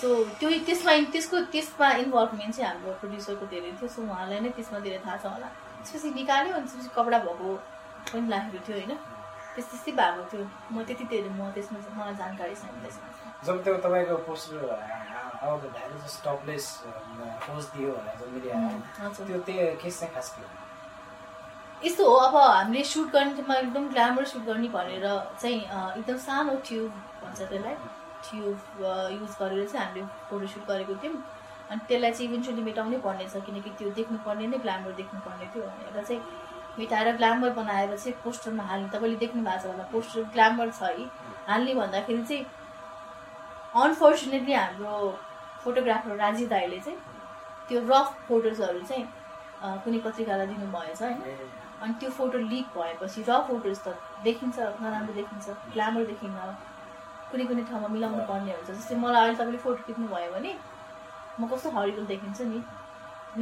[0.00, 0.08] सो
[0.40, 4.98] त्यो त्यसमा त्यसको त्यसमा इन्भल्भमेन्ट चाहिँ हाम्रो प्रड्युसरको धेरै थियो सो उहाँलाई नै त्यसमा धेरै
[5.06, 5.48] थाहा छ होला
[5.80, 7.48] त्यसपछि निकाल्यो अनि त्यसपछि कपडा भएको
[8.12, 8.92] पनि राखेको थियो होइन
[9.54, 13.06] त्यस त्यस्तै भएको थियो म त्यति धेरै म त्यसमा मलाई जानकारी छैन त्यसमा।
[13.46, 14.60] जब त्यो तपाईँको पोस्टर
[16.26, 16.66] टपलेस
[17.46, 18.18] पोस्ट दियो भनेर
[19.26, 19.38] त्यो
[19.82, 20.63] केस चाहिँ खास के
[21.82, 25.06] यस्तो हो अब हामीले सुट गर्नेमा एकदम ग्ल्यामर सुट गर्ने भनेर
[25.40, 25.60] चाहिँ
[25.98, 26.90] एकदम सानो ट्युब
[27.22, 27.74] भन्छ त्यसलाई।
[28.24, 28.58] ट्युब
[29.12, 31.16] युज गरेर चाहिँ हामीले फोटोसुट गरेको थियौँ।
[31.70, 36.04] अनि त्यसलाई चाहिँ इभेन्चुली मेटाउनै पर्ने छ किनकि त्यो देख्नुपर्ने नै ग्ल्यामर देख्नुपर्ने थियो। भनेर
[36.04, 36.20] चाहिँ
[36.78, 41.04] मेटाएर ग्ल्यामर बनाएर चाहिँ पोस्टरमा हाल्ने तपाईँले देख्नु भएको छ होला पोस्टर ग्ल्यामर छ है।
[41.48, 42.44] हाल्ने भन्दाखेरि चाहिँ
[43.82, 44.94] अनफोर्चुनेटली हाम्रो
[45.64, 46.98] फोटोग्राफर राजी दाईले चाहिँ
[47.68, 49.04] त्यो रफ फोटोजहरू चाहिँ
[49.84, 51.20] कुनै पत्रिकालाई दिनुभएछ होइन?
[51.84, 56.38] अनि त्यो फोटो लिक भएपछि र फोटोज त देखिन्छ नराम्रो देखिन्छ ग्ल्यामर देखिन्न
[57.30, 60.52] कुनै कुनै ठाउँमा मिलाउनु पर्ने हुन्छ। जस्तै मलाई अहिले तपाईँले फोटो खिच्नु भयो भने
[61.40, 62.62] म कस्तो हरिबल देखिन्छ नि।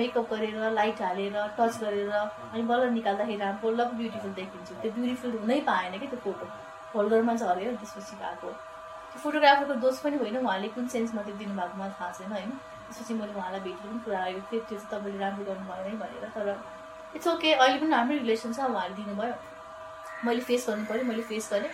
[0.00, 5.32] मेकअप गरेर लाइट हालेर टच गरेर अनि बल्ल निकाल्दाखेरि राम्रो बल्ल ब्युटिफुल देखिन्छु। त्यो ब्युटिफुल
[5.40, 6.46] हुनै पाएन कि त्यो फोटो?
[6.92, 12.12] फोल्डरमा झऱ्यो त्यसपछि त्यो फोटोग्राफरको दोष पनि होइन उहाँले कुन सेन्समा त्यो दिनुभएको मलाई थाहा
[12.18, 12.50] छैन होइन।
[12.86, 16.24] त्यसपछि मैले उहाँलाई भेटेर पनि कुरा गरेको थिएँ त्यो चाहिँ तपाईँले राम्रो गर्नु भएन भनेर।
[16.36, 16.46] तर
[17.14, 19.34] इट्स ओके अहिले पनि राम्रै रिलेसन छ उहाँले दिनुभयो।
[20.24, 21.70] मैले फेस गर्नु पऱ्यो मैले फेस गरेँ।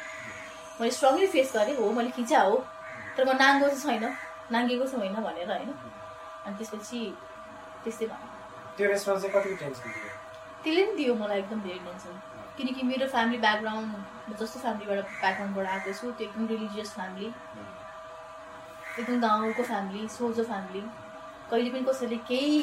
[0.81, 2.57] मैले स्ट्रङली फेस गरेँ हो मैले खिचा हो।
[3.17, 4.17] तर म नाङ्गो चाहिँ छैन।
[4.53, 5.71] नाङ्गेको चाहिँ होइन भनेर होइन?
[6.47, 7.01] अनि त्यसपछि
[7.85, 8.07] त्यस्तै
[9.95, 10.11] थियो?
[10.63, 12.15] त्यसले पनि दियो मलाई एकदम धेरै टेन्सन
[12.57, 13.89] किनकि मेरो फ्यामिली ब्याकग्राउन्ड
[14.29, 17.27] म जस्तो फ्यामिलीबाट ब्याकग्राउन्डबाट आएको छु त्यो एकदम रिलिजियस फ्यामिली
[18.99, 20.83] एकदम गाउँको फ्यामिली सोझो फ्यामिली
[21.51, 22.63] कहिले पनि कसैले केही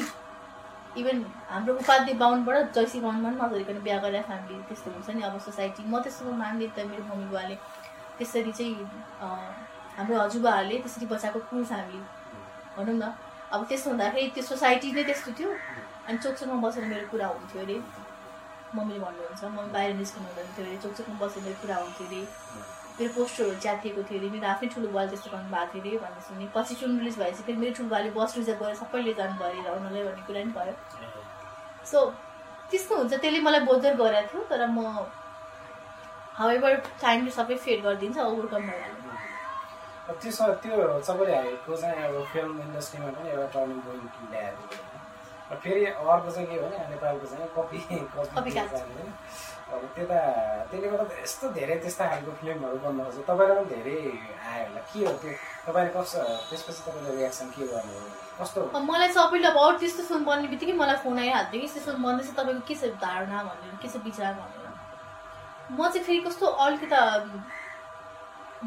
[0.98, 1.18] इभन
[1.50, 5.84] हाम्रो उपाध्य बाहुनबाट जैसी बाहुनमा पनि नगरिकन बिहा गरेर फ्यामिली त्यस्तो हुन्छ नि अब सोसाइटी।
[5.84, 7.56] म त्यस्तो मान्ने त मेरो मम्मी बुवाले
[8.18, 8.76] त्यसरी चाहिँ
[9.98, 12.00] हाम्रो हजुरबाहरूले त्यसरी बचाएको कुल फ्यामिली।
[12.78, 13.12] भनौँ न।
[13.52, 15.50] अब त्यस्तो हुँदाखेरि त्यो सोसाइटी नै त्यस्तो थियो।
[16.08, 17.78] अनि चोकचोकमा बसेर मेरो कुरा हुन्थ्यो अरे।
[18.76, 22.22] मम्मीले भन्नुहुन्छ मम्मी बाहिर निस्किनु हुँदैन थियो अरे। चोकचोकमा बसेर मेरो कुरा हुन्थ्यो अरे।
[22.98, 26.22] मेरो पोस्टरहरू च्यातिएको थियो अरे मेरो आफ्नै ठुलो बुवाले त्यस्तो गर्नु भएको थियो अरे भन्ने
[26.28, 29.50] सुने पछि फिल्म रिलिज भएपछि फेरि मेरो ठुलो बुवाले बस रिजर्भ गरेर सबैले जानु भयो
[29.52, 31.26] अरे उनीहरूलाई भन्ने कुरा पनि भयो
[31.92, 32.06] सो
[32.72, 34.88] त्यस्तो हुन्छ त्यसले मलाई बोधर गरेको थियो तर म
[36.36, 40.32] हावेभर टाइमले सबै फेड गरिदिन्छ ओभरकम भइहाल्यो त्यो
[41.04, 44.94] सबैले हालेको चाहिँ अब फिल्म इन्डस्ट्रीमा पनि एउटा टर्निङ पोइन्ट ल्याएको
[45.58, 47.80] फेरि अर्को चाहिँ के भने नेपालको चाहिँ कपी
[48.26, 48.52] कपी
[49.66, 50.18] अब त्यता
[50.70, 53.98] त्यसले गर्दा यस्तो धेरै त्यस्ता खालको फिल्महरू खोज्छ तपाईँलाई पनि धेरै
[54.46, 55.32] आयो होला। के हो त्यो?
[55.66, 57.94] तपाईँले कस्तो त्यसपछि तपाईँले रियाक्सन के गर्नु
[58.40, 58.60] कस्तो
[58.90, 62.64] मलाई सबैले अब अरू त्यस्तो फिल्म बन्ने बित्तिकै मलाई फोन आइहाल्थ्यो कि। फिल्म बन्दैछ तपाईँको
[62.70, 64.70] के छ धारणा भनेर के छ विचार भनेर
[65.74, 67.00] म चाहिँ फेरि कस्तो अलिकता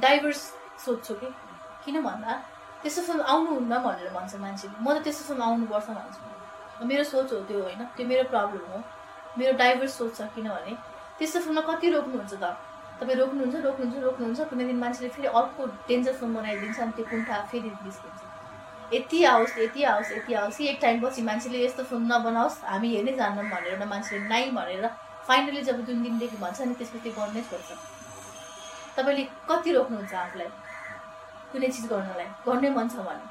[0.03, 0.43] डाइभर्स
[0.85, 1.29] सोध्छु कि।
[1.85, 2.33] किन भन्दा
[2.83, 7.39] त्यस्तो फिल्म आउनुहुन्न भनेर भन्छ मान्छेले। म त त्यस्तो फिल्म आउनुपर्छ भन्छु। मेरो सोच हो
[7.47, 7.81] त्यो होइन?
[7.97, 8.83] त्यो मेरो प्रब्लम हो।
[9.39, 10.73] मेरो डाइभर्स सोच छ किनभने
[11.19, 12.45] त्यस्तो फिल्ममा कति रोक्नुहुन्छ त?
[13.01, 17.37] तपाईँ रोक्नुहुन्छ रोक्नुहुन्छ रोक्नुहुन्छ। कुनै दिन मान्छेले फेरि अर्को डेन्जर फिल्म बनाइदिन्छ अनि त्यो कुण्ठा
[17.51, 18.21] फेरि निस्किन्छ
[18.95, 23.13] यति आओस् यति आओस् यति आओस् कि एक टाइमपछि मान्छेले यस्तो फिल्म नबनाओस्। हामी हेर्नै
[23.21, 24.87] जान्दैनौँ भनेर मान्छेले नाइ भनेर
[25.29, 27.69] फाइनली जब जुन दिनदेखि भन्छ नि त्यसपछि गर्नै छोड्छ।
[28.97, 30.49] तपाईँले कति रोक्नुहुन्छ आफूलाई?
[31.53, 32.29] कुनै चिज गर्नलाई?
[32.47, 33.25] गर्नै मन छ भने।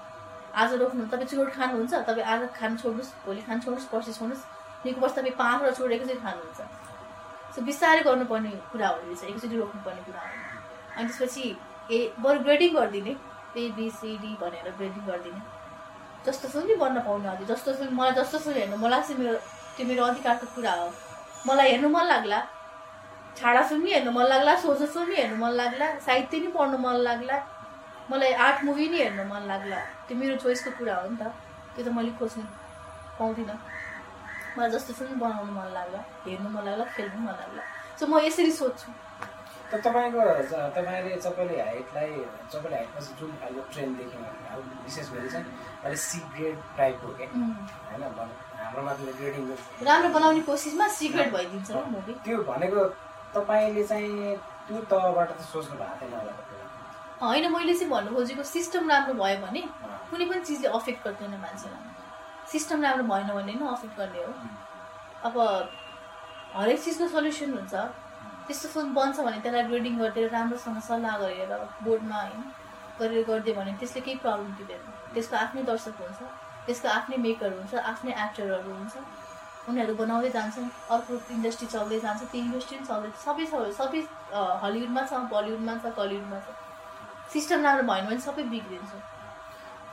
[0.53, 1.93] आज रोक्नु तपाईँ चुरोट खानुहुन्छ?
[2.09, 4.45] तपाईँ आज खानु छोड्नुहोस् भोलि खानु छोड्नुहोस् पर्सि छोड्नुहोस्।
[4.85, 6.59] निको वर्ष तपाईँ पाँचवटा चुरोट एकैचोटि खानुहुन्छ।
[7.57, 10.29] सो बिस्तारै गर्नुपर्ने कुरा हो यो चाहिँ एकचोटि रोक्नुपर्ने कुरा हो।
[10.97, 11.43] अनि त्यसपछि
[11.91, 13.13] ए बरु ग्रेडिङ गरिदिने
[13.61, 15.41] एबिसिडी भनेर ग्रेडिङ गरिदिने।
[16.25, 19.33] जस्तो फिल्म नि बन्न पाउनु अझै जस्तो फिल्म मलाई जस्तो फिल्म हेर्नु मलाई चाहिँ मेरो
[19.77, 20.87] त्यो मेरो अधिकारको कुरा हो।
[21.47, 22.39] मलाई हेर्नु मन लाग्ला
[23.39, 26.77] छाडा फिल्म नि हेर्नु मन लाग्ला सोझो फिल्म नि हेर्नु मन लाग्ला साहित्य नि पढ्नु
[26.85, 27.37] मन लाग्ला
[28.11, 31.33] मलाई आर्ट मुभी नि हेर्नु मन लाग्ला। त्यो मेरो चोइसको कुरा हो नि त।
[31.73, 32.45] त्यो त मैले खोज्नु
[33.17, 33.57] पाउँदिनँ।
[34.57, 36.01] मलाई जस्तो फिल्म बनाउनु मन लाग्ला.
[36.27, 37.63] हेर्नु मन लाग्ला खेल्नु मन लाग्ला.
[37.99, 38.89] सो म यसरी सोध्छु
[39.71, 40.21] त तपाईँको
[40.75, 42.11] तपाईँले तपाईँले हाइटलाई
[42.51, 45.45] तपाईँले हाइटपछि जुन खालको ट्रेन देख्यौँ अब विशेष गरी चाहिँ
[45.85, 47.51] अलिक सी ग्रेड टाइपको क्या उम्,
[47.89, 48.03] होइन
[48.61, 49.43] हाम्रोमा त ग्रेडिङ
[49.87, 52.85] राम्रो बनाउने कोसिसमा सिक्रेट भइदिन्छ नि मुभी त्यो भनेको
[53.35, 54.35] तपाईँले चाहिँ
[54.67, 56.33] त्यो तहबाट त सोच्नु भएको थिएन होला।
[57.27, 59.61] होइन मैले चाहिँ भन्नु खोजेको सिस्टम राम्रो भयो भने
[60.09, 61.83] कुनै पनि चिजले अफेक्ट गर्दैन मान्छेलाई।
[62.51, 64.33] सिस्टम राम्रो भएन भने नै अफेक्ट गर्ने हो।
[65.27, 65.35] अब
[66.55, 67.73] हरेक चिजको सल्युसन हुन्छ।
[68.47, 72.43] त्यस्तो फिल्म बन्छ भने त्यसलाई ग्रेडिङ गरिदिएर राम्रोसँग सल्लाह गरेर बोर्डमा होइन
[72.99, 74.81] गरेर गरिदियो भने त्यसले केही प्रब्लम दिँदैन।
[75.13, 76.19] त्यसको आफ्नै दर्शक हुन्छ
[76.67, 78.95] त्यसको आफ्नै मेकर हुन्छ आफ्नै एक्टरहरू हुन्छ।
[79.69, 83.45] उनीहरू बनाउँदै जान्छन् अर्को इन्डस्ट्री चल्दै जान्छ त्यो इन्डस्ट्री पनि चल्दै सबै
[83.79, 86.47] सबै अँ, हलिउडमा छ बलिउडमा छ कलिउडमा छ।
[87.33, 88.91] सिस्टम राम्रो भएन भने सबै बिग्रिन्छ।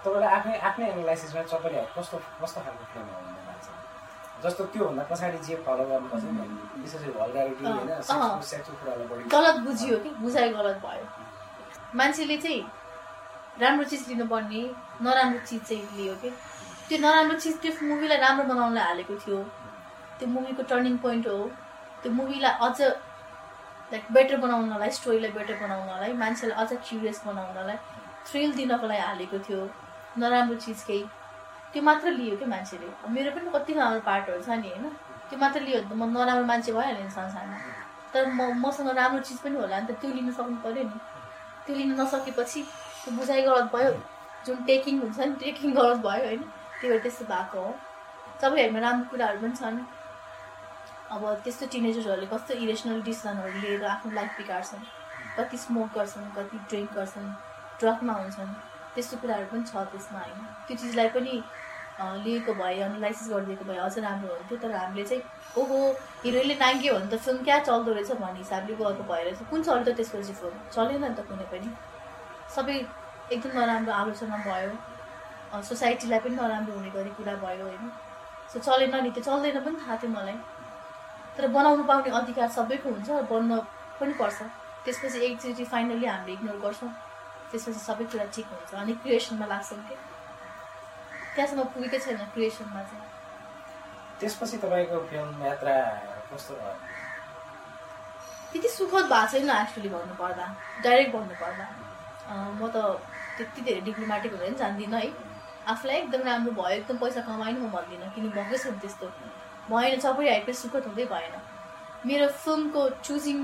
[0.04, 3.66] तपाईँले आफ्नै आफ्नै एनालाइसिसमा तपाईँले कस्तो कस्तो खालको फिल्म हो भन्ने लाग्छ।
[4.44, 6.44] जस्तो त्योभन्दा पछाडि जे फलो गर्नुपर्छ नि
[6.82, 7.90] विशेष गरी भल्गारिटी होइन
[8.80, 10.10] कुरालाई बढी। गलत बुझियो कि?
[10.22, 11.06] बुझाइ गलत भयो।
[11.98, 12.62] मान्छेले चाहिँ
[13.62, 14.62] राम्रो चिज लिनुपर्ने
[15.02, 16.30] नराम्रो चिज चाहिँ लियो कि?
[16.88, 19.38] त्यो नराम्रो चिज त्यो मुभीलाई राम्रो बनाउनलाई हालेको थियो।
[20.18, 21.38] त्यो मुभीको टर्निङ पोइन्ट हो।
[22.02, 27.76] त्यो मुभीलाई अझ लाइक बेटर बनाउनलाई स्टोरीलाई बेटर बनाउनलाई मान्छेलाई अझ क्युरियस बनाउनलाई
[28.26, 29.62] थ्रिल दिनको लागि हालेको थियो।
[30.18, 31.04] नराम्रो चिज केही।
[31.72, 32.86] त्यो मात्र लियो क्या मान्छेले?
[33.10, 34.88] मेरो पनि कति राम्रो पार्टहरू छ नि होइन?
[35.28, 37.58] त्यो मात्र लियो भने त म नराम्रो मान्छे भइहाल्यो नि संसारमा।
[38.14, 40.98] तर म मसँग राम्रो चिज पनि होला नि त त्यो लिन सक्नु पऱ्यो नि।
[41.66, 42.62] त्यो लिन नसकेपछि
[43.04, 43.92] त्यो बुझाइ गलत भयो।
[44.46, 46.42] जुन टेकिङ हुन्छ नि टेकिङ गलत भयो होइन?
[46.80, 47.74] त्यही भएर त्यस्तो भएको हो।
[48.40, 49.78] सबैहरूमा राम्रो कुराहरू पनि छन्।
[51.10, 54.84] अब त्यस्तो टिनेजर्सहरूले कस्तो इरेसनल डिसिजनहरू लिएर आफ्नो लाइफ बिगार्छन्।
[55.38, 57.28] कति स्मोक गर्छन् कति ड्रिङ्क गर्छन्
[57.80, 60.40] ड्रगमा हुन्छन्। त्यस्तो कुराहरू पनि छ त्यसमा होइन?
[60.66, 61.34] त्यो चिजलाई पनि
[62.24, 65.22] लिएको भए एनालाइसिस गरिदिएको भए अझ राम्रो हुन्थ्यो। तर हामीले चाहिँ
[65.62, 65.78] ओहो
[66.24, 69.84] हिरोइनले नाङ्ग्यो भने त फिल्म क्या चल्दो रहेछ भन्ने हिसाबले गएको भएर चाहिँ कुन चल्यो
[69.84, 70.56] त त्यसपछि फिल्म?
[70.74, 71.68] चलेन नि त कुनै पनि।
[72.56, 72.74] सबै
[73.34, 74.72] एकदम नराम्रो आलोचना भयो।
[75.68, 77.92] सोसाइटीलाई पनि नराम्रो हुने गरी कुरा भयो होइन?
[78.52, 80.36] सो चलेन नि त्यो चल्दैन पनि थाहा थियो मलाई।
[81.36, 83.58] तर बनाउनु पाउने अधिकार सबैको हुन्छ बन्न
[84.00, 84.38] पनि पर्छ।
[84.84, 86.90] त्यसपछि एकचोटि फाइनली हामीले इग्नोर गर्छौँ।
[87.54, 89.96] त्यसपछि सबै कुरा ठिक हुन्छ। अनि क्रिएसनमा लाग्छौँ कि?
[91.34, 93.06] त्यहाँसम्म पुगेकै छैन क्रिएसनमा चाहिँ।
[94.20, 95.74] त्यसपछि तपाईँको फिल्म यात्रा
[96.30, 96.74] कस्तो भयो?
[98.52, 100.46] त्यति सुखद भएको छैन एक्चुली भन्नुपर्दा।
[100.84, 101.66] डाइरेक्ट भन्नुपर्दा।
[102.58, 102.76] म त
[103.38, 105.10] त्यति धेरै डिप्लोमेटिक हुँदैन जान्दिनँ है।
[105.70, 109.06] आफूलाई एकदम राम्रो भयो एकदम पैसा कमाएन म भन्दिनँ। किन भएकै छैन त्यस्तो?
[109.70, 111.34] भएन सबै हाइटमै सुखद हुँदै भएन।
[112.06, 113.38] मेरो फिल्मको चुजिङ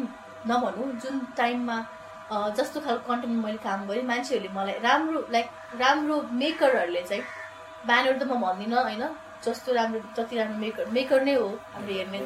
[0.50, 1.76] नभनौँ जुन टाइममा
[2.31, 5.47] जस्तो खालको कन्टेन्टमा मैले काम गरेँ। मान्छेहरूले मलाई राम्रो लाइक
[5.81, 7.24] राम्रो मेकरहरूले चाहिँ
[7.87, 9.03] ब्यानर त म भन्दिनँ होइन?
[9.45, 12.18] जस्तो राम्रो जति राम्रो मेकर मेकर नै हो हाम्रो हेर्ने।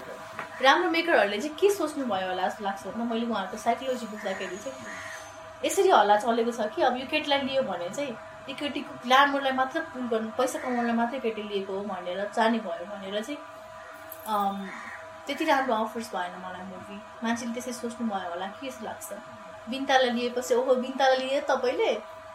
[0.63, 4.77] राम्रो मेकरहरूले चाहिँ के सोच्नु भयो होला जस्तो लाग्छ न मैले उहाँहरूको साइकोलोजी बुझ्दाखेरि चाहिँ
[5.65, 8.13] यसरी हल्ला चलेको छ कि अब यो केटीलाई लियो भने चाहिँ
[8.51, 8.55] यो
[9.05, 13.39] ग्ल्यामरलाई मात्र पुल गर्नु पैसा कमाउनलाई मात्रै केटी लिएको हो भनेर जाने भयो भनेर चाहिँ
[15.27, 19.09] त्यति राम्रो अफर्स भएन मलाई मुभी मान्छेले त्यसै सोच्नु भयो होला के जस्तो लाग्छ।
[19.71, 21.91] बिन्तालाई लिएपछि ओहो बिन्तालाई लिए तपाईँले?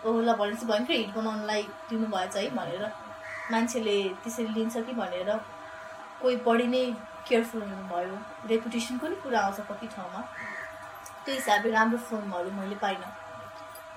[0.05, 2.83] ओहो ल भनेपछि भयङ्कर हिट बनाउनलाई दिनुभएछ है भनेर।
[3.51, 5.29] मान्छेले त्यसरी लिन्छ कि भनेर
[6.21, 6.83] कोही बढी नै
[7.27, 8.17] केयरफुल हुनुभयो।
[8.49, 10.21] रेपुटेसनको नि कुरा आउँछ कति ठाउँमा।
[11.25, 13.11] त्यो हिसाबले राम्रो फिल्महरू मैले पाइनँ।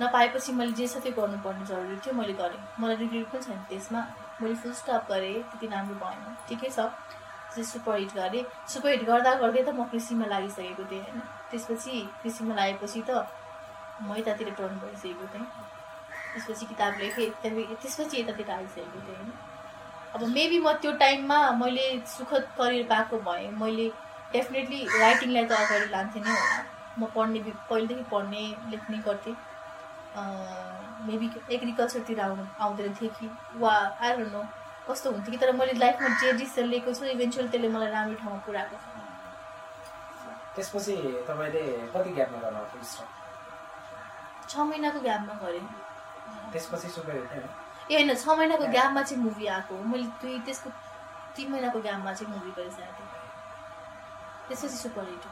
[0.03, 4.01] नपाएपछि मैले जे छ त्यो गर्नुपर्ने जरुरी थियो मैले गरेँ। मलाई रिग्रेट पनि छैन त्यसमा।
[4.43, 6.91] मैले फुल स्टप गरेँ त्यति राम्रो भएन। ठिकै छ।
[7.63, 11.23] सुपर हिट गरेँ। सुपर हिट गर्दा गर्दै त म कृषिमा लागिसकेको थिएँ होइन?
[11.53, 13.11] त्यसपछि कृषिमा लागेपछि त
[14.03, 15.47] म यतातिर टर्न भइसकेको थिएँ।
[16.33, 19.33] त्यसपछि किताब लेखेँ त्यहाँदेखि त्यसपछि यतातिर आइसकेको थिएँ होइन।
[20.15, 21.87] अब मेबी म त्यो टाइममा मैले
[22.17, 23.87] सुखद करियर पाएको भएँ। मैले
[24.33, 26.59] डेफिनेटली राइटिङलाई त अगाडि लान्थेँ नै होला।
[26.99, 27.41] म पढ्ने
[27.71, 29.37] पहिलेदेखि पढ्ने लेख्ने गर्थेँ।
[31.07, 33.27] मेबी एग्रिकल्चरतिर आउनु आउँदैन थिएँ कि
[33.61, 34.43] वा डोन्ट नो
[34.89, 38.39] कस्तो हुन्थ्यो कि तर मैले लाइफमा जे डिसिसन लिएको छु इभेन्चुअली त्यसले मलाई राम्रो ठाउँमा
[38.47, 38.92] पुऱ्याएको। छ
[40.57, 40.95] त्यसपछि
[41.29, 41.63] तपाईँले
[41.95, 42.61] कति ग्यापमा गर्नु
[44.49, 45.67] छ महिनाको ग्यापमा गरेँ।
[46.53, 47.45] त्यसपछि सुपर हिट होइन
[47.91, 50.69] ए होइन छ महिनाको ग्यापमा चाहिँ मुभी आएको हो। मैले दुई त्यसको
[51.37, 53.11] तिन महिनाको ग्यापमा चाहिँ मुभी गरिसकेको थिएँ।
[54.49, 55.31] त्यसपछि सुपर हिट हो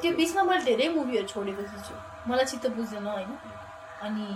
[0.00, 1.94] त्यो बिचमा मैले धेरै मुभीहरू छोडेको छु।
[2.30, 3.32] मलाई चित्त बुझ्दैन होइन?
[4.06, 4.26] अनि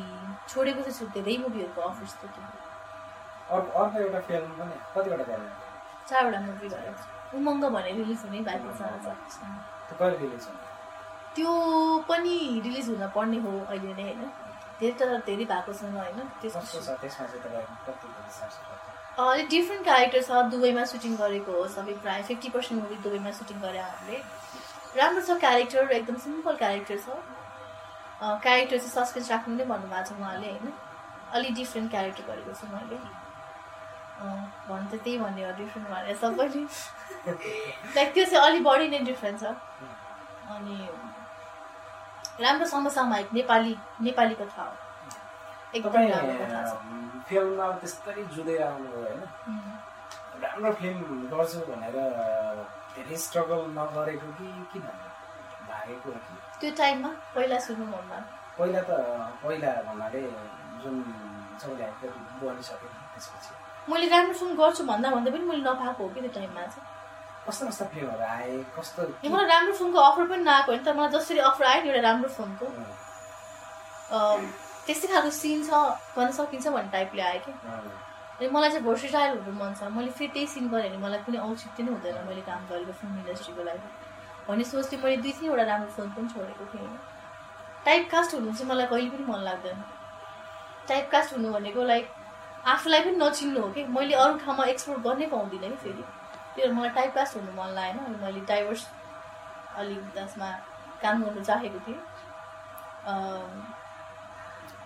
[0.48, 2.44] छोडेको छु धेरै मुभीहरूको अफर्स थियो त्यो
[3.56, 5.24] अर्को एउटा फिल्म पनि कतिवटा
[6.10, 8.80] चारवटा मुभी गरेको छु उमङ्ग भने रिलिज हुने बाँकी छ।
[11.34, 11.50] त्यो
[12.08, 14.22] पनि रिलिज हुन पर्ने हो अहिले नै होइन।
[14.80, 16.18] धेरै तर धेरै भएको छैन होइन
[19.18, 23.56] अलिक डिफ्रेन्ट क्यारेक्टर छ दुबईमा सुटिङ गरेको हो सबै प्रायः फिफ्टी पर्सेन्ट मुभी दुबईमा सुटिङ
[23.64, 24.16] गरे हामीले।
[24.96, 27.08] राम्रो छ क्यारेक्टर एकदम सिम्पल क्यारेक्टर छ।
[28.44, 30.72] क्यारेक्टर चाहिँ सस्पेन्स राख्नु नै भन्नुभएको छ उहाँले होइन।
[31.36, 32.98] अलिक डिफ्रेन्ट क्यारेक्टर गरेको छु मैले।
[34.20, 36.62] भन्नु त त्यही भन्ने हो डिफ्रेन्ट भनेर सबैले।
[37.94, 39.44] लाइक त्यो चाहिँ अलिक बढी नै डिफ्रेन्ट छ
[40.56, 40.76] अनि
[42.44, 44.74] राम्रो समसामयिक नेपाली नेपाली कथा हो
[45.74, 49.22] एकदम राम्रो कथा छ। अम, फिल्ममा अब त्यस्तै जुँदै आउनुभयो होइन.
[50.42, 50.98] राम्रो फिल्म
[51.32, 51.96] गर्छु भनेर
[52.96, 54.84] धेरै स्ट्रगल नगरेको कि किन?
[55.68, 56.34] भागेको हो कि?
[56.60, 58.18] त्यो टाइममा पहिला सुरु भन्दा
[58.58, 58.90] पहिला त
[59.42, 60.22] पहिला भन्नाले
[60.82, 60.96] जुन
[61.60, 61.86] सबैले
[62.40, 63.50] बनिसक्यो त्यसपछि।
[63.90, 66.88] मैले राम्रो फिल्म गर्छु भन्दा भन्दा पनि मैले नपाएको हो कि त्यो टाइममा चाहिँ।
[67.50, 67.84] कस्तो कस्तो
[68.30, 72.02] आए मलाई राम्रो फिल्मको अफर पनि नआएको होइन तर मलाई जसरी अफर आयो नि एउटा
[72.08, 72.28] राम्रो
[74.10, 74.46] अम,
[74.86, 75.70] त्यस्तै खालको सिन छ
[76.14, 77.52] गर्न सकिन्छ भन्ने टाइपले आयो कि।
[78.40, 81.38] अनि मलाई चाहिँ भर्सिटाइल हुनु मन छ। मैले फेरि त्यही सिन गरेँ भने मलाई कुनै
[81.38, 83.88] औचित्य नै हुँदैन मैले काम गरेको फिल्म इन्डस्ट्रीको लागि।
[84.48, 86.90] भन्ने सोच्थेँ मैले दुई तिनवटा राम्रो फिल्म पनि छोडेको थिएँ।
[87.86, 89.78] टाइप कास्ट हुनु चाहिँ मलाई कहिले पनि मन लाग्दैन।
[90.88, 92.04] टाइप कास्ट हुनु भनेको लाइक
[92.74, 96.04] आफूलाई पनि नचिन्नु हो कि। मैले अरू ठाउँमा एक्सप्लोर गर्नै पाउँदिनँ कि फेरि।
[96.54, 98.86] त्यो मलाई टाइप पास हुनु मन लागेन। अनि मैले डाइभर्स
[99.78, 100.48] अलिक जसमा
[101.02, 102.00] काम गर्नु चाहेको थिएँ।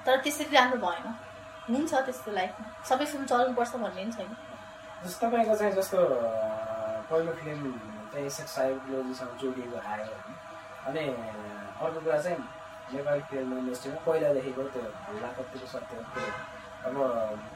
[0.07, 1.07] तर त्यसरी राम्रो भएन।
[1.69, 4.31] हुन्छ त्यस्तो लाइफमा। सबै फिल्म चल्नुपर्छ भन्ने पनि छैन।
[5.21, 5.99] तपाईँको चाहिँ जस्तो
[7.11, 7.65] पहिलो फिल्म
[8.15, 10.17] साइकोलोजीसँग जोडिएको आयो
[10.89, 12.39] अनि अर्को कुरा चाहिँ
[12.95, 14.85] नेपाली फिल्म इन्डस्ट्रीमा पहिलादेखिको त्यो
[15.23, 16.27] लापत्तीको सत्य त्यो
[16.87, 16.95] अब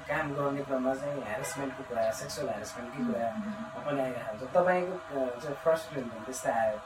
[0.08, 3.26] काम गर्ने क्रममा चाहिँ ह्यारेसमेन्टको कुरा सेक्सुअल ह्यारेसमेन्टकै कुरा
[3.86, 6.78] पनि आइरहेको छ तपाईँको चाहिँ फर्स्ट फिल्म त्यस्तै आयो।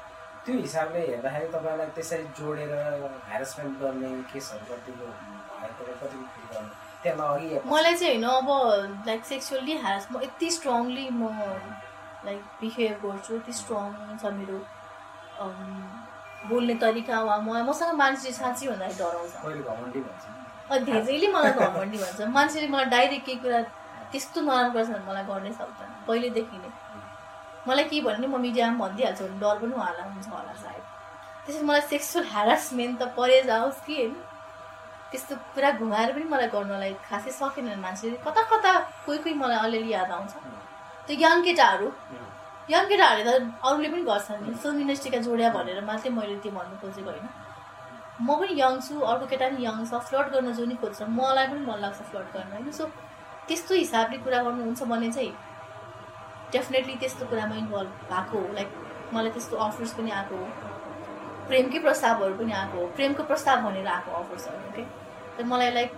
[0.45, 2.73] त्यो हिसाबले हेर्दाखेरि तपाईँलाई त्यसरी जोडेर
[3.29, 5.07] ह्यारेसमेन्ट गर्ने केसहरू कतिको
[6.33, 6.75] फिल गर्ने?
[7.05, 8.49] मलाई चाहिँ होइन अब
[9.07, 11.31] लाइक सेक्सुअली ह्यारेस म यति स्ट्रङली म
[12.27, 13.87] लाइक बिहेभ गर्छु यति स्ट्रङ
[14.23, 14.59] छ मेरो
[16.51, 19.33] बोल्ने तरिका वा म मसँग मान्छे साँच्ची भन्दाखेरि डराउँछ
[20.79, 23.61] धेरैले मलाई घमण्डी भन्छ। मान्छेले मलाई डाइरेक्ट केही कुरा
[24.13, 26.71] त्यस्तो नराम्रो गर्छ भने मलाई गर्नै सक्दैन। पहिलेदेखि नै।
[27.69, 30.83] मलाई के भन्ने म मिडियामा भनिदिइहाल्छु भने डर पनि उहाँलाई हुन्छ होला सायद।
[31.47, 34.15] त्यसरी मलाई सेक्सुअल ह्यारासमेन्ट त परे जाओस् कि। होइन
[35.11, 38.73] त्यस्तो पुरा घुमाएर पनि मलाई गर्नलाई खासै सकेनन् मान्छेले। कता कता
[39.07, 40.33] कोही कोही मलाई अलिअलि याद आउँछ।
[41.07, 41.89] त्यो यङ केटाहरू।
[42.69, 47.11] यङ केटाहरूले त अरूले पनि गर्छन् फिल्म इन्डस्ट्रीका जोड्या भनेर मात्रै मैले त्यो भन्नु खोजेको
[47.11, 47.27] होइन।
[48.21, 51.47] म पनि यङ छु अर्को केटा पनि यङ छ फ्लड गर्न जो नि खोज्छ मलाई
[51.49, 52.71] पनि मन लाग्छ फ्लड गर्न होइन?
[52.73, 52.87] सो
[53.49, 55.33] त्यस्तो हिसाबले कुरा गर्नुहुन्छ भने चाहिँ
[56.53, 58.69] डेफिनेटली त्यस्तो कुरामा इन्भल्भ भएको हो। लाइक
[59.15, 60.47] मलाई त्यस्तो अफर्स पनि आएको हो।
[61.49, 64.85] प्रेमकै प्रस्तावहरू पनि आएको हो। प्रेमको प्रस्ताव भनेर आएको अफर्सहरू ओके
[65.37, 65.91] तर मलाई लाइक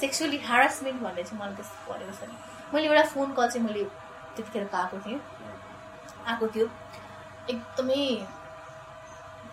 [0.00, 2.30] सेक्सुअली ह्यारासमेन्ट भन्ने चाहिँ मलाई त्यस्तो परेको छैन।
[2.74, 3.84] मैले एउटा फोन कल चाहिँ मैले
[4.36, 5.20] त्यतिखेर पाएको थिएँ।
[6.26, 6.66] आएको थियो।
[7.50, 8.02] एकदमै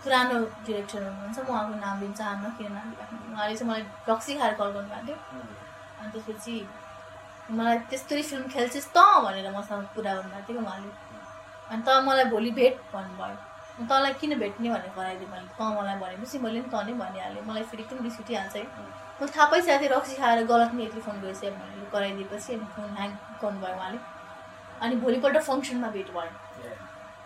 [0.03, 2.87] पुरानो डिरेक्टर हुनुहुन्छ म उहाँको नाम लिन चाहन्न किन नाम
[3.33, 5.41] उहाँले चाहिँ मलाई रक्सी खाएर कल गर्नुभएको थियो।
[5.99, 6.55] अनि त्यसपछि
[7.57, 10.89] मलाई त्यस्तै फिल्म खेल्छस् त भनेर मसँग कुरा गर्नुभएको थियो उहाँले।
[11.71, 16.37] अनि त मलाई भोलि भेट भन्नुभयो। तँलाई किन भेट्ने भनेर कराइदिएँ मैले त मलाई भनेपछि
[16.45, 18.63] मैले पनि त नै भनिहालेँ। मलाई फेरि एकदम रिस उठिहाल्छ है?
[19.21, 23.09] मैले थाहा पाइसकेको थिएँ रक्सी खाएर गलत नेटले फोन गरेछ भनेर। कराइदिएपछि अनि फोन ह्याङ
[23.41, 23.99] गर्नुभयो उहाँले।
[24.81, 26.31] अनि भोलिपल्ट फङ्सनमा भेट भयो।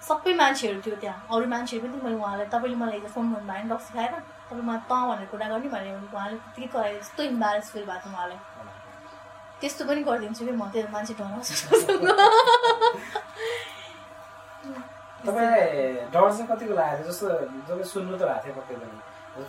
[0.08, 3.70] सबै मान्छेहरू थियो त्यहाँ। अरू मान्छेहरू पनि। मैले उहाँलाई तपाईँले मलाई हिजो फोन गर्नुभयो नि
[3.74, 4.14] रक्सी खाएर
[4.50, 8.14] तपाईँ मलाई त भनेर कुरा गर्ने भने उहाँले त्यतिकै कराए यस्तो इम्बारेस फिल भएको थियो
[8.14, 8.40] उहाँलाई।
[9.62, 11.50] त्यस्तो पनि गरिदिन्छु कि म त्यो मान्छे डराउँछ।
[15.26, 15.62] तपाईँलाई
[16.14, 17.10] डर चाहिँ कतिको लागेको थियो?
[17.10, 17.26] जस्तो
[17.68, 18.98] जब सुन्नु त भएको थियो पक्कै पनि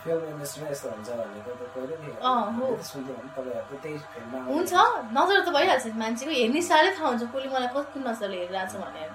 [0.03, 4.73] फिल्म इन्डस्ट्रीमा यस्तो हुन्छ भन्ने त पहिल्यै सुन्थ्यो भने तपाईँहरूको त्यही फिल्ममा हुन्छ।
[5.19, 9.11] नजर त भइहाल्छ मान्छेको। हेर्ने साह्रै थाहा हुन्छ कसले मलाई कस्तो नजरले हेरिरहेको छ भनेर।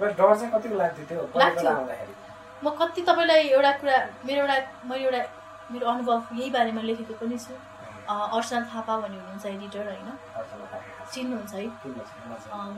[0.00, 1.20] डर चाहिँ कतिको लाग्थ्यो त्यो
[2.64, 4.56] म कति तपाईँलाई एउटा कुरा मेरो एउटा
[4.88, 5.22] मैले एउटा
[5.72, 7.54] मेरो अनुभव यही बारेमा लेखेको पनि छु।
[8.06, 10.10] अर्चना थापा भन्ने हुनुहुन्छ एडिटर होइन।
[11.12, 11.64] चिन्नुहुन्छ है?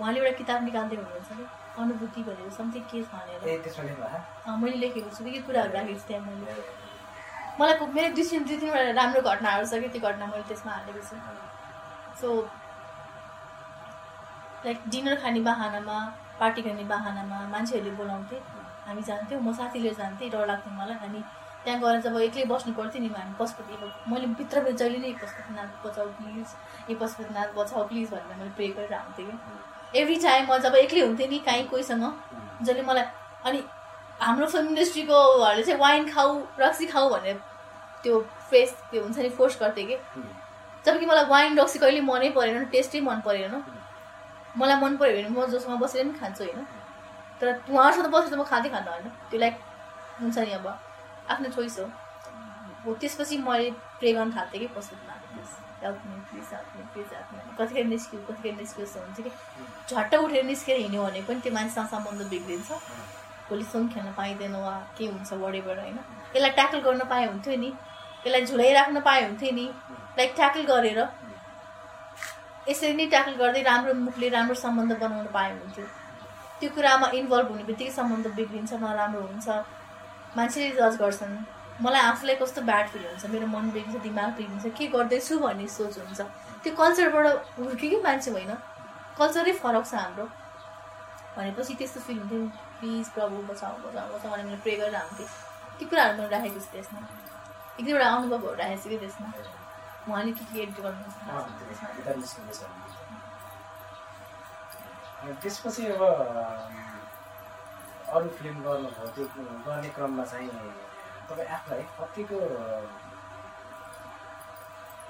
[0.00, 1.44] उहाँले एउटा किताब निकाल्दै हुनुहुन्छ कि
[1.82, 3.40] अनुभूति भनेर समथिङ के छ भनेर
[4.62, 6.62] मैले लेखेको छु कि के कुराहरू राखेको छु त्यहाँ मैले।
[7.60, 11.02] मलाई मेरो दुई तिन दुई तिनवटा राम्रो घटनाहरू छ कि त्यो घटना मैले त्यसमा हालेको
[11.08, 11.16] छु।
[12.20, 12.28] सो
[14.64, 15.98] लाइक डिनर खाने बाहनामा
[16.40, 18.36] पार्टी गर्ने बाहनामा मान्छेहरूले बोलाउँथे।
[18.86, 21.22] हामी जान्थ्यौँ म साथी लिएर जान्थेँ डर लाग्थ्यो मलाई। अनि
[21.64, 23.74] त्यहाँ गएर जब एक्लै बस्नु पर्थ्यो नि हामी पशुपति
[24.10, 26.46] मैले भित्रभित्र जहिले नै पशुपतिनाथ बचाऊ प्लिज।
[26.90, 31.00] ए पशुपतिनाथ बचाऊ प्लिज भनेर मैले प्रे गरेर आउँथेँ कि। एभ्री टाइम म जब एक्लै
[31.00, 32.04] हुन्थेँ नि काहीँ कोहीसँग
[32.62, 33.04] जसले मलाई
[33.46, 33.62] अनि
[34.20, 37.36] हाम्रो फिल्म इन्डस्ट्रीकोहरूले चाहिँ वाइन खाऊ रक्सी खाऊ भनेर
[38.04, 39.96] त्यो फेस त्यो हुन्छ नि फोर्स गर्थे कि.
[40.84, 43.54] जबकि मलाई वाइन रक्सी कहिले मनै परेन टेस्टै मन परेन।
[44.56, 46.66] मलाई मन पऱ्यो भने म जोसँग बसेर पनि खान्छु होइन।
[47.40, 49.54] तर उहाँहरूसँग बसेर त म खाँदै खानु होइन। त्यो लाइक
[50.20, 50.66] हुन्छ नि अब
[51.28, 51.86] आफ्नो चोइस हो।
[52.84, 53.70] हो त्यसपछि मैले
[54.00, 55.50] प्रे गर्न थाल्थेँ कि Pashupatinath please
[55.82, 59.30] help me please help me please help me कतिखेर निस्क्यो कतिखेर निस्क्यो जस्तो हुन्छ कि।
[59.90, 62.70] झट्ट उठेर निस्केर हिँड्यो भने पनि त्यो मान्छेसँग सम्बन्ध बिग्रिन्छ।
[63.48, 65.98] भोलि सुन खेल्न पाइँदैन वा के हुन्छ वडेबाट होइन।
[66.34, 67.70] यसलाई ट्याकल गर्न पाए हुन्थ्यो नि।
[68.26, 69.66] यसलाई झुलाइराख्न पाए हुन्थ्यो नि।
[70.18, 71.00] लाइक ट्याकल गरेर
[72.68, 75.86] यसरी नै ट्याकल गर्दै राम्रो मुखले राम्रो सम्बन्ध बनाउन पाए हुन्थ्यो
[76.60, 79.48] त्यो कुरामा इन्भल्भ हुने बित्तिकै सम्बन्ध बिग्रिन्छ नराम्रो हुन्छ।
[80.36, 81.36] मान्छेले जज गर्छन्
[81.84, 85.98] मलाई आफूलाई कस्तो ब्याड फिल हुन्छ मेरो मन बिग्रिन्छ दिमाग बिग्रिन्छ के गर्दैछु भन्ने सोच
[85.98, 86.20] हुन्छ।
[86.62, 87.26] त्यो कल्चरबाट
[87.58, 88.52] हुर्केकै मान्छे होइन?
[89.18, 90.26] कल्चरै फरक छ हाम्रो।
[91.36, 92.40] भनेपछि त्यस्तो फिल हुन्थ्यो
[92.80, 95.28] प्लिज प्रभु बचाऊ बचाऊ बचाऊ भनेर मैले प्रे गरेर आउँथेँ
[95.78, 97.00] त्यो कुराहरू मैले राखेको छु त्यसमा।
[97.78, 99.28] एक दुईवटा अनुभवहरू राखेको छु कि त्यसमा।
[100.08, 101.16] उहाँले के के एड गर्नुहुन्छ
[105.42, 106.02] त्यसपछि अब
[108.16, 109.24] अरू फिल्म गर्नुभयो त्यो
[109.66, 110.48] गर्ने क्रममा चाहिँ
[111.28, 112.38] तपाईँ आफूलाई कतिको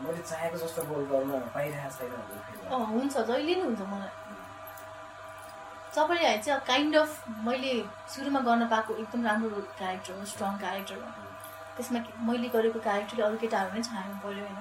[0.03, 4.12] मैले चाहेको जस्तो रोल गर्न पाइरहेको छैन हुन्छ जहिले नै हुन्छ मलाई।
[5.95, 7.11] सबैले चाहिँ काइन्ड अफ
[7.47, 7.73] मैले
[8.15, 11.09] सुरुमा गर्न पाएको एकदम राम्रो क्यारेक्टर हो स्ट्रङ क्यारेक्टर हो।
[11.77, 11.99] त्यसमा
[12.29, 14.59] मैले गरेको क्यारेक्टरले अरू केटाहरू नै छाड्नु पऱ्यो होइन।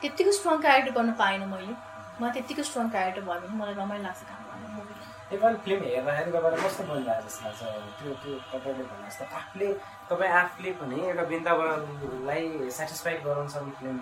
[0.00, 1.74] त्यत्तिको स्ट्रङ क्यारेक्टर गर्न पाएन मैले।
[2.20, 6.30] मलाई त्यत्तिको स्ट्रङ क्यारेक्टर भयो भने मलाई रमाइलो लाग्छ काम गर्न मुभीमा नेपाली फिल्म हेर्दाखेरि
[6.36, 7.60] तपाईँलाई कस्तो मन लागेको जस्तो लाग्छ?
[7.98, 9.68] त्यो त्यो तपाईँले भने जस्तो आफूले
[10.10, 13.98] तपाईँ आफूले पनि एउटा वृन्दावनलाई सेटिस्फाइड गराउन सक्ने फिल्म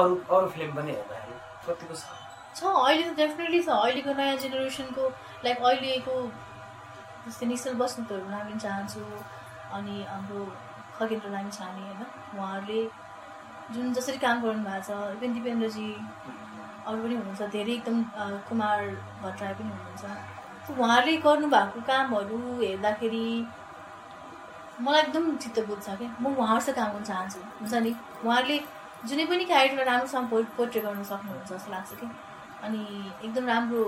[0.00, 1.36] अरू अरू फिल्म पनि हेर्दाखेरि
[1.66, 2.04] कतिको छ?
[2.56, 5.04] छ अहिले त डेफिनेटली छ। अहिलेको नयाँ जेनेरेसनको
[5.44, 6.14] लाइक अहिलेको
[7.26, 9.02] जस्तै निश्चल बस्नेतहरू लामिन चाहन्छु।
[9.76, 10.40] अनि हाम्रो
[10.98, 12.02] खगेन्द्र लामिन छाने होइन?
[12.36, 12.80] उहाँहरूले
[13.72, 15.88] जुन जसरी काम गर्नु भएको छ इभन दिपेन्द्रजी
[16.86, 17.96] अरू पनि हुनुहुन्छ धेरै एकदम
[18.48, 18.78] कुमार
[19.22, 20.04] भट्टराई पनि हुनुहुन्छ।
[20.70, 23.26] उहाँहरूले गर्नुभएको कामहरू हेर्दाखेरि
[24.84, 27.92] मलाई एकदम चित्त बुझ्छ क्या। म उहाँहरूसँग काम गर्न चाहन्छु। हुन्छ नि?
[28.24, 28.58] उहाँहरूले
[29.08, 32.06] जुनै पनि क्यारेक्टरलाई राम्रोसँग पो पोर्ट्रे गर्न सक्नुहुन्छ जस्तो लाग्छ कि।
[32.64, 32.82] अनि
[33.24, 33.82] एकदम राम्रो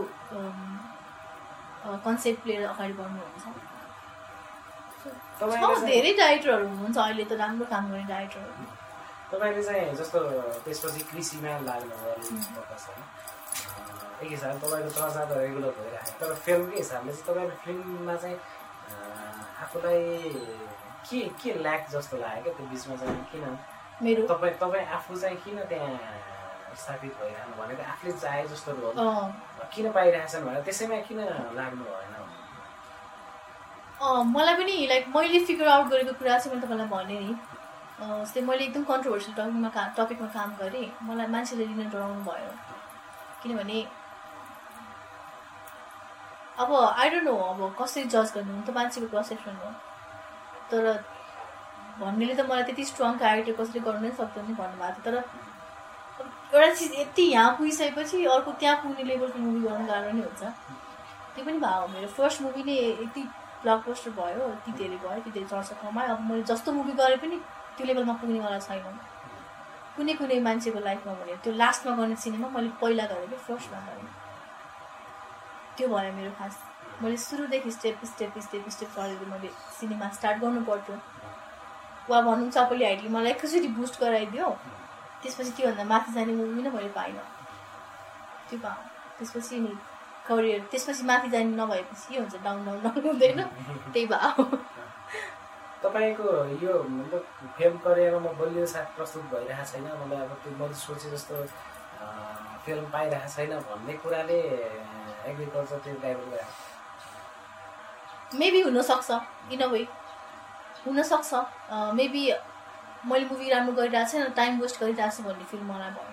[2.06, 3.44] कन्सेप्ट लिएर अगाडि बढ्नुहुन्छ।
[5.84, 8.64] धेरै डाइरेक्टरहरू हुनुहुन्छ। अहिले त राम्रो काम गर्ने डाइरेक्टरहरू।
[9.30, 10.18] तपाईँले चाहिँ जस्तो
[10.64, 13.00] त्यसपछि कृषिमा लाग्नुभयो होइन।
[14.22, 18.38] एक हिसाबले तपाईँको चर्चा त रेगुलर भइरहेको तर फिल्मकै हिसाबले चाहिँ तपाईँको फिल्ममा चाहिँ
[19.62, 20.02] आफूलाई
[21.08, 23.44] के के ल्याक जस्तो लाग्यो क्या त्यो बिचमा चाहिँ किन?
[24.02, 24.22] मेरो?
[24.30, 25.94] तपाईँ तपाईँ आफू चाहिँ किन त्यहाँ
[26.76, 28.96] स्थापित भइरहनु भनेको आफूले चाहे जस्तो रोल
[29.74, 31.20] किन पाइरहेछन् भनेर त्यसैमा किन
[31.58, 32.14] लाग्नु भएन?
[34.36, 37.34] मलाई पनि लाइक मैले फिगर आउट गरेको कुरा चाहिँ मैले तपाईँलाई भनेँ नि।
[38.00, 42.50] जस्तै मैले एकदम कन्ट्रोभर्सियल टपिकमा का टपिकमा काम गरेँ। मलाई मान्छेले लिन डराउनु भयो।
[43.42, 43.78] किनभने
[46.58, 49.70] अब आई डोन्ट नो अब कसरी जज गर्नु त मान्छेको पर्सेप्सन हो।
[50.70, 50.84] तर
[52.00, 55.22] भन्नेले त मलाई त्यति स्ट्रङ क्यारेक्टर कसरी गर्नु नै सक्दैन भन्नुभएको थियो।
[56.16, 60.42] तर एउटा चिज यति यहाँ पुगिसकेपछि अर्को त्यहाँ पुग्ने लेभलको मुभी गर्नु गाह्रो नै हुन्छ।
[61.34, 63.22] त्यो पनि भयो मेरो फर्स्ट मुभी नै यति
[63.64, 67.40] ब्लकबस्टर भयो यति धेरै भयो यति धेरै चर्चा कमायो अब मैले जस्तो मुभी गरेँ पनि
[67.76, 68.98] त्यो लेभलमा पुग्नेवाला छैन
[69.96, 74.08] कुनै कुनै मान्छेको लाइफमा भने त्यो लास्टमा गर्ने सिनेमा मैले पहिला गरेँ कि फर्स्टमा गरेँ।
[75.76, 76.54] त्यो भयो मेरो खास।
[77.02, 79.48] मैले सुरुदेखि स्टेप स्टेप स्टेप स्टेप गरेर मैले
[79.78, 80.96] सिनेमा स्टार्ट गर्नु पर्थ्यो
[82.10, 84.48] वा भनौँ सबैले हाइटले मलाई एकैचोटि बुस्ट गराइदियो
[85.22, 87.24] त्यसपछि त्योभन्दा माथि जाने मुभी नै मैले पाइनँ।
[88.48, 88.82] त्यो भयो
[89.18, 89.72] त्यसपछि नि
[90.28, 93.40] करियर त्यसपछि माथि जाने नभएपछि के हुन्छ डाउन डाउन डाउन हुँदैन।
[93.92, 94.44] त्यही भयो
[95.82, 96.28] तपाईँको
[96.58, 97.22] यो मतलब
[97.56, 101.34] फिल्म करियरमा बलियो साथ प्रस्तुत भइरहेको छैन मतलब अब त्यो मैले सोचे जस्तो
[102.64, 104.40] फिल्म पाइरहेको छैन भन्ने कुराले
[105.26, 106.40] एग्रिकल्चर त्यो ड्राइभर
[108.34, 109.10] मेबी हुनसक्छ
[109.52, 109.86] इन अ वे
[110.86, 111.30] हुनसक्छ
[111.94, 112.24] मेबी
[113.06, 116.10] मैले मुभी राम्रो गरिरहेको छैन टाइम वेस्ट गरिरहेको छु भन्ने फिल मलाई भयो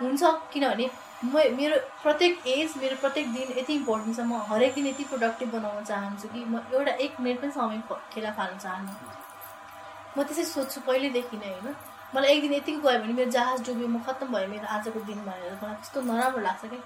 [0.00, 0.90] हुन्छ किनभने
[1.24, 5.52] म मेरो प्रत्येक एज मेरो प्रत्येक दिन यति इम्पोर्टेन्ट छ। म हरेक दिन यति प्रोडक्टिभ
[5.52, 7.82] बनाउन चाहन्छु कि म एउटा एक मिनट पनि समय
[8.14, 8.88] खेला फाल्न चाहन्न।
[10.16, 11.76] म त्यसै सोध्छु पहिल्यैदेखि नै होइन?
[12.14, 15.22] मलाई एक दिन यतिको गयो भने मेरो जहाज डुब्यो म खत्तम भयो मेरो आजको दिन
[15.28, 16.82] भनेर। मलाई कस्तो नराम्रो लाग्छ कि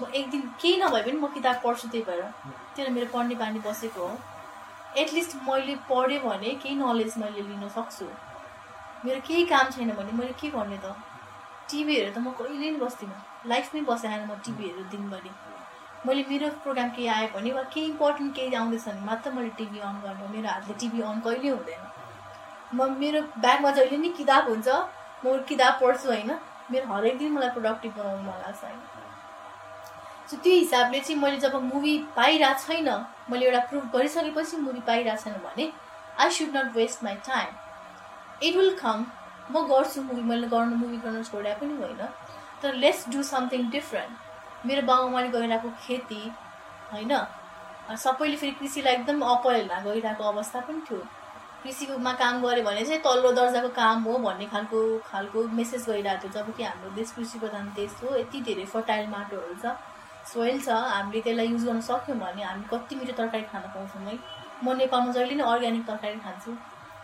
[0.00, 2.22] म एक दिन केही नभए पनि म किताब पढ्छु त्यही भएर।
[2.78, 4.16] त्यो मेरो पढ्ने बानी बसेको हो।
[5.02, 8.06] एटलिस्ट मैले पढेँ भने केही नलेज मैले लिन सक्छु।
[9.04, 10.96] मेरो केही काम छैन भने मैले के गर्ने त?
[11.70, 15.30] टिभी हेरेर त म कहिले पनि बस्दिनँ। लाइफमै बसेन म टिभी हेरेर दिनभरि।
[16.06, 19.78] मैले मेरो प्रोग्राम केही आयो भने वा केही इम्पोर्टेन्ट केही आउँदैछ भने मात्र मैले टिभी
[19.80, 21.82] अन गर्ने। मेरो हातले टिभी अन कहिले हुँदैन।
[22.74, 24.68] म मेरो ब्यागमा जहिले नि किताब हुन्छ
[25.24, 26.30] म किताब पढ्छु होइन।
[26.70, 28.80] मेरो हरेक दिन मलाई प्रोडक्टिभ बनाउनु मन लाग्छ होइन।
[30.30, 32.88] सो त्यो हिसाबले चाहिँ मैले जब मुभी पाइरहेको छैन
[33.30, 35.70] मैले एउटा प्रुभ गरिसकेपछि मुभी पाइरहेको छैन भने
[36.18, 37.48] I should not waste my time
[38.42, 39.06] it will come
[39.50, 42.00] म गर्छु मुभी मैले गर्नु मुभी गर्न छोडे पनि होइन।
[42.64, 46.20] तर लेट्स डु समथिङ डिफ्रेन्ट मेरो बाउमाले गइरहेको खेती
[46.92, 47.12] होइन?
[48.02, 51.00] सबैले फेरि कृषिलाई एकदम अपहेलना गइरहेको अवस्था पनि थियो।
[51.64, 54.80] कृषिकोमा काम गऱ्यो भने चाहिँ तल्लो दर्जाको काम हो भन्ने खालको
[55.10, 59.06] खालको मेसेज गइरहेको थियो। जब कि हाम्रो देश कृषि प्रधान देश हो यति धेरै फर्टाइल
[59.10, 59.76] माटोहरू छ
[60.32, 64.18] सोइल छ हामीले त्यसलाई युज गर्न सक्यौँ भने हामी कति मिठो तरकारी खान पाउँछौँ है।
[64.64, 66.56] म नेपालमा जहिले नै अर्ग्यानिक तरकारी खान्छु।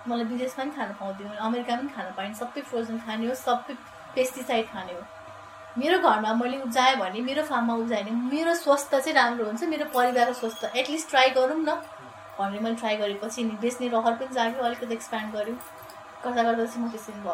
[0.08, 3.74] मलाई विदेशमा पनि खान पाउँदिनँ अमेरिकामा पनि खान पाइन्छ सबै फ्रोजन खाने हो सबै
[4.14, 5.02] पेस्टिसाइड खाने हो।
[5.78, 9.84] मेरो घरमा मैले उब्जाएँ भने मेरो फार्ममा उब्जाएँ भने मेरो स्वास्थ्य चाहिँ राम्रो हुन्छ मेरो
[9.94, 11.74] परिवारको स्वास्थ्य एटलिस्ट ट्राई गरौँ न।
[12.38, 15.54] भनेर मैले ट्राई गरेपछि नि बेच्ने रहर पनि जाग्यो अलिकति एक्सप्यान्ड गऱ्यो।
[16.24, 17.24] गर्दा गर्दा चाहिँ म त्यसरी छ?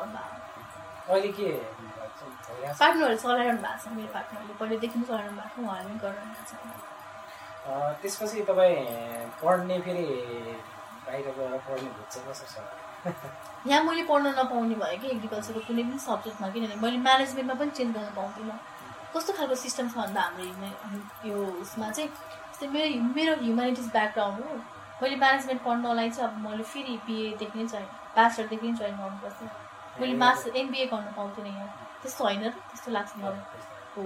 [2.80, 6.46] पार्टनरहरू चलाइरहनु भएको छ मेरो पार्टनरले। पहिल्यैदेखि पनि चलाइरहनु भएको छ उहाँले पनि गरिरहनु भएको
[6.50, 6.52] छ।
[8.02, 8.76] त्यसपछि तपाईँ
[9.42, 10.06] पढ्ने फेरि
[11.06, 11.90] बाहिर गएर पढ्ने
[13.66, 17.95] यहाँ मैले पढ्न नपाउने भयो कि एग्रिकल्चरको कुनै पनि सब्जेक्टमा किनभने मैले म्यानेजमेन्टमा पनि चेन्ज
[17.97, 18.59] गर्न पाउँदिनँ।
[19.16, 24.57] कस्तो खालको सिस्टम छ भन्दा हाम्रो यो उसमा चाहिँ जस्तै मेरो मेरो ह्युमेनिटिज ब्याकग्राउन्ड हो।
[25.03, 29.41] मैले म्यानेजमेन्ट पढ्नलाई चाहिँ अब मैले फेरि बिएदेखि नै जोइन ब्याचलरदेखि नै जोइन गर्नुपर्छ।
[30.01, 31.69] मैले मास्टर एमबिए गर्नु पाउँथिनँ यहाँ।
[32.03, 33.41] त्यस्तो होइन र त्यस्तो लाग्छ मलाई।
[33.97, 34.03] हो।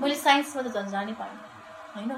[0.00, 1.40] मैले साइन्समा त झन् जानै पाइनँ
[1.96, 2.12] होइन?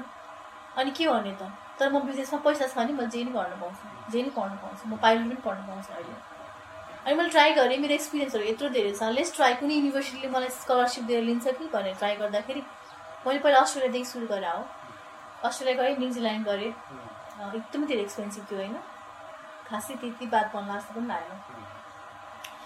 [0.77, 1.51] अनि के गर्ने त?
[1.79, 4.83] तर म बिजनेसमा पैसा छ भने म जे नै गर्न पाउँछु। जे नै पढ्नु पाउँछु
[4.89, 6.15] म पाइलट पनि पढ्नु पाउँछु अहिले।
[7.05, 11.03] अनि मैले ट्राई गरेँ मेरो एक्सपिरियन्सहरू यत्रो धेरै छ। लेस ट्राई कुनै युनिभर्सिटीले मलाई स्कलरसिप
[11.09, 12.61] दिएर लिन्छ कि भनेर ट्राई गर्दाखेरि
[13.25, 14.63] मैले पहिला अस्ट्रेलियादेखि सुरु गरेँ हो
[15.45, 16.73] अस्ट्रेलिया गएँ न्युजिल्यान्ड गरेँ।
[17.55, 18.75] एकदमै धेरै एक्सपेन्सिभ थियो होइन?
[19.69, 21.31] खासै त्यति बात भन्नु जस्तो पनि लागेन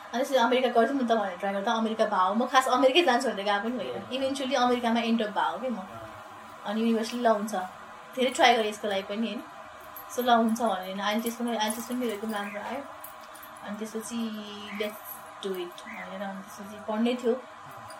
[0.10, 3.30] अनि त्यसरी अमेरिका गर्थेँ नि त भनेर ट्राई गर्दा अमेरिका भाउ म खास अमेरिकै जान्छु
[3.30, 5.80] भनेर गएको पनि होइन। इभेन्चुली अमेरिकामा एन्ड अफ भाउ कि म?
[6.66, 7.54] अनि युनिभर्सिटी ल हुन्छ।
[8.16, 9.42] धेरै ट्राई गरेँ यसको लागि पनि होइन?
[10.16, 12.82] सो ल हुन्छ भनेर अहिले त्यसको अहिले त्यसको मेरो एकदम राम्रो आयो
[13.64, 14.20] अनि त्यसपछि
[14.80, 17.34] लेट्स डु इट भनेर अनि त्यसपछि पढ्नै थियो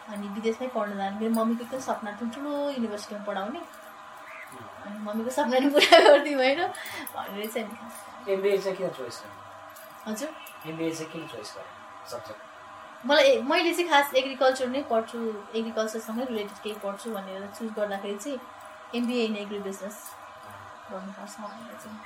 [0.10, 3.62] अनि विदेशमै पढ्न जानु मेरो मम्मीको एकदम सपना थियो ठुलो युनिभर्सिटीमा पढाउने
[4.84, 6.62] अनि मम्मीको सपना नि पुरा गरिदिउँ होइन
[7.16, 9.24] भनेर चाहिँ एमबिए चाहिँ किन चोइस
[10.06, 11.56] हजुर एमबिए चाहिँ किन चोइस
[12.08, 12.48] सब्जेक्ट
[13.04, 15.20] मलाई मैले चाहिँ खास एग्रिकल्चर नै पढ्छु
[15.56, 18.40] एग्रिकल्चरसँगै रिलेटेड केही पढ्छु भनेर चुज गर्दाखेरि चाहिँ
[18.96, 20.02] एमबिए इन एग्री बिजनेस
[20.92, 21.98] भनेर चाहिँ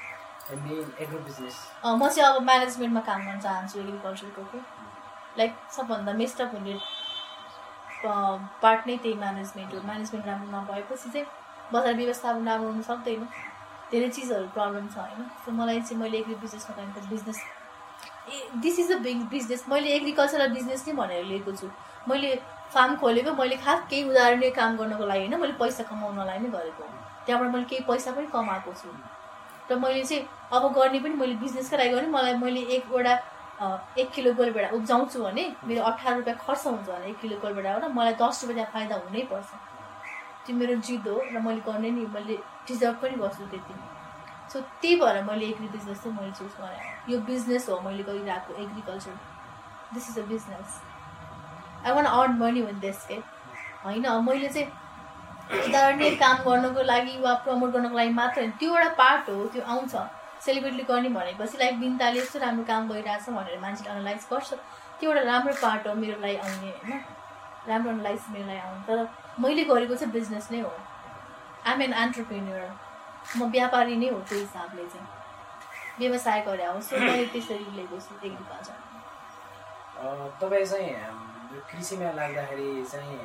[1.97, 4.57] म चाहिँ अब म्यानेजमेन्टमा काम गर्न चाहन्छु एग्रिकल्चरको के।
[5.37, 6.75] लाइक सबभन्दा मेस्टअप हुने
[8.63, 11.27] पार्ट नै त्यही म्यानेजमेन्ट हो। म्यानेजमेन्ट राम्रो नभएपछि चाहिँ
[11.73, 13.21] बजार व्यवस्थापन राम्रो हुनु सक्दैन।
[13.91, 15.21] धेरै चिजहरू प्रब्लम छ होइन?
[15.45, 17.39] सो मलाई चाहिँ मैले एग्री बिजनेसमा गर्छु business
[18.33, 21.67] ah this is a big business मैले एग्रिकल्चरल बिजनेस नै भनेर लिएको छु।
[22.09, 22.35] मैले
[22.73, 26.83] फार्म खोलेको मैले खास केही उदाहरणीय काम गर्नको लागि होइन मैले पैसा कमाउनलाई नै गरेको
[26.83, 28.89] हो। त्यहाँबाट मैले केही पैसा पनि कमाएको छु।
[29.69, 33.13] र मैले चाहिँ अब गर्ने पनि मैले बिजनेसकै लागि गर्ने मलाई मैले एकवटा
[33.97, 38.13] एक किलो गोलभेडा उब्जाउँछु भने मेरो अठार रुपियाँ खर्च हुन्छ भने एक किलो गोलभेडाबाट मलाई
[38.21, 39.49] दस रुपियाँ त्यहाँ फाइदा हुनैपर्छ
[40.45, 42.35] त्यो मेरो जिद हो र मैले गर्ने नि मैले
[42.67, 43.73] डिजर्भ पनि गर्छु त्यति।
[44.53, 48.53] सो त्यही भएर मैले एग्री बिजनेस चाहिँ मैले चुज गरेँ। यो बिजनेस हो मैले गरिरहेको
[48.63, 49.15] agriculture
[49.93, 50.81] this is a business
[51.85, 53.15] I want earn money with this के
[53.85, 54.67] होइन मैले चाहिँ
[55.53, 59.63] उदाहरणीय काम गर्नको लागि वा प्रमोट गर्नको लागि मात्र होइन। त्यो एउटा पार्ट हो त्यो
[59.73, 59.95] आउँछ।
[60.45, 64.53] सेलिब्रेटली गर्ने भनेपछि लाइक बिन्ताले यस्तो राम्रो काम गरिरहेछ भनेर मान्छेले एनालाइज गर्छ।
[64.99, 67.03] त्यो एउटा राम्रो पार्ट हो मेरो लागि आउने होइन।
[67.67, 68.97] राम्रो एनालाइज मेरो लागि आउने। तर
[69.39, 70.73] मैले गरेको चाहिँ बिजनेस नै हो।
[71.65, 72.63] आइम एन एन्टरप्रेन्यर
[73.37, 75.07] म व्यापारी नै हो त्यो हिसाबले चाहिँ।
[75.99, 78.77] व्यवसाय गरे हो सो मैले त्यसरी लिएको छु एग्रिकल्चर
[80.41, 80.91] तपाईँ चाहिँ
[81.71, 83.17] कृषिमा लाग्दाखेरि चाहिँ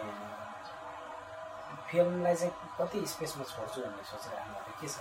[1.91, 4.97] फिल्मलाई चाहिँ कति स्पेसमा छोड्छु भन्ने सोचिरहेको भएको के छ?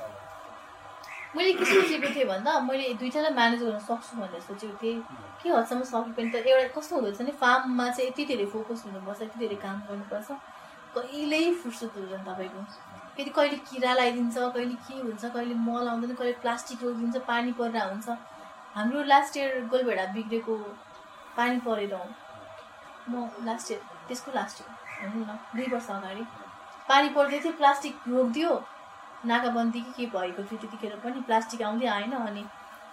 [1.35, 5.01] मैले के सोचेको थिएँ भन्दा मैले दुइटालाई म्यानेज गर्न सक्छु भनेर सोचेको थिएँ।
[5.43, 8.83] के हदसम्म सक्यो पनि त। एउटा कस्तो हुँदो रहेछ भने फार्ममा चाहिँ यति धेरै फोकस
[8.85, 10.29] हुनुपर्छ यति धेरै काम गर्नुपर्छ।
[10.95, 12.61] कहिल्यै फुर्सद हुँदैन तपाईँको।
[13.17, 17.83] फेरि कहिले किरा लगाइदिन्छ कहिले के हुन्छ कहिले मल आउँदैन कहिले प्लास्टिक रोकिदिन्छ पानी परेर
[17.91, 18.07] हुन्छ।
[18.75, 20.55] हाम्रो लास्ट इयर गोलभेडा बिग्रेको
[21.37, 21.93] पानी परेर
[23.09, 26.23] म लास्ट इयर त्यसको लास्ट इयर भनौँ न दुई वर्ष अगाडि।
[26.89, 28.65] पानी पर्दै थियो प्लास्टिक रोकिदियो।
[29.25, 32.43] नाकाबन्दी कि के भएको थियो त्यतिखेर पनि प्लास्टिक आउँदै आएन अनि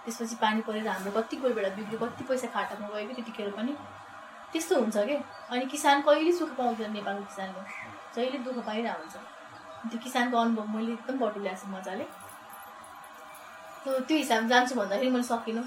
[0.05, 3.77] त्यसपछि पानी परेर हाम्रो कति कोही बेला बिग्रियो कति पैसा खाटामा गयो कि त्यतिखेर पनि।
[4.53, 5.17] त्यस्तो हुन्छ कि?
[5.51, 7.63] अनि किसान कहिले सुख पाउँदैन नेपालको किसानले
[8.17, 9.17] जहिले दुःख पाइरहेको हुन्छ।
[9.91, 12.05] त्यो किसानको अनुभव मैले एकदम बटुल्याएको छु मजाले।
[13.85, 15.65] त्यो हिसाबमा जान्छु भन्दाखेरि मैले सकिनँ।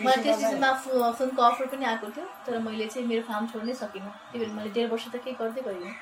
[0.00, 3.74] मलाई त्यस चिजमा फु- फिल्मको अफर पनि आएको थियो तर मैले चाहिँ मेरो फार्म छोड्नै
[3.74, 5.94] सकिनँ। त्यही भएर मैले डेढ वर्ष त केही गर्दै गइनँ।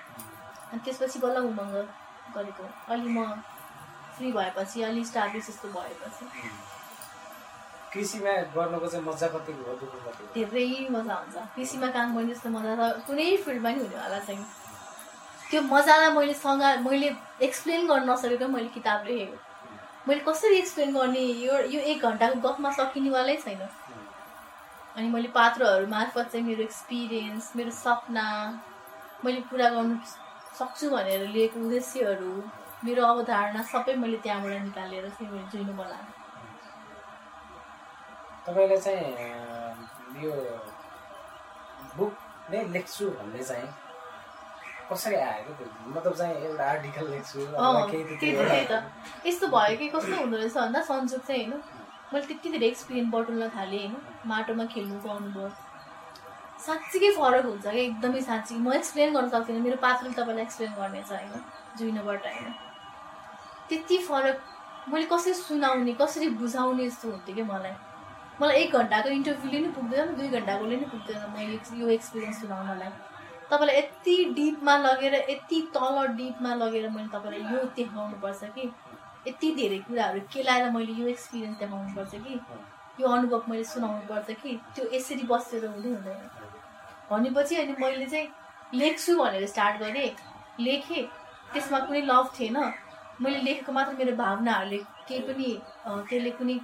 [0.76, 1.74] अनि त्यसपछि बल्ल उमङ्ग
[2.36, 3.24] गरेको। अलि म
[4.16, 6.24] फ्री भएपछि अलि स्टाब्लिस जस्तो भएपछि।
[7.92, 10.10] कृषिमा गर्नुको चाहिँ मजा कतिको हो हो?
[10.34, 14.44] धेरै मजा आउँछ कृषिमा काम गर्ने जस्तो मजा त कुनै फिल्डमा नि हुनेवाला छैन
[15.48, 17.08] त्यो मजालाई मैले सँग मैले
[17.48, 19.36] एक्सप्लेन गर्न नसकेको मैले किताब लेखेको।
[20.08, 23.64] मैले कसरी एक्सप्लेन गर्ने यो यो एक घन्टाको गफमा सकिनेवालै छैन।
[24.96, 28.28] अनि मैले पात्रहरू मार्फत चाहिँ मेरो एक्सपिरियन्स मेरो सपना
[29.24, 29.96] मैले पुरा गर्नु
[30.58, 32.32] सक्छु भनेर लिएको उद्देश्यहरू
[32.84, 36.04] मेरो अवधारणा सबै मैले त्यहाँबाट निकालेर मैले जुइनु मलाई
[38.46, 40.32] तपाईँले चाहिँ यो
[41.96, 42.12] बुक
[42.50, 43.68] नै लेख्छु भन्ने चाहिँ
[44.90, 45.54] कसरी आयो
[45.86, 47.46] मतलब चाहिँ एउटा आर्टिकल लेख्छु
[48.16, 48.82] त्यही त
[49.26, 51.62] यस्तो भयो कि कस्तो हुँदो रहेछ भन्दा संजोग चाहिँ होइन
[52.12, 53.96] मैले त्यति धेरै एक्सपिरियन्स बटुल्न थालेँ होइन
[54.26, 55.65] माटोमा खेल्नुको अनुभव
[56.66, 61.10] साँच्चीकै फरक हुन्छ क्या एकदमै साँच्ची। म एक्सप्लेन गर्न सक्दिनँ। मेरो पात्रले तपाईँलाई एक्सप्लेन गर्नेछ
[61.12, 61.42] होइन।
[61.78, 62.52] जुइनबाट होइन।
[63.68, 64.40] त्यति फरक
[64.88, 67.72] मैले कसरी सुनाउने कसरी बुझाउने जस्तो हुन्थ्यो क्या मलाई?
[68.40, 72.90] मलाई एक घन्टाको इन्टरभ्यूले नि पुग्दैन दुई घन्टाकोले नि पुग्दैन मैले यो एक्सपिरियन्स सुनाउनलाई।
[73.50, 78.72] तपाईँलाई यति डिपमा लगेर यति तल डिपमा लगेर मैले तपाईँलाई यो देखाउनुपर्छ कि?
[79.28, 82.40] यति धेरै कुराहरू केलाएर मैले यो एक्सपिरियन्स देखाउनुपर्छ कि?
[83.00, 84.60] यो अनुभव मैले सुनाउनुपर्छ कि?
[84.74, 86.45] त्यो यसरी बसेर हुँदै हुँदैन।
[87.10, 88.28] भनेपछि अनि मैले चाहिँ
[88.74, 90.10] लेख्छु भनेर स्टार्ट गरेँ।
[90.60, 91.02] लेखेँ।
[91.52, 92.56] त्यसमा कुनै लभ थिएन।
[93.22, 94.78] मैले लेखेको मात्र मेरो भावनाहरूले
[95.08, 95.50] केही पनि
[95.86, 96.58] त्यसले कुनै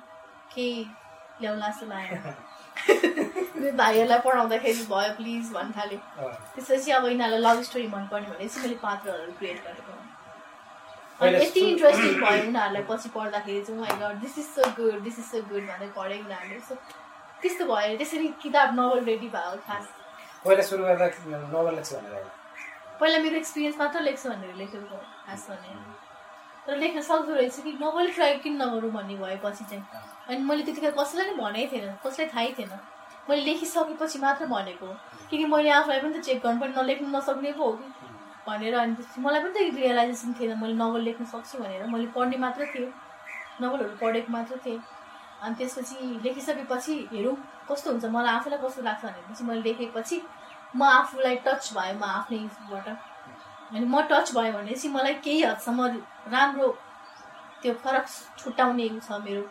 [0.54, 0.84] केही
[1.40, 2.34] ल्याउला जस्तो लागेन।
[3.60, 6.00] मेरो भाइहरूलाई पढाउँदाखेरि भयो प्लिज भन्नु थालेँ।
[6.54, 9.92] त्यसपछि अब यिनीहरूलाई लभ स्टोरी मनपर्ने भनेपछि मैले पात्रहरू क्रिएट गरेको।
[11.24, 15.24] अनि यति इन्ट्रेस्टिङ भयो उनीहरूलाई पछि पढ्दाखेरि चाहिँ God this is so good this is
[15.24, 16.74] so good भन्दै पढेँ उनीहरूले। सो
[17.42, 19.88] त्यस्तो भयो। त्यसरी किताब नोभल रेडी भयो खास।
[20.44, 21.06] पहिला सुरु गर्दा
[21.54, 22.24] नोभल लेख्छु भनेर।
[23.00, 24.96] पहिला मेरो एक्सपिरियन्स मात्र लेख्छु भनेर लेखेको
[25.26, 25.74] खास भने
[26.66, 29.84] तर लेख्न सक्दो रहेछ कि नोभल ट्राई किन नगरौँ भन्ने भएपछि चाहिँ
[30.28, 32.74] अनि मैले त्यतिखेर कसैलाई नै भनेकै थिएन कसैलाई थाहै थिएन
[33.28, 34.88] मैले लेखिसकेपछि मात्र भनेको
[35.30, 37.86] किनकि मैले आफूलाई पनि त चेक गर्नु पनि नलेख्नु नसक्ने पो हो कि
[38.46, 42.70] भनेर अनि मलाई पनि त रियलाइजेसन थिएन मैले नोभल लेख्न सक्छु भनेर मैले पढ्ने मात्र
[42.74, 42.92] थिएँ
[43.62, 44.80] नोभलहरू पढेको मात्र थिएँ
[45.42, 47.36] अनि त्यसपछि लेखिसकेपछि हेरौँ
[47.70, 50.20] कस्तो हुन्छ मलाई आफूलाई कस्तो लाग्छ भनेपछि मैले लेखेपछि
[50.76, 55.80] म आफूलाई टच भयो म आफ्नै उसबाट अनि म टच भयो भनेपछि मलाई केही हदसम्म
[56.36, 56.68] राम्रो
[57.62, 58.06] त्यो फरक
[58.38, 59.42] छुट्याउने छ मेरो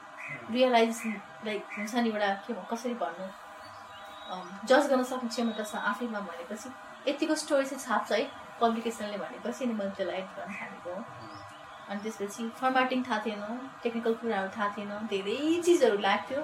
[0.51, 1.13] रियलाइजेसन
[1.45, 3.27] लाइक हुन्छ नि एउटा के भन् कसरी भन्नु
[4.69, 6.69] जज गर्न सक्ने क्षमता छ आफैमा भनेपछि।
[7.07, 8.23] यतिको स्टोरी चाहिँ छाप्छ है
[8.61, 10.93] पब्लिकेसनले भनेपछि अनि मैले त्यसलाई एड गर्न थालेको
[11.89, 13.43] अनि त्यसपछि फर्मेटिङ थाहा थिएन
[13.83, 16.43] टेक्निकल कुराहरू थाहा थिएन धेरै चिजहरू लाग्थ्यो।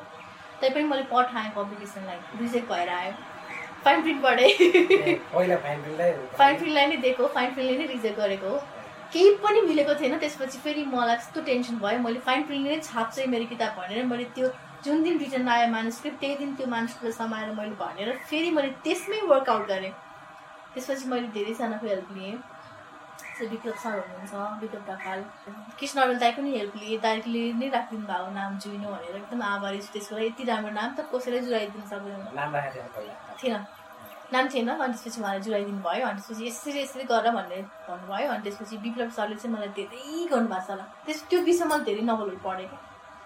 [0.61, 3.13] तैपनि मैले पठाएँ पब्लिकेसनलाई रिजेक्ट भएर आयो।
[3.83, 8.57] फाइन प्रिन्ट पढेँ। ए, पहिला फाइन प्रिन्टलाई नै दिएको फाइन फिल्डले नै रिजेक्ट गरेको हो।
[9.13, 13.27] केही पनि मिलेको थिएन त्यसपछि फेरि मलाई यस्तो टेन्सन भयो। मैले फाइन फिल्डले नै छाप्छ
[13.35, 14.49] मेरो किताब भनेर मैले त्यो
[14.85, 19.21] जुन दिन रिटर्न आयो मानुस्क्रिप्ट त्यही दिन त्यो मानुस्क्रिप्ट समाएर मैले भनेर फेरि मैले त्यसमै
[19.31, 19.91] वर्कआउट गरेँ।
[20.73, 22.35] त्यसपछि मैले धेरैजनाको हेल्प लिएँ।
[23.45, 25.19] विप्लव सर हुनुहुन्छ विप्लव ढकाल।
[25.79, 29.79] कृष्ण अरुण दाई पनि हेल्प लिएँ दाइले नै राखिदिनु भएको नाम जुइनो भनेर। एकदम आभारी
[29.81, 32.19] छु त्यसको लागि। यति राम्रो नाम त कसैलाई जुराइदिनु सक्दैन
[33.41, 33.65] थिएन।
[34.33, 38.43] नाम थिएन अनि त्यसपछि उहाँले जुराइदिनु भयो। अनि त्यसपछि यसरी यसरी गर भनेर भन्नुभयो। अनि
[38.43, 42.39] त्यसपछि विप्लव सरले चाहिँ मलाई धेरै गर्नुभएको छ होला। त्यस त्यो विषयमा मैले धेरै नोभलहरू
[42.47, 42.69] पढेँ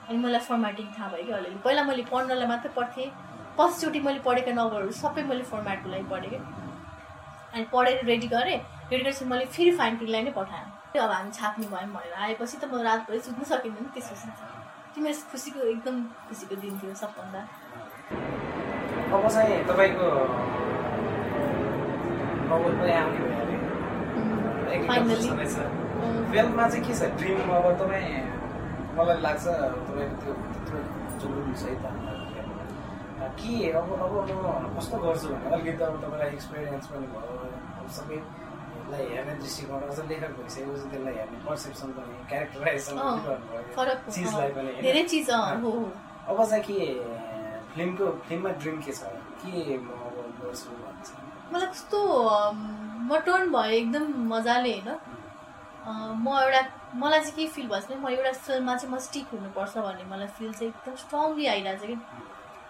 [0.10, 3.10] अनि मलाई फर्मेटिङ थाहा भयो कि अलिअलि। पहिला मैले पढ्नलाई मात्रै पढ्थेँ।
[3.58, 6.40] पछिचोटि मैले पढेका नोभलहरू सबै मैले फर्मेटको लागि पढेँ
[7.54, 8.60] अनि पढेर रेडी गरेँ।
[8.92, 12.58] रेडी गरेपछि मैले फेरि फाइन प्रिन्टलाई नै पठाएँ। त्यो अब हामी छाप्ने भयौँ भनेर आएपछि
[12.60, 14.28] त म रातभरि सुत्नु सकिनँ नि त्यसपछि
[14.92, 15.96] त्यो मेरो खुसीको एकदम
[16.28, 17.40] खुसीको दिन थियो सबभन्दा।
[19.16, 20.08] अब चाहिँ तपाईँको
[24.88, 27.02] फाइनली चाहिँ के छ?
[27.16, 28.12] ड्रिम अब तपाईँ
[29.00, 29.46] मलाई लाग्छ
[29.88, 30.78] तपाईँको त्यो त्यत्रो
[31.24, 33.56] जुलुम छ है त के?
[33.72, 37.34] अब अब म कस्तो गर्छु भने अलिकति अब तपाईँलाई एक्सपिरियन्स पनि भयो।
[37.80, 37.88] अब
[38.92, 44.72] सबैलाई हेर्ने दृष्टिकोण अझ लेखक भइसकेपछि त्यसलाई हेर्ने पर्सेप्सन पनि क्यारेक्टराइजेसन पनि गर्नुभयो चिजलाई पनि?
[44.82, 45.30] धेरै चिज।
[45.64, 45.72] हो
[46.28, 46.80] अब चाहिँ के
[47.76, 49.02] फिल्मको फिल्ममा ड्रिम के छ
[49.44, 51.08] के म अब गर्छु भन्छ
[51.54, 52.00] मलाई कस्तो
[53.08, 54.04] म टर्न भयो एकदम
[54.34, 54.90] मजाले होइन
[55.82, 56.62] अँ, म एउटा
[56.96, 60.28] मलाई चाहिँ के फिल भएछ भने म एउटा फिल्ममा चाहिँ म स्टिक हुनुपर्छ भन्ने मलाई
[60.38, 61.98] फिल चाहिँ एकदम स्ट्रङली आइरहेको छ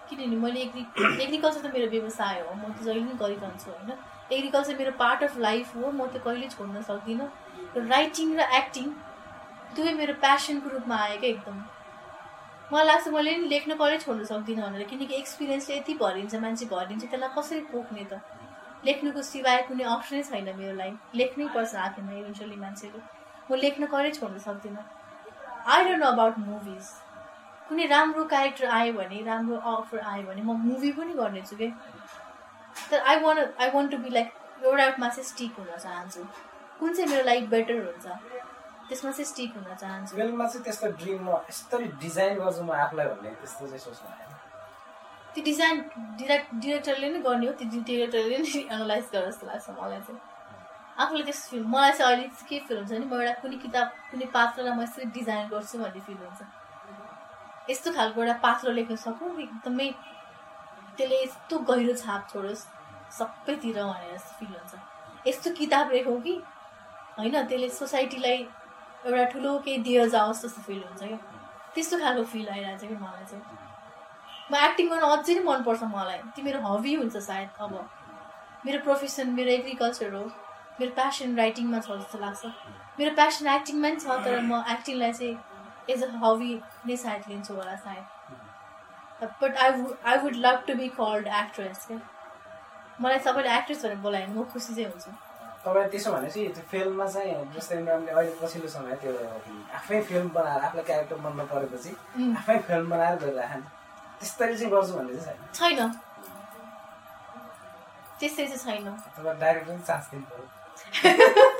[0.08, 0.82] कि किनभने मैले एग्रि
[1.24, 3.90] एग्रिकल्चर त मेरो व्यवसाय हो म त जहिले पनि गरिरहन्छु होइन?
[4.32, 7.28] एग्रिकल्चर मेरो पार्ट अफ लाइफ हो म त कहिले छोड्न सक्दिनँ
[7.76, 8.90] र राइटिङ र एक्टिङ
[9.76, 11.56] दुवै मेरो प्यासनको रूपमा आयो क्या एकदम?
[12.72, 17.02] मलाई लाग्छ मैले नि लेख्न कहिले छोड्न सक्दिनँ भनेर। किनकि एक्सपिरियन्सले यति भरिन्छ मान्छे भरिन्छ
[17.04, 18.20] त्यसलाई कसरी पोख्ने त?
[18.86, 23.00] लेख्नुको सिवाय कुनै अप्सनै छैन मेरो लागि। लेख्नै पर्छ आखिरमा इभेन्चुली मान्छेले
[23.48, 24.84] म लेख्न कहिले छोड्न सक्दिनँ।
[25.72, 26.86] I don't know about movies
[27.68, 31.68] कुनै राम्रो क्यारेक्टर आयो भने राम्रो अफर आयो भने म मुभी पनि गर्नेछु कि
[32.90, 34.32] तर I want I want to be like
[34.64, 36.24] एउटामा चाहिँ स्टिक हुन चाहन्छु।
[36.80, 38.06] कुन चाहिँ मेरो लागि बेटर हुन्छ?
[38.88, 43.06] त्यसमा चाहिँ स्टिक हुन चाहन्छु। फिल्ममा चाहिँ त्यस्तो ड्रिम म यसरी डिजाइन गर्छु म आफूलाई
[43.06, 44.08] भन्ने त्यस्तो चाहिँ सोच्नु
[45.34, 45.76] त्यो डिजाइन
[46.20, 50.20] डिरेक्ट डिरेक्टरले नै गर्ने हो त्यो डिरेक्टरले नै एनालाइज गरेर जस्तो लाग्छ मलाई चाहिँ।
[51.02, 53.86] आफूले त्यस्तो फिल मलाई चाहिँ अहिले चाहिँ के फिल हुन्छ भने म एउटा कुनै किताब
[54.10, 56.40] कुनै पात्रलाई म यसरी डिजाइन गर्छु भन्ने फिल हुन्छ।
[57.70, 59.88] यस्तो खालको एउटा पात्र लेख्न सकौँ एकदमै
[60.96, 62.64] त्यसले यस्तो गहिरो छाप छोडोस्
[63.18, 64.74] सबैतिर भनेर फिल हुन्छ।
[65.26, 66.34] यस्तो किताब लेखौँ कि?
[67.18, 68.36] होइन त्यसले सोसाइटीलाई
[69.06, 71.16] एउटा ठुलो केही दिएर जाओस् जस्तो फिल हुन्छ क्या।
[71.74, 73.44] त्यस्तो खालको फिल आइरहेको छ कि मलाई चाहिँ।
[74.52, 77.74] म एक्टिङ गर्न अझै नै मनपर्छ मलाई। त्यो मेरो हबी हुन्छ सायद अब।
[78.66, 80.24] मेरो प्रोफेसन मेरो एग्रिकल्चर हो।
[80.80, 82.44] मेरो प्यासन राइटिङमा छ जस्तो लाग्छ।
[82.98, 85.36] मेरो प्यासन एक्टिङमा पनि छ तर म एक्टिङलाई चाहिँ
[85.90, 86.52] एज अ हबी
[86.86, 88.04] नै सायद लिन्छु होला सायद।
[89.42, 91.98] But I would I would love to be called actress क्या
[93.00, 95.10] मलाई सबैले एक्ट्रेस भनेर बोलायो भने म खुसी चाहिँ हुन्छु।
[95.64, 99.12] तपाईँ त्यसो भनेपछि त्यो फिल्ममा चाहिँ जस्तै इमरानले अहिले पछिल्लो समय त्यो
[99.78, 103.62] आफै फिल्म बनाएर आफूलाई क्यारेक्टर मन नपरेपछि उम्, आफै फिल्म बनाएर गरिराख्ने
[104.20, 105.90] त्यस्तरी चाहिँ गर्छु भन्ने चाहिँ छैन। छैन।
[108.20, 110.46] त्यस्तै चाहिँ छैन। तपाईँ डाइरेक्टर पनि चान्स दिनु पऱ्यो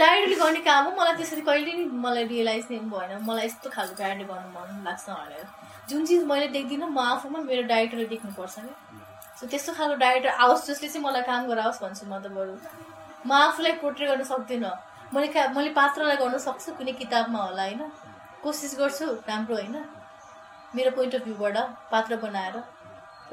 [0.00, 3.94] डाइरेक्टली गर्ने काम हो। मलाई त्यसरी कहिले नि मलाई रियलाइज नै भएन। मलाई यस्तो खालको
[3.94, 5.46] क्यारेक्टर गर्नु मन लाग्छ भनेर।
[5.88, 8.72] जुन चिज मैले देख्दिनँ म आफूमा मेरो डाइरेक्टरले देख्नुपर्छ नि।
[9.40, 12.54] सो त्यस्तो खालको डाइरेक्टर आओस् जसले चाहिँ मलाई काम गराओस् भन्छु म त बरु।
[13.26, 14.72] म आफूलाई पोर्ट्रे गर्न सक्दिनँ।
[15.14, 17.82] मैले मैले पात्रलाई गर्न सक्छु कुनै किताबमा होला होइन?
[18.42, 19.76] कोसिस गर्छु राम्रो होइन।
[20.74, 21.56] मेरो पोइन्ट अफ भ्यूबाट
[21.92, 22.62] पात्र बनाएर।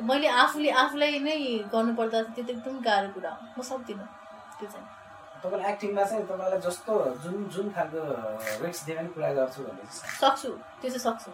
[0.03, 1.39] मैले आफूले आफूलाई नै
[1.73, 4.07] गर्नुपर्दा त्यो त एकदम गाह्रो कुरा हो। म सक्दिनँ।
[4.59, 4.96] त्यो चाहिँ।
[5.43, 6.93] तपाईँलाई एक्टिङमा चाहिँ तपाईँलाई जस्तो
[7.23, 7.99] जुन जुन खालको
[8.63, 9.83] रिक्स दिए पनि पुरा गर्छु भन्ने।
[10.21, 10.49] सक्छु।
[10.81, 11.31] त्यो चाहिँ सक्छु।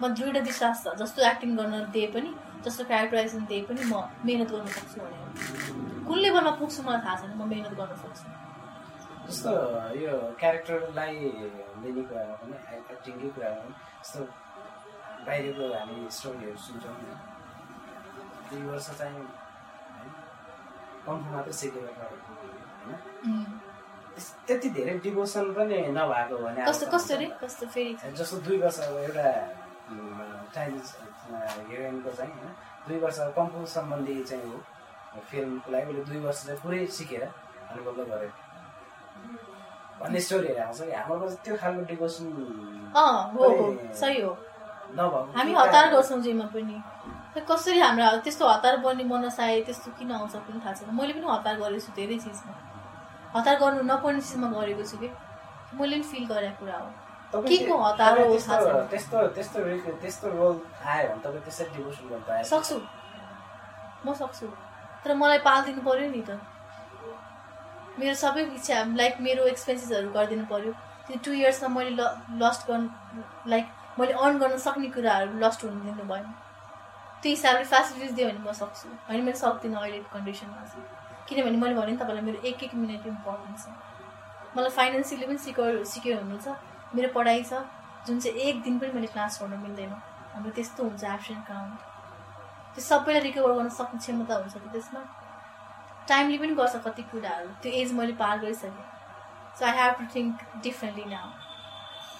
[0.00, 2.30] म दृढ विश्वास छ। जस्तो एक्टिङ गर्न दिए पनि
[2.64, 3.94] जस्तो क्यारेक्टराइजेसन दिए पनि म
[4.24, 8.24] मिहिनेत गर्न सक्छु भनेर। कुन लेभलमा पुग्छु मलाई थाहा छैन। म मिहिनेत गर्न सक्छु।
[9.28, 9.50] जस्तो
[10.02, 11.14] यो क्यारेक्टरलाई
[11.84, 14.20] लिने कुरामा पनि एक्- एक्टिङकै कुरामा पनि जस्तो
[15.26, 16.96] बाहिरको हामी स्टोरीहरू सुन्छौँ
[18.50, 19.24] दुई वर्ष चाहिँ
[21.06, 22.33] कम्फु मात्रै सिकेर गरेको
[22.84, 23.44] होइन
[24.46, 27.26] त्यति धेरै डिभोसन पनि नभएको भने कस्तो कस्तो रे?
[27.42, 27.92] कस्तो फेरि?
[28.16, 29.28] जस्तो दुई वर्ष एउटा
[30.54, 30.86] चाइनिज
[31.68, 32.52] हिरोइनको चाहिँ होइन
[32.88, 34.58] दुई वर्ष कम्पु सम्बन्धी चाहिँ हो।
[35.30, 38.28] फिल्मको लागि उसले दुई वर्ष चाहिँ पुरै सिकेर अनि बल्ल गरे।
[40.00, 40.92] भन्ने स्टोरीहरू आउँछ कि?
[40.92, 42.26] हाम्रो त्यो खालको डिभोसन
[43.34, 43.44] हो
[44.00, 44.32] सही हो।
[44.94, 46.76] नभएको हामी हतार गर्छौँ जेमा पनि।
[47.50, 51.54] कसरी हाम्रो त्यस्तो हतार बन्ने मनसाय त्यस्तो किन आउँछ पनि थाहा छैन। मैले पनि हतार
[51.60, 52.52] गरेको छु धेरै चिजमा।
[53.36, 55.08] हतार गर्नु नपर्ने चिजमा गरेको छु कि?
[55.74, 56.88] मैले पनि फिल गरेको कुरा हो।
[57.42, 60.56] के को हतार हो तपाईँ थाहा छैन। त्यस्तो त्यस्तो त्यस्तो त्यस्तो रोल
[60.86, 62.76] आयो भने तपाईँ त्यसरी डिभोसन गर्नु पाए सक्छु।
[64.06, 64.46] म सक्छु।
[65.04, 66.38] तर मलाई पालिदिनु पर्यो नि त।
[67.98, 70.72] मेरो सबै इच्छा लाइक मेरो एक्सपेन्सेसहरू गरिदिनु पर्यो।
[71.06, 72.02] त्यो टु इयर्समा मैले ल
[72.42, 72.88] लस्ट गर्नु
[73.50, 73.66] लाइक
[73.98, 76.24] मैले अर्न गर्न सक्ने कुराहरू लस्ट हुनु दिनु भएन
[77.22, 80.86] त्यो हिसाबले फेसिलिटिज दियो भने म सक्छु। होइन मैले सक्दिनँ अहिलेको कन्डिसनमा चाहिँ
[81.28, 83.66] किनभने मैले भने तपाईँलाई मेरो एक एक मिनट इम्पोर्टेन्ट छ
[84.56, 86.56] मलाई फाइनेन्सियली पनि सिक्योर सिक्योर हुनु छ
[86.94, 87.64] मेरो पढाइ छ।
[88.06, 89.92] जुन चाहिँ एक दिन पनि मैले क्लास गर्नु मिल्दैन।
[90.34, 91.78] हाम्रो त्यस्तो हुन्छ एब्सेन्ट काउन्ट
[92.74, 95.00] त्यो सबैलाई रिकभर गर्न सक्ने क्षमता हुन्छ कि त्यसमा?
[96.08, 98.84] टाइमले पनि गर्छ कति कुराहरू। त्यो एज मैले पार गरिसकेँ।
[99.58, 101.28] So I have to think differently now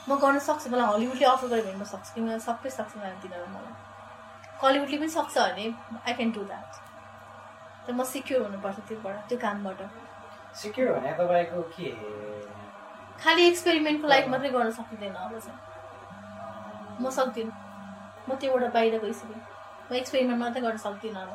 [0.09, 3.47] म गर्न सक्छु। मलाई हलिउडले अफर गरेँ भने सक्छु कि मलाई सबै सक्छ मलाई तिनीहरू
[3.55, 3.75] मलाई।
[4.63, 5.65] कलिउडले पनि सक्छ भने
[6.07, 6.84] आई क्यान डु द्याट
[7.87, 9.81] तर म सिक्योर हुनुपर्छ त्योबाट त्यो कामबाट।
[10.57, 11.91] सिक्यो भने तपाईँको के?
[13.25, 15.59] खालि एक्सपेरिमेन्टको लागि मात्रै गर्न सकिँदैन अब चाहिँ।
[17.01, 17.53] म सक्दिनँ।
[18.29, 19.41] म त्योबाट बाहिर गइसकेँ।
[19.91, 21.31] म एक्सपेरिमेन्ट मात्रै गर्न सक्दिनँ अब।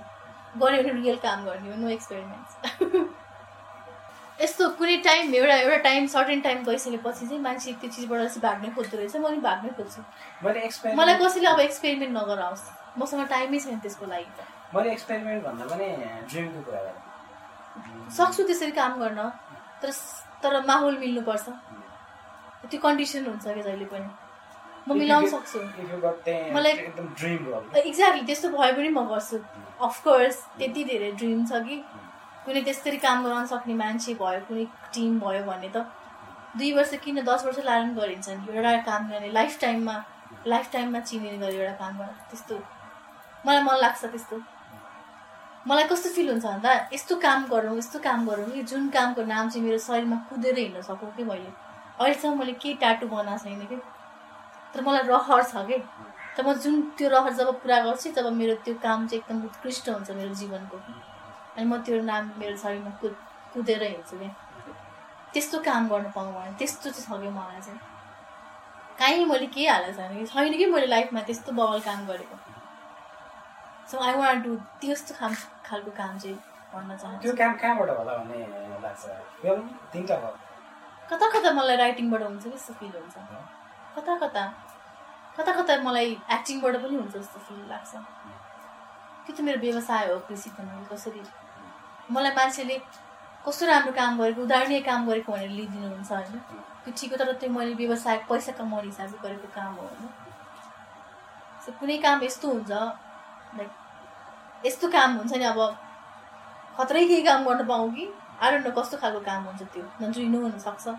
[0.57, 3.17] गऱ्यो भने रियल काम गर्ने हो नो एक्सपेरिमेन्ट
[4.41, 8.69] यस्तो कुनै टाइम एउटा एउटा टाइम सर्टेन टाइम गइसकेपछि चाहिँ मान्छे त्यो चिजबाट चाहिँ भाग्नै
[8.75, 10.01] खोज्दो रहेछ म पनि भाग्नै खोज्छु।
[10.95, 12.63] मलाई कसैले अब एक्सपेरिमेन्ट नगराओस्।
[12.97, 15.87] मसँग टाइमै छैन त्यसको लागि। त मैले एक्सपेरिमेन्ट भन्दा पनि
[16.29, 19.29] ड्रिमको कुरा गरेँ। सक्छु त्यसरी काम गर्न
[19.81, 19.91] तर
[20.43, 21.49] तर माहौल मिल्नुपर्छ।
[22.69, 24.09] त्यो कन्डिसन हुन्छ कि जहिले पनि।
[24.87, 25.59] म मिलाउन सक्छु।
[26.53, 29.37] मलाई- एकदम ड्रिम रोल एक्ज्याक्टली त्यस्तो भए पनि म गर्छु।
[29.81, 31.85] अफकोर्स त्यति धेरै ड्रिम छ कि।
[32.45, 35.77] कुनै त्यसरी काम गराउन सक्ने मान्छे भयो कुनै टिम भयो भने त
[36.57, 40.03] दुई वर्ष किन दस वर्ष पनि गरिन्छ नि एउटा काम गर्ने लाइफ टाइममा
[40.47, 42.55] लाइफ टाइममा चिनिने गरी एउटा काम गर्न त्यस्तो।
[43.45, 44.41] मलाई मन लाग्छ त्यस्तो।
[45.69, 49.49] मलाई कस्तो फिल हुन्छ भन्दा यस्तो काम गरौँ यस्तो काम गरौँ कि जुन कामको नाम
[49.49, 51.51] चाहिँ मेरो शरीरमा कुदेर हिँड्न सकौँ कि मैले।
[51.99, 53.75] अहिलेसम्म मैले केही टाटु बनाएको छैन कि।
[54.73, 55.77] तर मलाई रहर छ कि।
[56.37, 59.89] तर म जुन त्यो रहर जब पुरा गर्छु तब मेरो त्यो काम चाहिँ एकदम उत्कृष्ट
[59.89, 60.77] हुन्छ मेरो जीवनको।
[61.57, 63.15] अनि म त्यो नाम मेरो शरीरमा कुद
[63.53, 64.29] कुदेर हिँड्छु कि।
[65.33, 67.79] त्यस्तो काम गर्न पाऊँ भने त्यस्तो चाहिँ छ कि मलाई चाहिँ।
[68.99, 72.37] काहीँ मैले केही हालेको छैन कि। छैन कि मैले लाइफमा त्यस्तो बवाल काम गरेको।
[73.91, 75.35] सो आई वान्ट डु त्यस्तो खाम
[75.69, 76.37] खालको काम चाहिँ
[76.73, 78.37] गर्न त्यो चाहन्छु काम कहाँबाट होला भन्ने
[78.83, 79.03] लाग्छ?
[79.41, 79.61] फिल्म
[79.93, 80.37] तिनवटा भयो।
[81.09, 83.15] कता कता मलाई राइटिङबाट हुन्छ कि जस्तो फिल हुन्छ।
[83.95, 84.43] कता कता?
[85.37, 87.91] कता कता मलाई एक्टिङबाट पनि हुन्छ जस्तो फिल लाग्छ।
[89.25, 91.21] त्यो त मेरो व्यवसाय हो कृषि पनि कसरी?
[92.11, 92.77] मलाई मान्छेले
[93.45, 96.39] कस्तो राम्रो काम गरेको उदाहरणीय काम गरेको भनेर लिइदिनुहुन्छ होइन।
[96.83, 100.09] त्यो ठिक हो तर त्यो मैले व्यवसाय पैसा कमाउने हिसाबले गरेको काम हो होइन।
[101.79, 102.71] कुनै काम यस्तो हुन्छ
[103.57, 103.71] लाइक
[104.65, 105.59] यस्तो काम हुन्छ नि अब
[106.77, 108.07] खत्रै केही काम गर्न पाऊँ कि?
[108.41, 110.95] आएर न कस्तो खालको काम हुन्छ त्यो। नजुइनु हुनसक्छ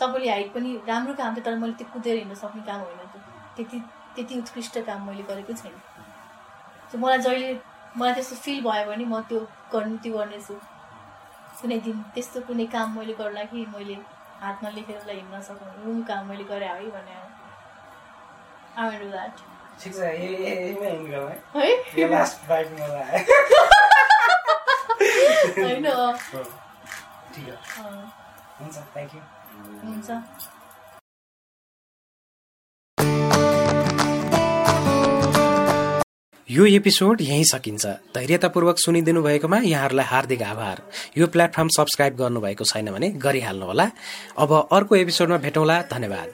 [0.00, 3.20] सबैले हाइट पनि राम्रो काम थियो तर मैले त्यो कुदेर हिँड्न सक्ने काम होइन त्यो।
[3.56, 3.78] त्यति
[4.14, 5.74] त्यति उत्कृष्ट काम मैले गरेको छैन।
[6.90, 7.50] त्यो मलाई जहिले
[7.98, 9.40] मलाई त्यस्तो फिल भयो भने म त्यो
[9.72, 10.54] गर्नु त्यो गर्नेछु।
[11.60, 13.96] कुनै दिन त्यस्तो कुनै काम मैले गर्ला कि मैले
[14.40, 17.14] हातमा लेखेर हिँड्न सक्नु रुम काम मैले गरेँ है भने
[18.82, 19.40] आई डु द्याट
[19.82, 20.90] ठिक छ यहीमै
[21.56, 21.68] है?
[22.00, 23.36] यो लास्ट बाइक मलाई आयो
[25.56, 26.12] होइन अँ,
[27.34, 28.12] ठिक हो। अँ,
[28.60, 29.22] हुन्छ थ्याङ्क यू
[29.84, 30.08] हुन्छ
[36.48, 37.86] यो एपिसोड यहीँ सकिन्छ।
[38.16, 40.82] धैर्यतापूर्वक सुनिदिनु भएकोमा यहाँहरूलाई हार्दिक आभार।
[41.18, 43.86] यो प्लेटफर्म सब्सक्राइब गर्नुभएको छैन भने गरिहाल्नुहोला।
[44.38, 46.28] अब अर्को एपिसोडमा भेटौँला। धन्यवाद।